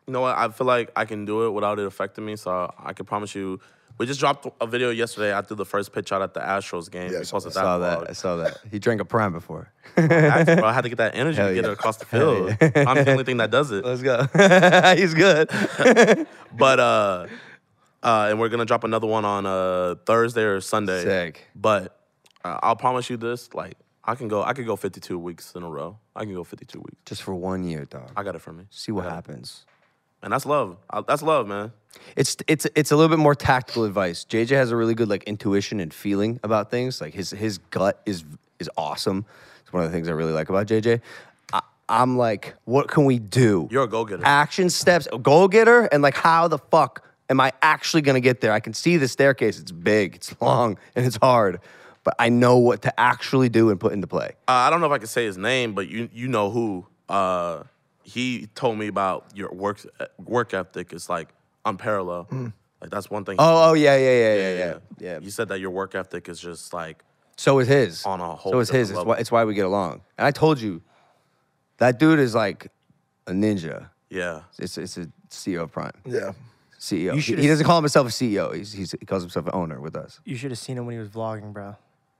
[0.06, 0.38] You know what?
[0.38, 2.36] I feel like I can do it without it affecting me.
[2.36, 3.60] So I can promise you.
[3.98, 5.36] We just dropped a video yesterday.
[5.36, 7.12] I threw the first pitch out at the Astros game.
[7.12, 7.54] Yeah, I saw that.
[7.54, 8.10] saw that.
[8.10, 8.60] I saw that.
[8.70, 9.72] He drank a prime before.
[9.98, 11.72] I had to, bro, I had to get that energy Hell to get yeah.
[11.72, 12.56] it across the field.
[12.62, 12.84] yeah.
[12.88, 13.84] I'm the only thing that does it.
[13.84, 14.28] Let's go.
[14.96, 15.50] He's good.
[16.58, 17.28] But uh,
[18.02, 21.04] uh, and we're gonna drop another one on uh Thursday or Sunday.
[21.04, 21.46] Sick.
[21.56, 22.00] But
[22.44, 25.62] uh, I'll promise you this: like I can go, I could go 52 weeks in
[25.62, 26.00] a row.
[26.16, 26.98] I can go 52 weeks.
[27.06, 28.12] Just for one year, dog.
[28.16, 29.66] I got it from me, See what happens.
[30.22, 30.78] And that's love.
[30.90, 31.72] I, that's love, man.
[32.16, 34.26] It's it's it's a little bit more tactical advice.
[34.26, 37.02] JJ has a really good like intuition and feeling about things.
[37.02, 38.24] Like his his gut is
[38.60, 39.26] is awesome.
[39.62, 41.02] It's one of the things I really like about JJ.
[41.54, 43.68] I, I'm like, what can we do?
[43.70, 44.24] You're a go-getter.
[44.26, 48.54] Action steps, goal getter, and like, how the fuck am I actually gonna get there?
[48.54, 49.60] I can see the staircase.
[49.60, 51.60] It's big, it's long, and it's hard,
[52.04, 54.32] but I know what to actually do and put into play.
[54.48, 56.86] Uh, I don't know if I can say his name, but you you know who.
[57.10, 57.64] Uh,
[58.08, 61.28] he told me about your work uh, work ethic is like
[61.66, 62.30] unparalleled.
[62.30, 62.54] Mm.
[62.82, 63.36] Like that's one thing.
[63.38, 65.20] Oh, oh yeah, yeah, yeah, yeah, yeah, yeah.
[65.20, 67.04] You said that your work ethic is just like
[67.36, 68.06] So is his.
[68.06, 68.90] On a whole So is his.
[68.92, 69.14] It's level.
[69.14, 70.02] why, it's why we get along.
[70.18, 70.82] And I told you,
[71.80, 72.72] that dude is like
[73.28, 73.90] a ninja.
[74.10, 74.42] yeah.
[74.58, 75.92] It's it's a CEO of Prime.
[76.06, 76.32] yeah.
[76.80, 77.16] CEO.
[77.20, 78.56] He, he doesn't call himself a CEO.
[78.56, 80.20] He's, he's, he calls himself an owner with us.
[80.24, 81.76] You should have seen him when he was vlogging, bro.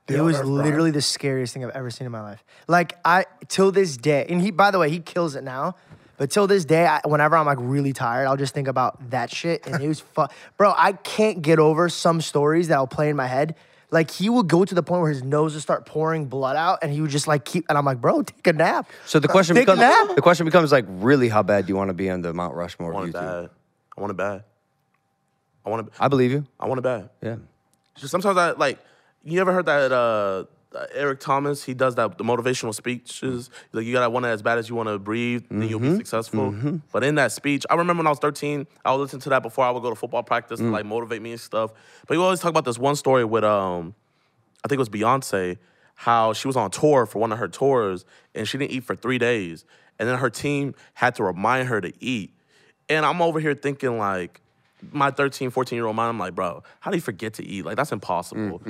[0.08, 0.66] The it was owner of Prime.
[0.66, 2.44] literally the scariest thing I've ever seen in my life.
[2.68, 5.76] Like I till this day, and he by the way, he kills it now.
[6.18, 9.30] But till this day, I, whenever I'm like really tired, I'll just think about that
[9.30, 9.68] shit.
[9.68, 10.30] And it was fun.
[10.58, 13.54] Bro, I can't get over some stories that I'll play in my head.
[13.92, 16.80] Like he would go to the point where his nose would start pouring blood out,
[16.82, 17.66] and he would just like keep.
[17.70, 18.90] And I'm like, bro, take a nap.
[19.06, 20.16] So the question Take a becomes nap.
[20.16, 22.56] the question becomes like, really, how bad do you want to be on the Mount
[22.56, 23.42] Rushmore I of want it YouTube?
[23.44, 23.50] bad.
[23.98, 24.44] I want it bad.
[25.66, 25.94] I want it.
[26.00, 26.46] I believe you.
[26.60, 27.10] I want it bad.
[27.22, 27.36] Yeah.
[27.96, 28.80] Just sometimes I like.
[29.28, 31.62] You ever heard that uh, uh, Eric Thomas?
[31.62, 33.50] He does that the motivational speeches.
[33.74, 35.96] Like you gotta want it as bad as you want to breathe, then you'll be
[35.98, 36.52] successful.
[36.94, 39.44] But in that speech, I remember when I was 13, I would listen to that
[39.44, 41.72] before I would go to football practice to like motivate me and stuff.
[42.08, 43.96] But you always talk about this one story with um,
[44.64, 45.58] I think it was Beyonce,
[45.96, 48.96] how she was on tour for one of her tours and she didn't eat for
[48.96, 49.66] three days,
[50.00, 52.32] and then her team had to remind her to eat.
[52.88, 54.40] And I'm over here thinking like
[54.92, 57.66] my 13, 14 year old mind, I'm like, bro, how do you forget to eat?
[57.66, 58.62] Like, that's impossible.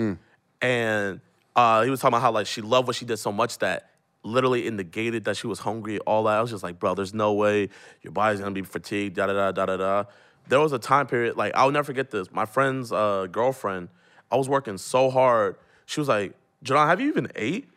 [0.61, 1.21] And
[1.55, 3.91] uh, he was talking about how like she loved what she did so much that
[4.23, 6.38] literally it negated that she was hungry, all that.
[6.38, 7.69] I was just like, bro, there's no way
[8.01, 10.03] your body's gonna be fatigued, da da da da da da.
[10.47, 12.31] There was a time period, like I'll never forget this.
[12.31, 13.89] My friend's uh, girlfriend,
[14.31, 15.55] I was working so hard.
[15.85, 17.69] She was like, John, have you even ate?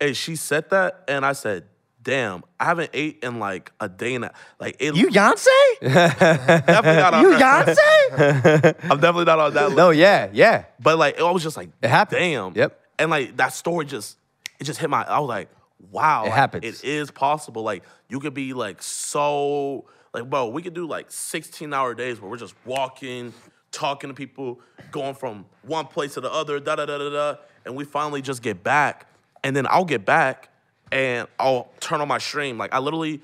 [0.00, 1.64] And she said that, and I said,
[2.04, 5.46] damn, I haven't ate in like a day and a like it You Beyonce?
[5.80, 8.74] definitely not on You that- Beyonce?
[8.90, 9.76] I'm definitely not on that list.
[9.76, 10.66] No, yeah, yeah.
[10.80, 12.20] But like, I was just like, It happened.
[12.20, 12.54] Damn.
[12.54, 12.80] Yep.
[12.98, 14.18] And like that story just,
[14.60, 15.02] it just hit my.
[15.02, 15.48] I was like,
[15.90, 16.22] wow.
[16.22, 16.64] It like, happens.
[16.64, 17.62] It is possible.
[17.62, 22.20] Like you could be like so, like bro, we could do like 16 hour days
[22.20, 23.32] where we're just walking,
[23.72, 24.60] talking to people,
[24.92, 28.22] going from one place to the other, da da da da da, and we finally
[28.22, 29.06] just get back,
[29.42, 30.50] and then I'll get back,
[30.94, 32.56] and I'll turn on my stream.
[32.56, 33.20] Like I literally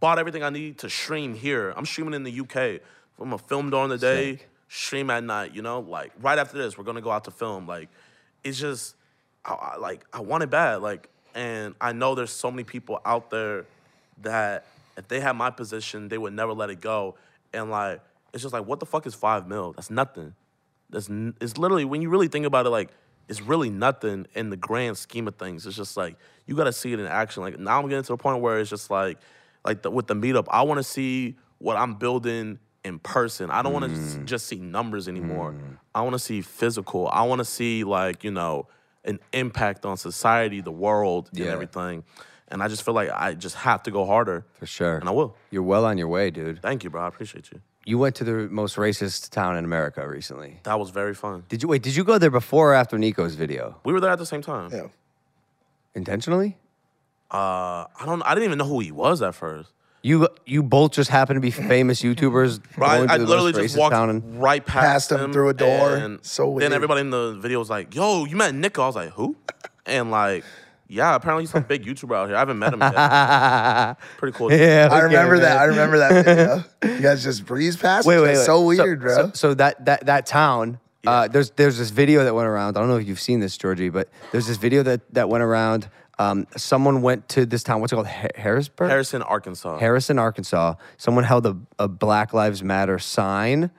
[0.00, 1.74] bought everything I need to stream here.
[1.76, 2.80] I'm streaming in the UK.
[3.18, 4.38] I'm gonna film during the day,
[4.68, 5.54] stream at night.
[5.54, 7.66] You know, like right after this, we're gonna go out to film.
[7.66, 7.88] Like,
[8.44, 8.94] it's just,
[9.44, 10.76] I, I, like I want it bad.
[10.80, 13.66] Like, and I know there's so many people out there
[14.22, 14.64] that
[14.96, 17.16] if they had my position, they would never let it go.
[17.52, 18.00] And like,
[18.32, 19.72] it's just like, what the fuck is five mil?
[19.72, 20.34] That's nothing.
[20.90, 22.90] That's n- it's literally when you really think about it, like
[23.28, 25.66] it's really nothing in the grand scheme of things.
[25.66, 26.16] It's just like
[26.46, 27.42] you got to see it in action.
[27.42, 29.18] Like now I'm getting to the point where it's just like,
[29.64, 33.50] like the, with the meetup, I want to see what I'm building in person.
[33.50, 34.24] I don't want to mm.
[34.24, 35.52] just see numbers anymore.
[35.52, 35.78] Mm.
[35.94, 37.08] I want to see physical.
[37.08, 38.68] I want to see like you know
[39.04, 42.04] an impact on society, the world, and everything.
[42.48, 44.98] And I just feel like I just have to go harder, For sure.
[44.98, 45.36] and I will.
[45.50, 46.62] You're well on your way, dude.
[46.62, 47.02] Thank you, bro.
[47.02, 47.60] I appreciate you.
[47.88, 50.58] You went to the most racist town in America recently.
[50.64, 51.44] That was very fun.
[51.48, 51.82] Did you wait?
[51.82, 53.76] Did you go there before or after Niko's video?
[53.84, 54.70] We were there at the same time.
[54.72, 54.88] Yeah.
[55.94, 56.56] Intentionally?
[57.30, 58.22] Uh, I don't.
[58.22, 59.70] I didn't even know who he was at first.
[60.02, 62.60] You you both just happen to be famous YouTubers.
[62.76, 65.12] Right, I, going to I the literally most just walked town in- right past, Past
[65.20, 65.94] him through a door.
[65.96, 66.72] and So Then weird.
[66.72, 69.36] everybody in the video was like, "Yo, you met Niko?" I was like, "Who?"
[69.86, 70.44] And like,
[70.88, 72.36] yeah, apparently he's some big YouTuber out here.
[72.36, 73.96] I haven't met him yet.
[74.18, 74.52] Pretty cool.
[74.52, 75.58] yeah, I remember that.
[75.58, 76.64] I remember that video.
[76.96, 78.06] You guys just breeze past.
[78.06, 78.44] Wait, wait, wait.
[78.44, 79.14] So weird, so, bro.
[79.16, 80.78] So, so that that that town.
[81.06, 82.76] Uh, there's there's this video that went around.
[82.76, 85.42] I don't know if you've seen this, Georgie, but there's this video that that went
[85.44, 85.88] around.
[86.18, 87.80] Um, someone went to this town.
[87.80, 88.06] What's it called?
[88.06, 88.88] Ha- Harrisburg.
[88.88, 89.78] Harrison, Arkansas.
[89.78, 90.74] Harrison, Arkansas.
[90.96, 93.70] Someone held a, a Black Lives Matter sign,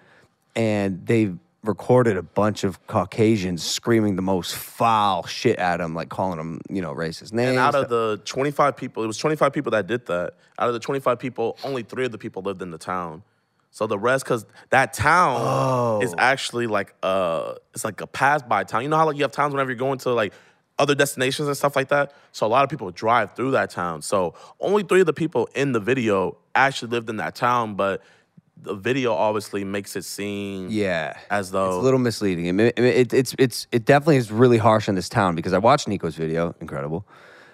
[0.55, 1.33] and they
[1.67, 6.61] recorded a bunch of Caucasians screaming the most foul shit at him, like calling him,
[6.69, 7.49] you know, racist names.
[7.49, 10.33] and out of the 25 people, it was 25 people that did that.
[10.59, 13.23] Out of the 25 people, only three of the people lived in the town.
[13.71, 18.63] So the rest, because that town is actually like uh it's like a pass by
[18.63, 18.81] town.
[18.81, 20.33] You know how like you have towns whenever you're going to like
[20.79, 22.13] other destinations and stuff like that.
[22.31, 24.01] So a lot of people drive through that town.
[24.01, 28.01] So only three of the people in the video actually lived in that town, but
[28.61, 32.49] the video obviously makes it seem yeah, as though it's a little misleading.
[32.49, 35.53] I mean, it, it, it's it's it definitely is really harsh on this town because
[35.53, 37.07] I watched Niko's video, incredible.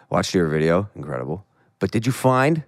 [0.09, 1.45] Watched your video, incredible.
[1.79, 2.63] But did you find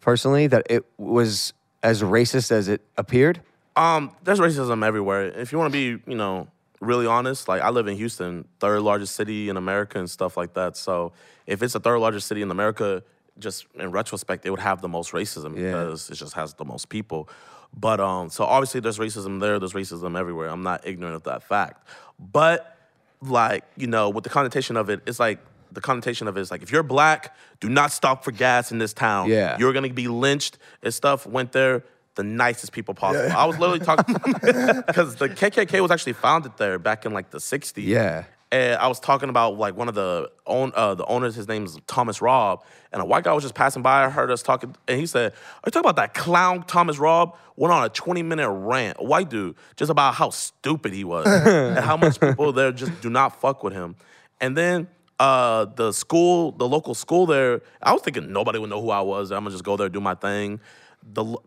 [0.00, 1.52] personally that it was
[1.82, 3.40] as racist as it appeared?
[3.76, 5.26] Um, there's racism everywhere.
[5.26, 6.48] If you want to be, you know,
[6.80, 10.54] really honest, like I live in Houston, third largest city in America and stuff like
[10.54, 10.76] that.
[10.76, 11.12] So
[11.46, 13.02] if it's the third largest city in America,
[13.38, 15.70] just in retrospect, it would have the most racism Yeah.
[15.72, 17.28] because it just has the most people.
[17.76, 20.48] But um, so obviously there's racism there, there's racism everywhere.
[20.48, 21.86] I'm not ignorant of that fact.
[22.18, 22.76] But
[23.20, 25.38] like, you know, with the connotation of it, it's like
[25.70, 28.78] the connotation of it is like if you're black, do not stop for gas in
[28.78, 29.28] this town.
[29.28, 29.56] Yeah.
[29.58, 31.26] You're gonna be lynched and stuff.
[31.26, 31.84] Went there,
[32.14, 33.30] the nicest people possible.
[33.36, 34.14] I was literally talking
[34.86, 37.74] because the KKK was actually founded there back in like the 60s.
[37.76, 38.24] Yeah.
[38.50, 41.34] And I was talking about like one of the own uh, the owners.
[41.34, 44.04] His name is Thomas Robb, and a white guy was just passing by.
[44.04, 47.36] I heard us talking, and he said, "Are you talking about that clown Thomas Robb?"
[47.56, 51.26] Went on a 20 minute rant, a white dude, just about how stupid he was
[51.46, 53.96] and how much people there just do not fuck with him.
[54.40, 54.88] And then
[55.18, 59.00] uh, the school, the local school there, I was thinking nobody would know who I
[59.02, 59.30] was.
[59.30, 60.60] I'm gonna just go there, do my thing.
[61.02, 61.42] The l-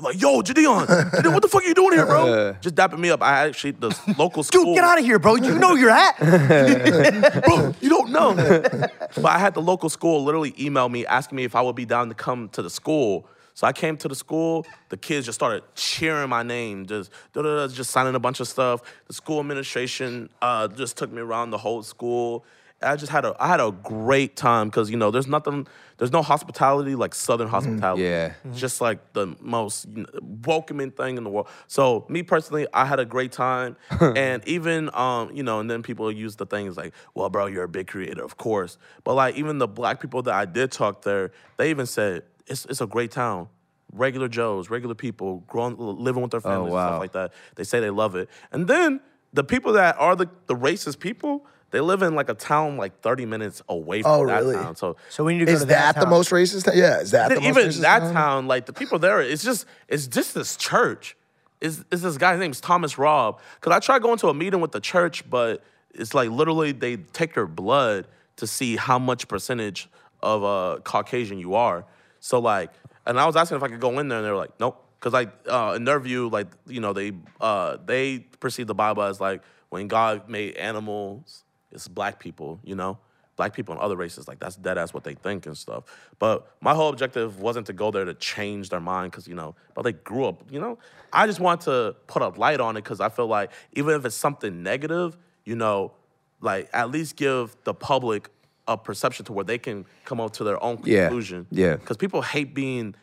[0.00, 0.10] bro.
[0.10, 2.52] Like, yo, JiDion, JiDion, what the fuck are you doing here, bro?
[2.60, 3.22] Just dapping me up.
[3.22, 4.64] I actually, the local school.
[4.64, 5.36] Dude, get out of here, bro.
[5.36, 6.18] You know you're at.
[7.44, 8.34] bro, you don't know.
[8.34, 11.84] but I had the local school literally email me asking me if I would be
[11.84, 15.36] down to come to the school So I came to the school, the kids just
[15.36, 18.82] started cheering my name, just just signing a bunch of stuff.
[19.06, 22.44] The school administration uh, just took me around the whole school.
[22.82, 25.66] I just had a I had a great time because you know there's nothing
[25.96, 28.02] there's no hospitality like Southern hospitality.
[28.02, 28.34] Yeah.
[28.44, 31.48] It's just like the most you know, welcoming thing in the world.
[31.68, 35.82] So me personally, I had a great time, and even um you know, and then
[35.82, 38.76] people use the things like, well, bro, you're a big creator, of course.
[39.04, 42.66] But like even the black people that I did talk there, they even said it's
[42.66, 43.48] it's a great town.
[43.92, 46.88] Regular Joes, regular people, growing, living with their families and wow.
[46.88, 47.32] stuff like that.
[47.54, 49.00] They say they love it, and then
[49.32, 51.46] the people that are the the racist people.
[51.72, 54.54] They live in like a town like 30 minutes away from Oh, that really?
[54.54, 54.76] town.
[54.76, 56.10] So So we need to go Is to that the town.
[56.10, 56.64] most racist?
[56.64, 56.78] Thing?
[56.78, 58.14] Yeah, is that the then most even racist that town?
[58.14, 61.16] town, like the people there, it's just it's just this church.
[61.60, 63.40] Is is this guy's name's Thomas Robb?
[63.60, 65.62] Cause I tried going to a meeting with the church, but
[65.94, 68.06] it's like literally they take your blood
[68.36, 69.88] to see how much percentage
[70.22, 71.84] of uh Caucasian you are.
[72.20, 72.70] So like,
[73.06, 74.82] and I was asking if I could go in there, and they were like, nope.
[75.00, 79.02] Cause like uh, in their view, like you know they uh they perceive the Bible
[79.02, 82.98] as like when God made animals, it's black people, you know?
[83.36, 85.84] Black people and other races like that's dead ass what they think and stuff.
[86.18, 89.54] But my whole objective wasn't to go there to change their mind because you know
[89.74, 90.78] but they grew up you know?
[91.12, 94.06] I just want to put a light on it because i feel like even if
[94.06, 95.92] it's something negative you know
[96.40, 98.30] like at least give the public
[98.68, 101.46] a perception to where they can come up to their own Yeah, conclusion.
[101.50, 101.76] Yeah.
[101.76, 102.94] because people hate being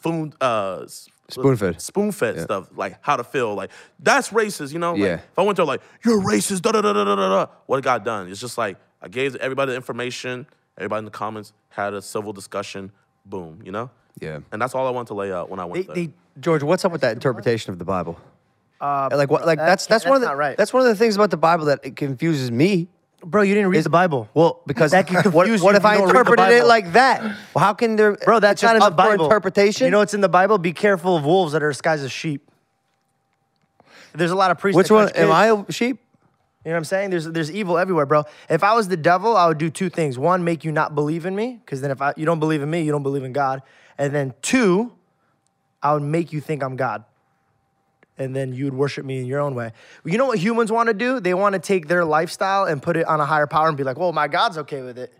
[0.00, 0.86] food uh
[1.28, 1.80] Spoon-fed.
[1.80, 3.70] spoon-fed stuff like how to feel like
[4.00, 5.14] that's racist you know like, Yeah.
[5.14, 7.80] if I went there like you're racist, da da da da da da da, what
[7.84, 8.28] got done?
[8.28, 10.46] It's just like I gave everybody the information.
[10.76, 12.90] Everybody in the comments had a civil discussion.
[13.26, 13.90] Boom, you know.
[14.20, 14.40] Yeah.
[14.50, 15.94] And that's all I wanted to lay out when I They, went there.
[15.94, 16.10] they,
[16.40, 18.18] George, what's up with that interpretation of the Bible?
[18.80, 19.46] uh, Like what?
[19.46, 20.56] Like that- that's that's, one of the that's right.
[20.56, 22.88] that's one of the things about the Bible that it confuses me.
[23.20, 24.28] Bro, you didn't read the Bible.
[24.34, 26.64] Well, because That can what, confuse what if if I don't read the interpreted it
[26.64, 27.22] like that?
[27.22, 29.24] Well, how can there, Bro, that's just not in the Bible.
[29.24, 29.84] interpretation.
[29.86, 30.58] You know what's in the Bible?
[30.58, 32.48] Be careful of wolves that are disguised as sheep.
[34.12, 34.76] There's a lot of priests.
[34.76, 35.30] which one am.
[35.30, 35.46] I?
[35.46, 35.98] A sheep?
[36.64, 37.10] You know what I'm saying?
[37.10, 38.24] There's there's evil everywhere, bro.
[38.48, 40.18] If I was the devil, I would do two things.
[40.18, 42.68] One, make you not believe in me, because then if I, you don't believe in
[42.68, 43.62] me, you don't believe in God.
[43.96, 44.92] And then two,
[45.82, 47.04] I would make you think I'm God.
[48.20, 49.72] And then you would worship me in your own way.
[50.04, 51.20] You know what humans want to do?
[51.20, 53.82] They want to take their lifestyle and put it on a higher power and be
[53.82, 55.10] like, well, my God's okay with it.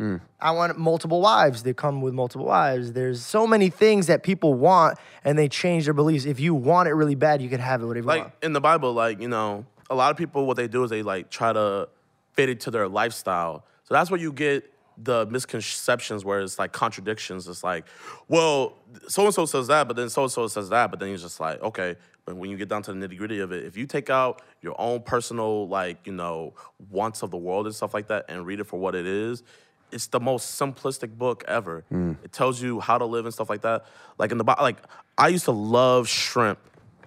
[0.00, 0.22] Mm.
[0.40, 1.62] I want multiple wives.
[1.62, 2.92] They come with multiple wives.
[2.92, 6.24] There's so many things that people want and they change their beliefs.
[6.24, 8.34] If you want it really bad, you can have it whatever you like want.
[8.42, 11.02] in the Bible, like you know, a lot of people what they do is they
[11.02, 11.88] like try to
[12.32, 13.64] fit it to their lifestyle.
[13.84, 17.48] So that's where you get the misconceptions where it's like contradictions.
[17.48, 17.86] It's like,
[18.28, 18.76] well,
[19.08, 21.18] so and so says that, but then so and so says that, but then you're
[21.18, 21.96] just like, okay.
[22.26, 24.42] But when you get down to the nitty gritty of it, if you take out
[24.60, 26.54] your own personal like you know
[26.90, 29.44] wants of the world and stuff like that and read it for what it is,
[29.92, 31.84] it's the most simplistic book ever.
[31.88, 32.14] Hmm.
[32.24, 33.86] It tells you how to live and stuff like that.
[34.18, 34.78] Like in the Bible, like
[35.16, 36.58] I used to love shrimp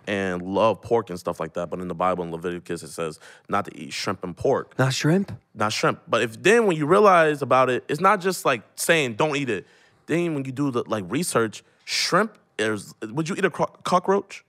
[0.07, 1.69] and love pork and stuff like that.
[1.69, 3.19] But in the Bible in Leviticus, it says
[3.49, 5.33] not to eat shrimp and pork, Not shrimp.
[5.53, 5.99] not shrimp.
[6.07, 9.49] But if then when you realize about it, it's not just like saying don't eat
[9.49, 9.67] it.
[10.05, 12.93] Then when you do the like research, shrimp is.
[13.03, 14.45] Would you eat a cro- cockroach?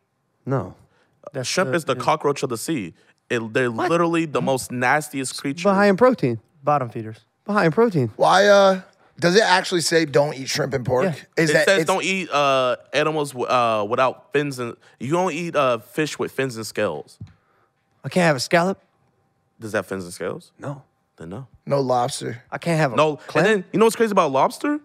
[0.50, 0.74] No.
[1.32, 2.94] That's shrimp the- is the cockroach of the sea.
[3.28, 5.64] It, they're literally the most nastiest creature.
[5.64, 6.40] But high in protein.
[6.64, 7.18] bottom feeders.
[7.44, 8.10] But high in protein.
[8.16, 8.46] Why?
[8.48, 8.80] Uh,
[9.20, 11.04] does it actually say don't eat shrimp and pork?
[11.04, 11.14] Yeah.
[11.44, 15.12] Is it that says it's- don't eat uh, animals w- uh, without fins and you
[15.12, 17.18] don't eat uh, fish with fins and scales.
[18.02, 18.80] I can't have a scallop.
[19.60, 20.50] Does that fins and scales?
[20.58, 20.82] No.
[21.16, 21.46] Then no.
[21.66, 22.42] no lobster?
[22.50, 23.44] I can't have a No, clam.
[23.44, 24.80] and then you know what's crazy about lobster?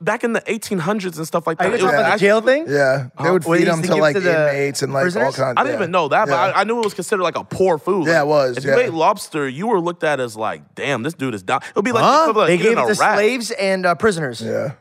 [0.00, 1.70] Back in the 1800s and stuff like Are that.
[1.70, 2.66] you it talking was about the jail thing?
[2.68, 5.38] Yeah, they would What feed them to to like to inmates and like all kinds.
[5.40, 5.74] I didn't yeah.
[5.74, 6.40] even know that, but Yeah.
[6.56, 8.06] I, I knew it was considered like a poor food.
[8.06, 8.76] Yeah, it was, If yeah.
[8.76, 11.62] you ate lobster, you were looked at as like, damn, this dude is down.
[11.68, 12.20] It would be like, Huh?
[12.22, 13.16] equivalent They gave it a to rat.
[13.18, 14.40] slaves and uh, prisoners.
[14.40, 14.74] yeah.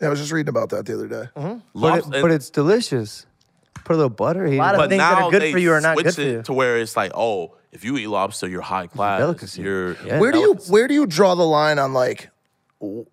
[0.00, 1.28] Yeah, I was just reading about that the other day.
[1.34, 3.26] But, it, Lobster- but it's delicious.
[3.84, 4.46] Put a little butter.
[4.46, 6.20] Eat lot of but things that now are good for you are not good for
[6.20, 6.42] it you.
[6.42, 9.18] to where it's like, oh, if you eat lobster, you're high class.
[9.18, 9.62] delicacy.
[9.62, 10.20] You're Yeah.
[10.20, 12.30] Where do you where do you draw the line on like
[12.80, 13.06] w-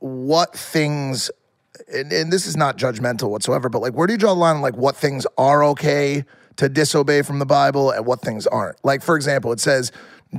[0.00, 1.30] what things
[1.94, 4.56] and, and this is not judgmental whatsoever, but like where do you draw the line
[4.56, 6.24] on like what things are okay
[6.56, 8.76] to disobey from the Bible and what things aren't?
[8.84, 9.92] Like for example, it says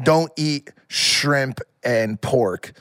[0.04, 2.74] don't eat shrimp and pork.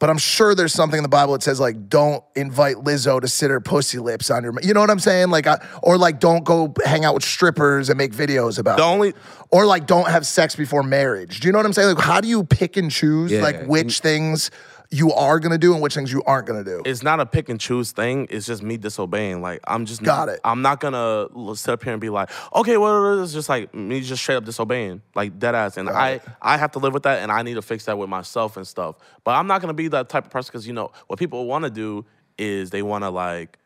[0.00, 3.28] But I'm sure there's something in the Bible that says like don't invite Lizzo to
[3.28, 5.30] sit her pussy lips on your you know what I'm saying?
[5.30, 8.82] Like I, or like don't go hang out with strippers and make videos about The
[8.82, 8.86] it.
[8.86, 9.14] only-
[9.50, 11.40] or like don't have sex before marriage.
[11.40, 11.94] Do you know what I'm saying?
[11.94, 13.40] Like how do you pick and choose Yeah.
[13.42, 14.50] like which things
[14.90, 16.82] you are gonna do and which things you aren't gonna do?
[16.84, 18.26] it's not a pick and choose thing.
[18.30, 19.42] It's just me disobeying.
[19.42, 20.40] Like I'm just Got it.
[20.44, 24.00] I'm not gonna sit up here and be like, okay, well, it's just like me
[24.00, 25.76] just straight up disobeying, like dead ass.
[25.76, 28.08] And I I have to live with that, and I need to fix that with
[28.08, 28.96] myself and stuff.
[29.24, 31.64] But I'm not gonna be that type of person because you know what people want
[31.64, 32.04] to do
[32.38, 33.58] is they want to like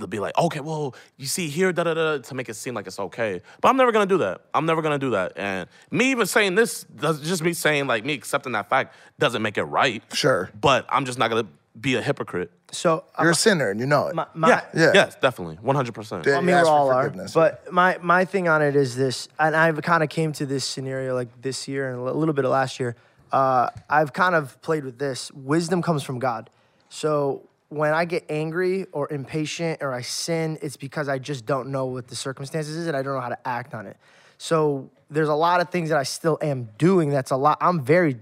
[0.00, 2.74] they'll be like, okay, well, you see here, da da da, to make it seem
[2.74, 3.40] like it's okay.
[3.60, 4.40] But I'm never gonna do that.
[4.54, 5.32] I'm never gonna do that.
[5.36, 9.42] And me even saying this, does just me saying like me accepting that fact doesn't
[9.42, 10.02] make it right.
[10.12, 10.50] Sure.
[10.60, 11.46] But I'm just not gonna
[11.80, 12.50] be a hypocrite.
[12.72, 14.14] So uh, You're a sinner and you know it.
[14.14, 14.90] my, my, yeah, Yeah.
[14.94, 15.92] yes, definitely, 100.
[15.92, 16.34] percent Yeah.
[16.34, 17.04] I mean, we ask for all are.
[17.04, 17.32] forgiveness.
[17.32, 20.64] But my my thing on it is this, and I've kind of came to this
[20.64, 22.96] scenario like this year and a little bit of last year.
[23.32, 25.30] Uh, I've kind of played with this.
[25.32, 26.50] Wisdom comes from God.
[26.88, 31.68] So when I get angry or impatient or I sin, it's because I just don't
[31.68, 33.96] know what the circumstances is and I don't know how to act on it.
[34.38, 37.10] So there's a lot of things that I still am doing.
[37.10, 37.58] That's a lot.
[37.60, 38.18] I'm very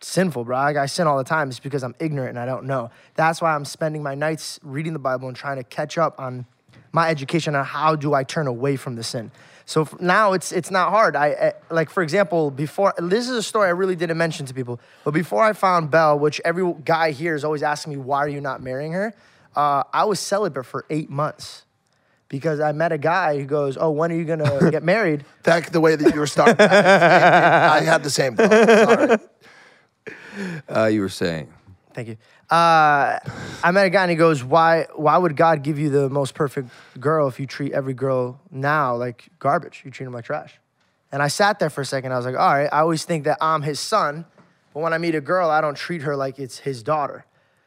[0.00, 0.56] sinful, bro.
[0.56, 1.48] Like, I sin all the time.
[1.48, 2.90] It's because I'm ignorant and I don't know.
[3.16, 6.46] That's why I'm spending my nights reading the Bible and trying to catch up on
[6.92, 9.32] my education on how do I turn away from the sin.
[9.66, 11.16] So now it's it's not hard.
[11.16, 14.54] I, I like for example before this is a story I really didn't mention to
[14.54, 18.18] people, but before I found Belle, which every guy here is always asking me why
[18.18, 19.14] are you not marrying her,
[19.56, 21.64] uh, I was celibate for eight months
[22.28, 25.24] because I met a guy who goes, oh when are you gonna get married?
[25.42, 26.56] Back the way that you were starting.
[26.60, 28.50] I had the same thought.
[28.50, 29.18] Sorry.
[30.68, 31.52] Uh, you were saying.
[31.94, 32.16] Thank you.
[32.50, 33.18] Uh,
[33.62, 34.86] I met a guy and he goes, "Why?
[34.94, 38.96] Why would God give you the most perfect girl if you treat every girl now
[38.96, 39.82] like garbage?
[39.84, 40.58] You treat them like trash."
[41.10, 42.12] And I sat there for a second.
[42.12, 42.68] I was like, "All right.
[42.72, 44.24] I always think that I'm his son,
[44.72, 47.26] but when I meet a girl, I don't treat her like it's his daughter."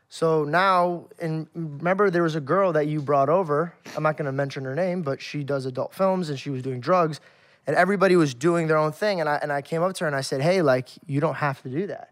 [0.09, 3.73] So now, and remember, there was a girl that you brought over.
[3.95, 6.61] I'm not going to mention her name, but she does adult films and she was
[6.61, 7.19] doing drugs,
[7.67, 9.19] and everybody was doing their own thing.
[9.19, 11.35] And I and I came up to her and I said, "Hey, like you don't
[11.35, 12.11] have to do that."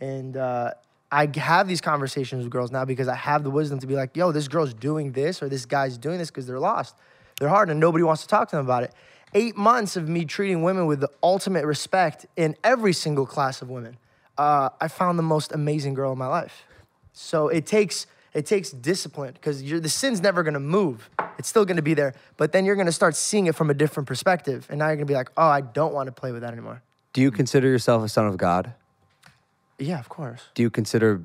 [0.00, 0.72] And uh,
[1.12, 4.16] I have these conversations with girls now because I have the wisdom to be like,
[4.16, 6.94] yo, this girl's doing this or this guy's doing this because they're lost.
[7.40, 8.92] They're hard and nobody wants to talk to them about it.
[9.34, 13.70] Eight months of me treating women with the ultimate respect in every single class of
[13.70, 13.96] women.
[14.38, 16.64] Uh, I found the most amazing girl in my life.
[17.12, 21.10] So it takes it takes discipline because the sin's never gonna move.
[21.38, 24.06] It's still gonna be there, but then you're gonna start seeing it from a different
[24.06, 26.52] perspective, and now you're gonna be like, oh, I don't want to play with that
[26.52, 26.82] anymore.
[27.12, 28.72] Do you consider yourself a son of God?
[29.80, 30.42] Yeah, of course.
[30.54, 31.20] Do you consider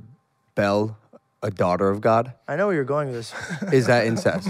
[0.56, 0.98] Belle
[1.44, 2.34] a daughter of God?
[2.48, 3.18] I know where you're going with
[3.62, 3.72] this.
[3.74, 4.48] Is that incest?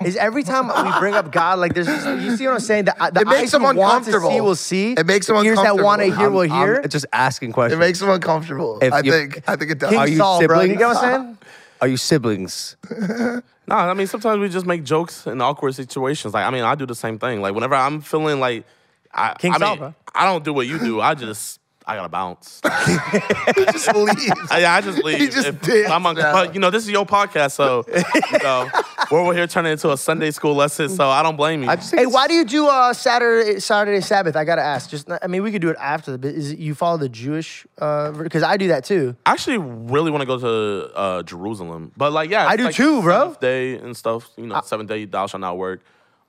[0.04, 1.88] is every time we bring up God, like there's,
[2.22, 2.84] you see what I'm saying?
[2.84, 4.30] The, uh, the It makes eyes them who want to uncomfortable.
[4.30, 4.92] see will see.
[4.92, 6.40] It makes them the ears that want to uncomfortable.
[6.42, 6.80] hear will I'm- hear.
[6.84, 7.72] I'm just asking questions.
[7.74, 7.88] It questions.
[7.90, 8.78] makes them uncomfortable.
[8.82, 9.48] If I you- think.
[9.48, 9.90] I think it does.
[9.90, 10.60] King Are you Saul, bro.
[10.60, 10.78] You siblings?
[10.78, 11.38] get what I'm saying?
[11.80, 12.76] Are you siblings?
[13.68, 16.32] No, I mean sometimes we just make jokes in awkward situations.
[16.32, 17.42] Like I mean, I do the same thing.
[17.42, 18.64] Like whenever I'm feeling like,
[19.12, 19.94] I, King I Saul, mean, bro.
[20.14, 21.02] I don't do what you do.
[21.02, 22.60] I just I gotta bounce.
[23.56, 24.30] just leave.
[24.50, 25.18] I, I just leave.
[25.20, 26.32] He just If did I'm un- now.
[26.34, 28.68] but you know, this is your podcast, so you know,
[29.10, 30.90] we're over here turning into a Sunday school lesson.
[30.90, 31.70] So I don't blame you.
[31.70, 34.36] I just Hey, why do you do uh, Saturday Saturday Sabbath?
[34.36, 34.90] I gotta ask.
[34.90, 36.18] Just, I mean, we could do it after the.
[36.18, 37.66] But is it, you follow the Jewish?
[37.76, 39.16] Because I do that too.
[39.24, 42.74] I actually really want to go to uh, Jerusalem, but like, yeah, I do like
[42.74, 43.34] too, bro.
[43.40, 45.80] Day and stuff, you know, seventh day thou shalt not work,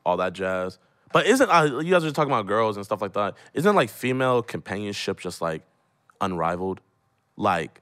[0.05, 0.79] all that jazz.
[1.11, 3.35] But isn't uh, you guys are talking about girls and stuff like that?
[3.53, 5.63] Isn't like female companionship just like
[6.21, 6.81] unrivaled?
[7.35, 7.81] Like,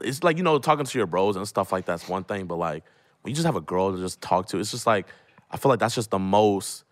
[0.00, 2.56] it's like you know talking to your bros and stuff like that's one thing, but
[2.56, 2.84] like
[3.22, 5.06] when you just have a girl to just talk to, it's just like
[5.50, 6.84] I feel like that's just the most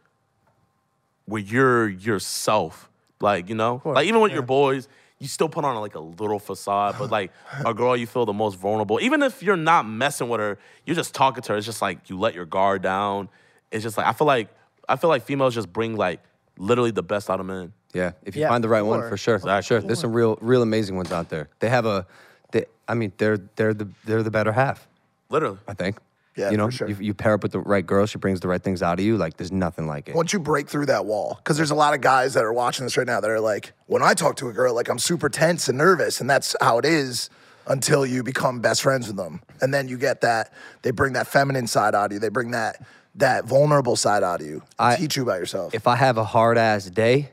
[1.26, 2.88] where you're yourself.
[3.20, 3.80] Like, you know?
[3.84, 4.88] Like even with your boys,
[5.18, 7.32] you still put on like a little facade, but like
[7.64, 8.98] a girl you feel the most vulnerable.
[9.00, 11.58] Even if you're not messing with her, you're just talking to her.
[11.58, 13.28] It's just like you let your guard down.
[13.70, 14.48] It's just like I feel like
[14.88, 16.20] I feel like females just bring like
[16.58, 17.72] literally the best out of men.
[17.92, 19.08] Yeah, if you Yeah, find the right one, sure.
[19.08, 19.80] for sure, for sure.
[19.80, 21.48] There's some real, real amazing ones out there.
[21.58, 22.06] They have a,
[22.52, 24.86] they, I mean, they're they're the they're the better half.
[25.28, 25.58] Literally.
[25.66, 25.98] I think.
[26.36, 26.88] Yeah, you know, for sure.
[26.88, 29.04] you, you pair up with the right girl, she brings the right things out of
[29.04, 29.16] you.
[29.16, 30.14] Like there's nothing like it.
[30.14, 32.86] Once you break through that wall, because there's a lot of guys that are watching
[32.86, 35.28] this right now that are like, when I talk to a girl, like I'm super
[35.28, 37.28] tense and nervous, and that's how it is
[37.66, 40.52] until you become best friends with them, and then you get that
[40.82, 42.80] they bring that feminine side out of you, they bring that
[43.16, 45.74] that vulnerable side out of you, I- teach you about yourself.
[45.74, 47.30] If I have a hard ass day,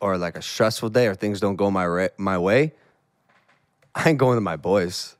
[0.00, 2.72] or like a stressful day, or things don't go my re- my way,
[3.94, 5.16] I ain't going to my boys.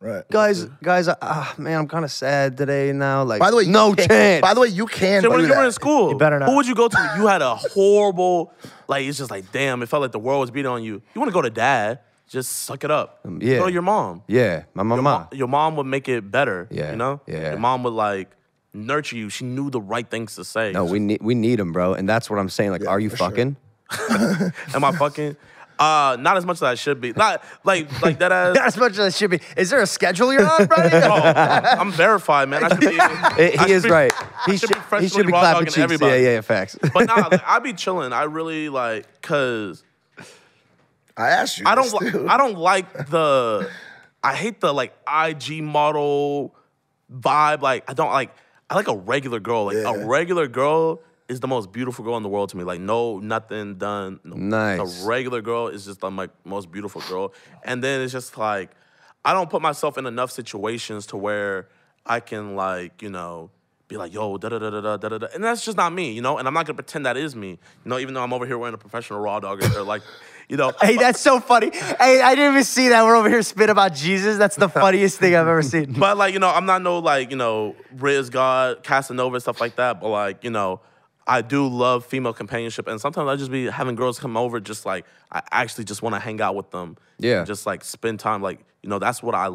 [0.00, 0.28] right.
[0.30, 3.22] Guys, guys, ah, man, I'm kind of sad today now.
[3.24, 4.40] Like, By the way, no can- chance.
[4.42, 6.48] By the way, you can Shit, when do you were in school, You better not.
[6.48, 7.14] who would you go to?
[7.18, 8.52] You had a horrible,
[8.88, 9.82] like it's just like damn.
[9.82, 11.02] It felt like the world was beating on you.
[11.14, 12.00] You want to go to dad?
[12.26, 13.20] Just suck it up.
[13.38, 13.58] yeah.
[13.58, 14.22] Go to your mom.
[14.26, 15.02] yeah, my Your, mama.
[15.02, 16.66] mom, your mom would make it better.
[16.70, 17.20] Yeah, You know?
[17.26, 17.50] yeah.
[17.50, 18.30] Your mom would like
[18.74, 19.30] nurture you.
[19.30, 20.72] She knew the right things to say.
[20.72, 21.94] No, we need we need them, bro.
[21.94, 22.70] And that's what I'm saying.
[22.72, 23.30] Like, Yeah, are you for sure.
[23.30, 23.56] fucking?
[24.74, 25.36] Am I fucking?
[25.76, 27.12] Uh, not as much as I should be.
[27.12, 28.54] Not like like that as.
[28.56, 29.40] Not as much as I should be.
[29.56, 30.76] Is there a schedule you're on, bro?
[30.92, 32.62] Oh, I'm verified, man.
[32.64, 32.86] I should be.
[32.96, 34.12] Eh, I he is be- right.
[34.46, 35.78] He I should should, be he freshly should be raw clapping dogging cheeks.
[35.78, 36.12] everybody.
[36.12, 36.78] Yeah, yeah, yeah, facts.
[36.94, 38.12] But nah, like, I be chilling.
[38.12, 39.82] I really like, cause
[41.16, 41.64] I asked you.
[41.66, 41.90] I don't.
[42.10, 42.26] too.
[42.28, 43.68] I don't like the.
[44.22, 46.54] I hate the like IG model
[47.12, 47.62] vibe.
[47.62, 48.30] Like I don't like.
[48.70, 49.66] I like a regular girl.
[49.66, 49.94] Like Yeah.
[49.94, 52.64] a regular girl is the most beautiful girl in the world to me.
[52.64, 54.20] Like no nothing done.
[54.24, 55.04] No, Nice.
[55.04, 57.32] A regular girl is just the like most beautiful girl.
[57.62, 58.70] And then it's just like
[59.24, 61.68] I don't put myself in enough situations to where
[62.06, 63.50] I can like you know
[63.88, 65.26] be like yo da da da da da da da, da.
[65.34, 66.12] and that's just not me.
[66.12, 66.38] You know.
[66.38, 67.50] And I'm not gonna pretend that is me.
[67.50, 67.98] You know.
[67.98, 70.02] Even though I'm over here wearing a professional raw dog or like
[70.48, 70.72] you know.
[70.80, 71.70] Hey, that's so funny.
[71.72, 73.04] Hey, I didn't even see that.
[73.04, 74.38] We're over here spit about Jesus.
[74.38, 75.94] That's the funniest thing I've ever seen.
[75.98, 79.76] But like, you know, I'm not no like, you know, Riz God, Casanova, stuff like
[79.76, 80.00] that.
[80.00, 80.80] But like, you know,
[81.26, 82.86] I do love female companionship.
[82.88, 86.14] And sometimes I just be having girls come over just like I actually just want
[86.14, 86.96] to hang out with them.
[87.18, 87.38] Yeah.
[87.38, 88.42] And just like spend time.
[88.42, 89.48] Like, you know, that's what I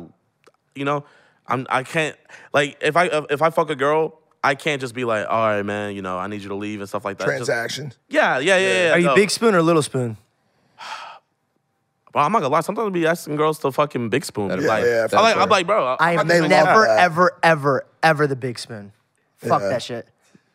[0.76, 1.04] you know,
[1.48, 2.16] I'm I can't
[2.54, 5.64] like if I if I fuck a girl, I can't just be like, all right,
[5.64, 7.26] man, you know, I need you to leave and stuff like that.
[7.26, 7.94] Just- Transaction.
[8.08, 8.92] yeah, yeah, yeah, yeah.
[8.94, 9.16] Are you no.
[9.16, 10.18] big spoon or little spoon?
[12.12, 12.62] Bro, I'm not gonna lie.
[12.62, 14.48] Sometimes I be asking girls to fucking big spoon.
[14.48, 16.86] That'd- like, Yeah, yeah, I like, for I'm like, bro, I am they love never,
[16.86, 17.00] that.
[17.00, 18.92] ever, ever, ever the big spoon.
[19.38, 19.70] Fuck Yeah.
[19.70, 20.08] that shit.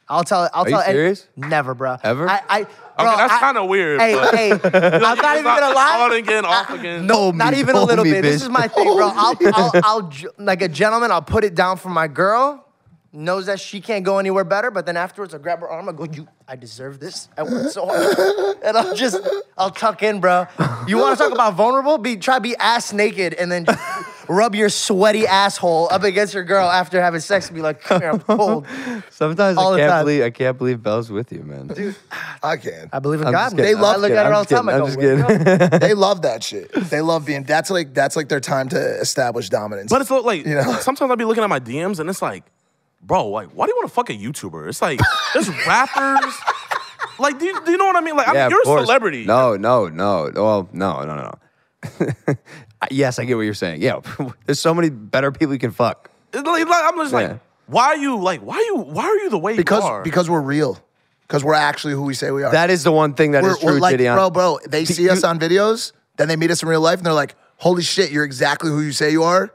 [0.09, 0.51] I'll tell.
[0.53, 0.81] I'll Are you tell.
[0.83, 1.29] any- serious?
[1.37, 1.97] Never, bro.
[2.03, 2.29] Ever?
[2.29, 2.41] I.
[2.49, 4.51] I bro, Okay, that's I- kinda weird, Hey, but- hey.
[4.63, 5.99] I'm not even gonna lie.
[6.03, 7.07] On again, off again.
[7.07, 8.23] No, Hold not me, even a hold little me, bit.
[8.23, 8.45] This bitch.
[8.47, 9.11] is my thing, bro.
[9.15, 12.64] I'll, I'll, I'll, j- like a gentleman, I'll put it down for my girl.
[13.17, 15.89] Knows that she can't go anywhere better, but then afterwards, I grab her arm.
[15.89, 17.29] I go, "You, I deserve this.
[17.39, 19.17] I worked so hard," and I'll just,
[19.57, 20.47] I'll tuck in, bro.
[20.89, 21.97] You want to talk about vulnerable?
[21.99, 23.67] Be try to be ass naked and then
[24.29, 28.01] rub your sweaty asshole up against your girl after having sex and be like, "Come
[28.01, 28.67] here, I'm cold."
[29.11, 30.05] Sometimes All I the can't time.
[30.05, 31.69] believe I can't believe Belle's with you, man.
[31.69, 31.95] Dude,
[32.43, 32.91] I can.
[32.93, 33.45] I believe in I'm God.
[33.45, 33.77] just kidding.
[33.77, 34.69] They love- I look at her all the time.
[34.69, 34.81] I kidding.
[34.81, 35.73] go, I'm just "Wake kidding.
[35.73, 36.73] up." they love that shit.
[36.91, 37.45] They love being.
[37.45, 39.89] That's like that's like their time to establish dominance.
[39.89, 40.73] But it's like You know?
[40.81, 42.43] sometimes I'll be looking at my DMs and it's like,
[43.07, 44.69] bro, like, why do you want to fuck a YouTuber?
[44.69, 45.01] It's like
[45.33, 46.35] there's rappers.
[47.19, 48.17] Like, do you, do you know what I mean?
[48.17, 49.25] Like, I Yeah, mean, you're a celebrity.
[49.25, 50.31] No, no, no.
[50.35, 51.23] Well, no, no, no,
[51.97, 52.35] no.
[52.91, 53.83] yes, I get what you're saying.
[53.83, 54.01] Yeah,
[54.47, 56.11] there's so many better people you can fuck.
[56.33, 57.19] Like, like, I'm just Yeah.
[57.19, 60.03] like, why are you like, why are you, why are you the way you are?
[60.03, 60.79] because we're real.
[61.27, 62.53] Because we're actually who we say we are.
[62.53, 64.15] That is the one thing that is we're, we're true, like, JiDion.
[64.15, 64.59] bro, bro.
[64.69, 67.35] They see us on videos, then they meet us in real life, and they're like,
[67.57, 69.51] "Holy shit, you're exactly who you say you are."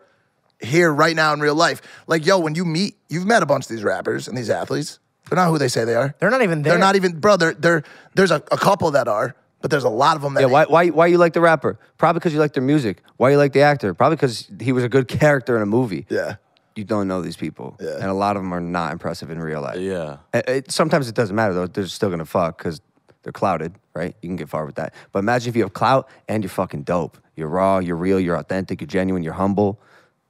[0.61, 3.65] Here, right now, in real life, like, yo, when you meet, you've met a bunch
[3.65, 4.99] of these rappers and these athletes.
[5.29, 6.13] They're not who they say they are.
[6.19, 6.73] They're not even there.
[6.73, 7.37] They're not even, bro.
[7.37, 7.83] They're, they're,
[8.15, 10.41] there's a, a couple that are, but there's a lot of them that.
[10.41, 11.79] Yeah, why, why, why you like the rapper?
[11.97, 13.03] Probably because you like their music.
[13.17, 13.93] Why you like the actor?
[13.93, 16.05] Probably because he was a good character in a movie.
[16.09, 16.35] Yeah.
[16.75, 17.77] You don't know these people.
[17.79, 17.95] Yeah.
[17.95, 19.79] And a lot of them are not impressive in real life.
[19.79, 20.17] yeah.
[20.33, 21.67] It- it- sometimes it doesn't matter, though.
[21.67, 22.81] They're still going to fuck because
[23.23, 24.15] they're clouded, right?
[24.21, 24.93] You can get far with that.
[25.11, 27.17] But imagine if you have clout and you're fucking dope.
[27.35, 29.79] You're raw, you're real, you're authentic, you're genuine, you're humble.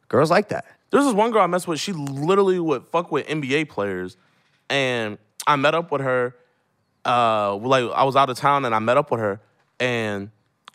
[0.09, 0.65] Girls like that.
[0.91, 1.79] There's this one girl I messed with.
[1.79, 4.17] She literally would fuck with NBA players,
[4.69, 5.17] and
[5.47, 6.35] I met up with her.
[7.05, 9.39] Uh, like I was out of town, and I met up with her,
[9.79, 10.31] and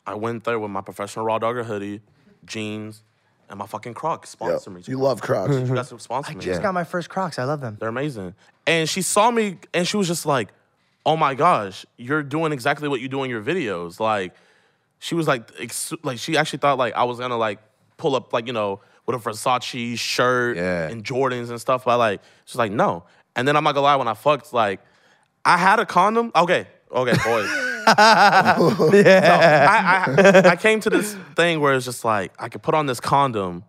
[0.06, 2.00] I went there with my professional raw dogger hoodie,
[2.46, 3.02] jeans,
[3.50, 4.36] and my fucking Crocs.
[4.40, 4.82] Yo, Sponsor me.
[4.86, 5.54] you love Crocs.
[5.56, 6.38] You guys sponsor me.
[6.38, 7.38] I just got my first Crocs.
[7.38, 7.76] I love them.
[7.80, 8.34] They're amazing.
[8.66, 10.48] And she saw me and she was just like,
[11.04, 14.34] "Oh my gosh, you're doing exactly what you do in your videos." Like,
[15.00, 17.58] she was like, ex- like she actually thought like I was gonna like
[17.96, 20.88] pull up like you know with a Versace shirt Yeah.
[20.88, 21.84] and Jordans and stuff.
[21.84, 23.04] But like, she's like, no.
[23.36, 24.80] And then I'm not gonna lie, when I fucked, like,
[25.44, 26.30] I had a condom.
[26.34, 27.48] Okay, okay, boys.
[29.04, 29.66] yeah.
[29.68, 32.86] I, I, I came to this thing where it's just like I could put on
[32.86, 33.64] this condom,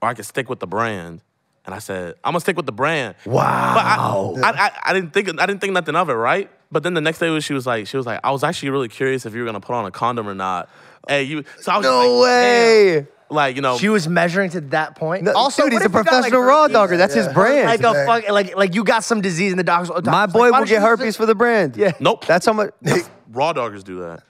[0.00, 1.20] or I could stick with the brand.
[1.64, 3.14] And I said, I'm gonna stick with the brand.
[3.24, 4.32] Wow.
[4.36, 6.50] But I, I, I, didn't think I didn't think nothing of it, right?
[6.72, 8.88] But then the next day she was like, she was like, I was actually really
[8.88, 10.68] curious if you were gonna put on a condom or not.
[11.06, 11.44] Hey, you.
[11.60, 12.94] So I was No like, way.
[12.94, 13.06] damn.
[13.32, 15.24] Like you know, She was measuring to that point.
[15.24, 16.96] No, also, dude, he's a if you got, like, professional raw dogger.
[16.96, 17.66] That's his brand.
[17.66, 20.04] Like a fuck, like like you got some disease in the doctor's.
[20.04, 21.16] My boy like, will get herpes it?
[21.16, 21.76] for the brand.
[21.76, 21.92] Yeah.
[22.00, 22.26] nope.
[22.26, 22.70] That's how much.
[23.30, 24.22] raw doggers do that.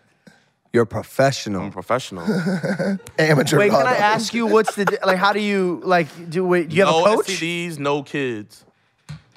[0.72, 1.62] You're professional.
[1.62, 2.24] I'm professional.
[2.24, 2.98] professional.
[3.18, 3.58] Amateur.
[3.58, 4.00] Wait, can raw I dog.
[4.00, 5.18] ask you what's the like?
[5.18, 6.46] How do you like do?
[6.46, 7.28] Wait, do you have a coach?
[7.28, 8.64] No STDs, no kids.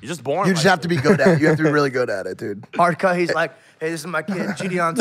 [0.02, 0.48] You're just born.
[0.48, 1.42] You like just have to be good at it.
[1.42, 2.64] You have to be really good at it, dude.
[2.76, 3.18] Hard cut.
[3.18, 3.52] He's like,
[3.86, 4.96] hey, this is my kid, JiDion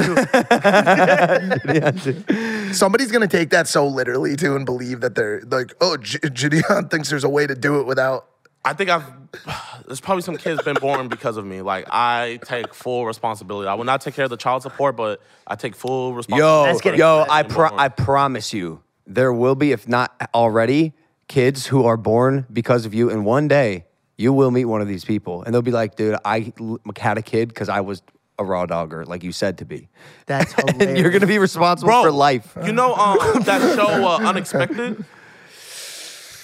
[2.69, 2.75] too.
[2.75, 6.91] Somebody's gonna take that so literally too and believe that they're like, oh, J- JiDion
[6.93, 8.27] thinks there's a way to do it without.
[8.65, 9.05] I think I've.
[9.87, 11.61] There's probably some kids been born because of me.
[11.61, 13.69] Like I take full responsibility.
[13.69, 16.71] I will not take care of the child support, but I take full responsibility.
[16.71, 17.27] Yo, That's yo.
[17.29, 20.95] I pro- I promise you, there will be, if not already,
[21.29, 23.11] kids who are born because of you.
[23.11, 23.85] And one day,
[24.17, 26.55] you will meet one of these people, and they'll be like, "Dude, I
[26.97, 28.01] had a kid because I was
[28.39, 29.89] a raw dogger, like you said to be."
[30.27, 30.87] That's hilarious.
[30.87, 32.57] And you're gonna be responsible Bro, for life.
[32.65, 35.05] You know um, that show uh, Unexpected?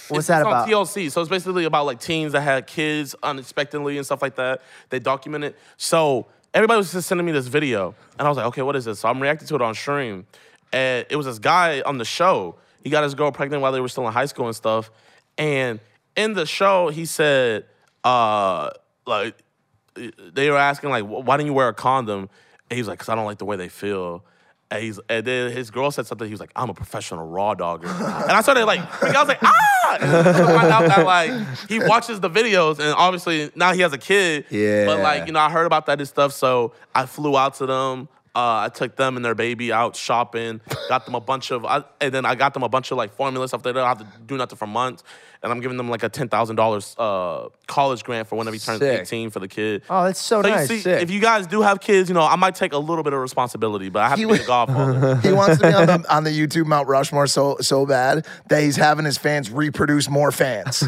[0.07, 0.67] What's It's that on about?
[0.67, 1.09] TLC.
[1.09, 4.61] So it's basically about like teens that had kids unexpectedly and stuff like that.
[4.89, 5.57] They document it.
[5.77, 8.85] So everybody was just sending me this video, and I was like, okay, what is
[8.85, 8.99] this?
[8.99, 10.25] So I'm reacting to it on stream,
[10.73, 12.55] and it was this guy on the show.
[12.83, 14.91] He got his girl pregnant while they were still in high school and stuff,
[15.37, 15.79] and
[16.15, 17.65] in the show, he said,
[18.03, 18.71] uh,
[19.05, 19.35] like
[19.95, 22.29] they were asking like, why didn't you wear a condom?
[22.69, 24.23] And he was like, because I don't like the way they feel.
[24.69, 26.25] And he's and then his girl said something.
[26.25, 27.87] He was like, I'm a professional raw dogger.
[27.89, 28.79] and I started like.
[29.03, 29.97] I was like, ah!
[29.99, 31.31] And I find out that like
[31.67, 34.45] he watches the videos, and obviously now he has a kid.
[34.49, 34.85] Yeah.
[34.85, 37.65] But like you know, I heard about that and stuff, so I flew out to
[37.65, 38.07] them.
[38.33, 41.83] Uh, I took them and their baby out shopping, got them a bunch of, I,
[41.99, 43.61] and then I got them a bunch of like formula stuff.
[43.61, 45.03] They don't have to do nothing for months,
[45.43, 48.59] and I'm giving them like a ten thousand dollars uh college grant for whenever he
[48.59, 49.01] turns Sick.
[49.01, 49.81] 18 for the kid.
[49.89, 50.67] Oh, that's so, So you nice.
[50.67, 51.01] see, sick.
[51.01, 53.19] if you guys do have kids, you know, I might take a little bit of
[53.19, 55.15] responsibility, but I have He to be would- the godfather.
[55.23, 58.61] He wants to be on the, on the YouTube Mount Rushmore so so bad that
[58.61, 60.83] he's having his fans reproduce more fans.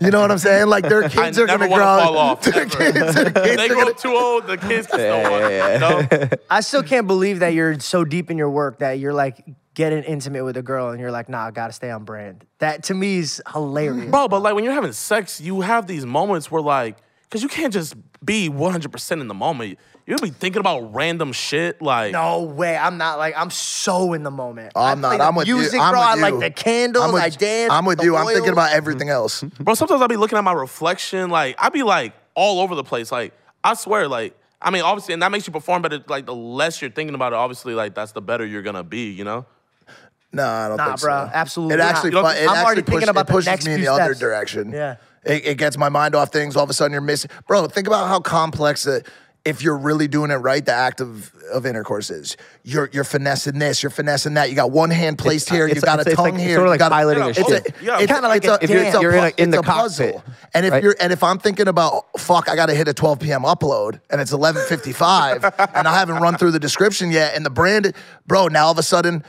[0.00, 0.68] You know what I'm saying?
[0.68, 1.84] Like their kids are never gonna grow.
[2.04, 4.86] fall off, Their kids, their kids they are grow gonna, up too old, the kids
[4.86, 5.50] can still watch.
[5.50, 5.78] yeah, You
[6.18, 6.28] know?
[6.50, 10.02] I still can't believe that you're so deep in your work that you're like getting
[10.04, 12.44] intimate with a girl and you're like, nah, I gotta stay on brand.
[12.58, 14.10] That to me is hilarious.
[14.10, 17.48] Bro, but like when you're having sex, you have these moments where like, because you
[17.48, 17.94] can't just
[18.24, 19.78] be 100% in the moment.
[20.06, 21.80] You'll be thinking about random shit.
[21.80, 22.76] Like, No way.
[22.76, 24.72] I'm not like I'm so in the moment.
[24.74, 25.20] Oh, I'm not.
[25.20, 25.80] I'm with music, you.
[25.80, 26.00] I'm bro.
[26.00, 26.20] with I you.
[26.38, 27.04] like the candles.
[27.04, 27.72] I'm with, I dance.
[27.72, 28.16] I'm with the you.
[28.16, 29.42] I'm thinking about everything else.
[29.42, 31.30] bro, sometimes I'll be looking at my reflection.
[31.30, 33.12] Like, I be like all over the place.
[33.12, 33.32] Like,
[33.64, 36.02] I swear, like, I mean, obviously, and that makes you perform better.
[36.08, 39.10] Like, the less you're thinking about it, obviously, like, that's the better you're gonna be,
[39.10, 39.46] you know?
[40.32, 41.30] No, I don't Nah, think bro, so.
[41.34, 43.74] absolutely It actually, fu- it I'm actually already thinking about it the pushes next me
[43.74, 44.72] in the other direction.
[44.72, 44.96] Yeah.
[45.24, 46.56] It, it gets my mind off things.
[46.56, 47.30] All of a sudden, you're missing.
[47.46, 49.06] Bro, think about how complex that.
[49.44, 52.36] If you're really doing it right, the act of, of intercourse is.
[52.62, 54.50] You're you're finessing this, you're finessing that.
[54.50, 56.54] You got one hand placed here, you it's- got a it's- it's tongue like- here.
[56.54, 57.66] sort of you like got piloting a it's ship.
[57.82, 59.70] Yeah, it's kinda like it's a it's a You're in a- in the it's a
[59.72, 60.12] puzzle.
[60.12, 60.82] cockpit, And if right?
[60.84, 63.42] you're and if I'm thinking about fuck, I got to hit a 12 p.m.
[63.42, 67.94] upload, and it's 11:55, and I haven't run through the description yet, and the brand,
[68.28, 69.24] bro, now all of a sudden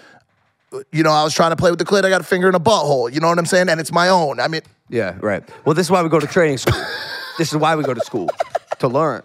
[0.92, 2.06] you know, I was trying to play with the clit.
[2.06, 3.14] I got a finger in a butthole.
[3.14, 3.70] You know what I'm saying?
[3.70, 4.40] And it's my own.
[4.40, 5.44] I mean, Yeah, right.
[5.66, 6.82] Well, this is why we go to training school.
[7.38, 8.30] this is why we go to school
[8.80, 9.24] to learn,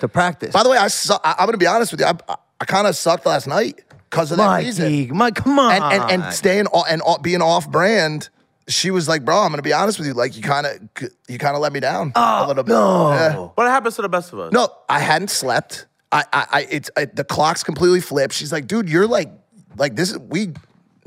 [0.00, 0.52] to practice.
[0.52, 2.06] by the way, I su- I, I'm gonna be honest with you.
[2.06, 4.84] I, I, I kind of sucked last night because of that reason.
[4.84, 5.72] Mikey, Mike, come on.
[5.72, 8.28] And and and staying o- and o- being off brand.
[8.66, 10.12] She was like, "Bro, I'm gonna be honest with you.
[10.12, 10.78] Like, you kind of
[11.26, 13.12] you kind of let me down a oh, little bit." no.
[13.12, 13.48] Yeah.
[13.56, 14.52] But it happens to the best of us.
[14.52, 15.86] No, I hadn't slept.
[16.12, 18.34] I, I, I it's I, the clock's completely flipped.
[18.34, 19.30] She's like, dude, you're like,
[19.78, 20.10] like this.
[20.10, 20.52] is We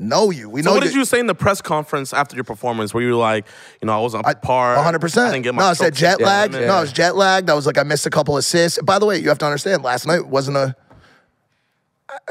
[0.02, 0.50] know you.
[0.50, 3.02] We So know what did you say in the press conference after your performance where
[3.02, 3.46] you were like,
[3.80, 4.74] you know, I was on par.
[4.74, 4.96] 100.
[4.96, 6.54] I percent didn't get my No, I said jet lagged.
[6.54, 6.66] Yeah.
[6.66, 7.48] No, I was jet lagged.
[7.48, 8.80] I was like, I missed a couple assists.
[8.82, 9.82] By the way, you have to understand.
[9.82, 10.76] Last night wasn't a.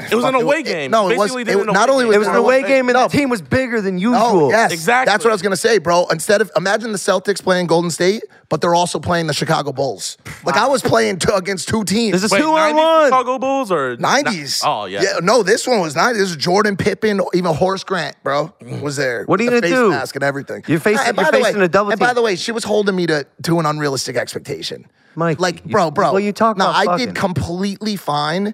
[0.09, 0.91] It was an fuck, it- away it- game.
[0.91, 2.07] no, it was- it- an not away only game.
[2.07, 3.07] was it was an away game, and No.
[3.07, 4.15] the team was bigger than usual.
[4.47, 5.11] Oh yes, Exactly.
[5.11, 6.05] That's what I was gonna say, bro.
[6.11, 10.17] Instead of imagine the Celtics playing Golden State, but they're also playing the Chicago Bulls.
[10.45, 12.13] Like I was playing two, against two teams.
[12.13, 13.05] This is Wait, two on one.
[13.07, 14.61] Chicago Bulls or 90s.
[14.65, 15.01] Oh yeah.
[15.01, 16.17] Yeah, no, this one was 90s.
[16.19, 19.23] This is Jordan Pippen, even Horace Grant, bro, was there.
[19.25, 19.89] What are you with the gonna face do?
[19.91, 20.63] Mask and everything.
[20.67, 22.51] You're facing- And by you're the facing way- a double And by the way, she
[22.51, 24.85] was holding me to to an unrealistic expectation.
[25.15, 26.11] Mike, like, bro, bro.
[26.13, 27.05] well, you talk No, about I fucking.
[27.07, 28.53] did completely fine.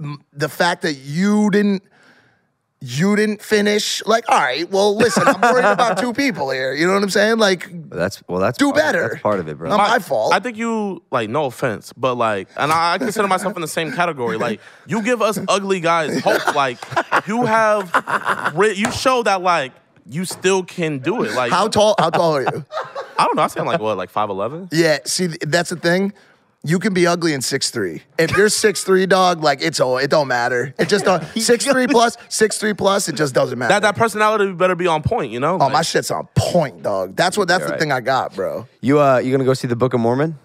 [0.00, 1.82] M- The fact that you didn't.
[2.82, 4.02] You didn't finish.
[4.06, 6.72] Like, all right, well, listen, I'm worried about two people here.
[6.72, 7.36] You know what I'm saying?
[7.36, 8.40] Like, That's well.
[8.40, 9.08] That's Do part better.
[9.10, 9.68] that's part of it, bro.
[9.68, 10.32] Not my fault.
[10.32, 13.68] I think you like no offense, but like, and I, I consider myself in the
[13.68, 14.38] same category.
[14.38, 16.40] Like, you give us ugly guys hope.
[16.54, 16.78] Like,
[17.28, 17.92] you have,
[18.54, 19.72] re- you show that like
[20.08, 21.34] you still can do it.
[21.34, 21.96] Like, how tall?
[21.98, 22.64] How tall are you?
[23.18, 23.42] I don't know.
[23.42, 24.70] I say I'm like what, like five eleven.
[24.72, 26.14] Yeah, see, that's the thing.
[26.62, 28.02] You can be ugly in six three.
[28.18, 29.96] If you're six three, dog, like it's all.
[29.96, 30.74] It don't matter.
[30.78, 31.22] It just don't.
[31.38, 33.08] Six three plus, six three plus.
[33.08, 33.72] It just doesn't matter.
[33.72, 35.32] That that personality better be on point.
[35.32, 35.54] You know.
[35.54, 37.16] oh, Like, my shit's on point, dog.
[37.16, 37.48] That's what.
[37.48, 37.80] That's the right.
[37.80, 38.68] thing I got, bro.
[38.82, 40.38] You uh, you gonna go see the Book of Mormon?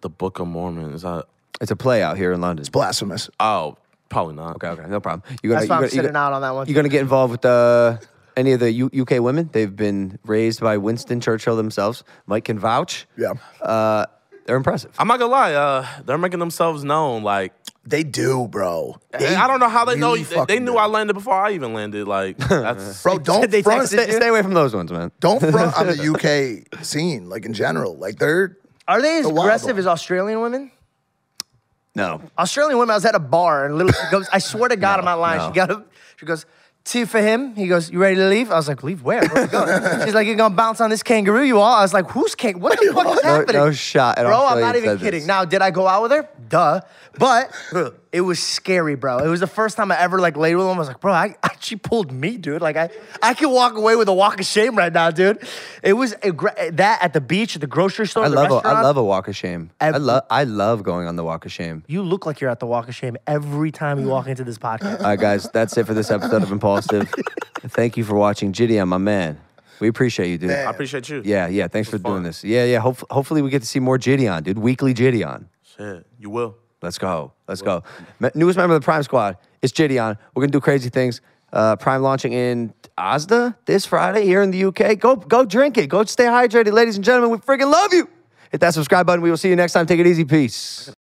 [0.00, 1.24] the Book of Mormon is that?
[1.60, 2.60] It's a play out here in London.
[2.62, 3.28] It's blasphemous.
[3.40, 3.76] Oh,
[4.10, 4.54] probably not.
[4.62, 5.24] Okay, okay, no problem.
[5.42, 6.68] You gonna, That's why you I'm gonna, you sitting gonna- out on that one.
[6.68, 7.96] You gonna get involved with uh,
[8.36, 9.50] any of the U- UK women?
[9.52, 12.04] They've been raised by Winston Churchill themselves.
[12.26, 13.08] Mike can vouch.
[13.16, 14.06] Yeah, Uh,
[14.48, 14.90] they're impressive.
[14.98, 15.52] I'm not gonna lie.
[15.52, 17.22] Uh, they're making themselves known.
[17.22, 17.52] Like,
[17.84, 18.96] they do, bro.
[19.10, 20.12] They I don't know how they know.
[20.12, 20.78] really They, fucking they knew do.
[20.78, 22.08] I landed before I even landed.
[22.08, 23.82] Like, that's Bro, don't They front.
[23.82, 25.12] texted Stay, stay away from those ones, man.
[25.20, 27.94] Don't front on the UK scene, like in general.
[27.98, 28.56] Like they're
[28.88, 29.78] Are they as The wild aggressive one.
[29.80, 30.70] as Australian women?
[31.94, 32.22] No.
[32.38, 34.98] Australian women, I was at a bar and little she goes, I swear to God,
[35.00, 35.40] I'm not lying.
[35.40, 35.48] no.
[35.48, 36.46] She got up, she goes,
[36.90, 37.54] two for him.
[37.54, 38.50] He goes, You ready to leave?
[38.50, 39.26] I was like, Leave where?
[39.28, 40.00] Where we going?
[40.04, 41.74] She's like, You're gonna bounce on this kangaroo, you all.
[41.74, 42.62] I was like, Who's kangaroo?
[42.62, 43.56] What the fuck is No, happening?
[43.56, 44.16] no shot.
[44.16, 45.20] Bro, I'm not even kidding.
[45.20, 45.26] this.
[45.26, 46.28] Now, did I go out with her?
[46.48, 46.80] Duh.
[47.18, 47.52] But
[48.18, 49.18] it was scary, bro.
[49.18, 50.74] It was the first time I ever like laid with one.
[50.74, 52.60] I was like, bro, I, I, she pulled me, dude.
[52.60, 52.90] Like I,
[53.22, 55.38] I could walk away with a walk of shame right now, dude.
[55.84, 56.32] It was a
[56.72, 59.04] that at the beach, at the grocery store, I the love a, I love a
[59.04, 59.70] walk of shame.
[59.80, 61.84] I love I love going on the walk of shame.
[61.86, 64.58] You look like you're at the walk of shame every time you walk into this
[64.58, 64.98] podcast.
[64.98, 67.08] All right, guys, that's it for this episode of Impaulsive.
[67.68, 68.52] Thank you for watching.
[68.52, 69.38] JiDion my man.
[69.78, 70.48] We appreciate you, dude.
[70.48, 70.66] Man.
[70.66, 71.22] I appreciate you.
[71.24, 71.68] Yeah, yeah.
[71.68, 72.42] Thanks for was doing this.
[72.42, 72.80] Yeah, yeah.
[72.80, 74.58] Hope, hopefully we get to see more JiDion, dude.
[74.58, 75.44] Weekly JiDion.
[75.62, 76.56] Shit, you will.
[76.82, 77.32] Let's go.
[77.48, 77.82] Let's go.
[78.20, 80.16] Me- newest member of the Prime Squad is JiDion.
[80.34, 81.20] We're gonna do crazy things.
[81.52, 84.98] Uh, Prime launching in Asda this Friday here in the UK.
[84.98, 85.88] Go, go drink it.
[85.88, 87.30] Go stay hydrated, ladies and gentlemen.
[87.30, 88.08] We freaking love you.
[88.50, 89.22] Hit that subscribe button.
[89.22, 89.86] We will see you next time.
[89.86, 90.24] Take it easy.
[90.24, 90.90] Peace.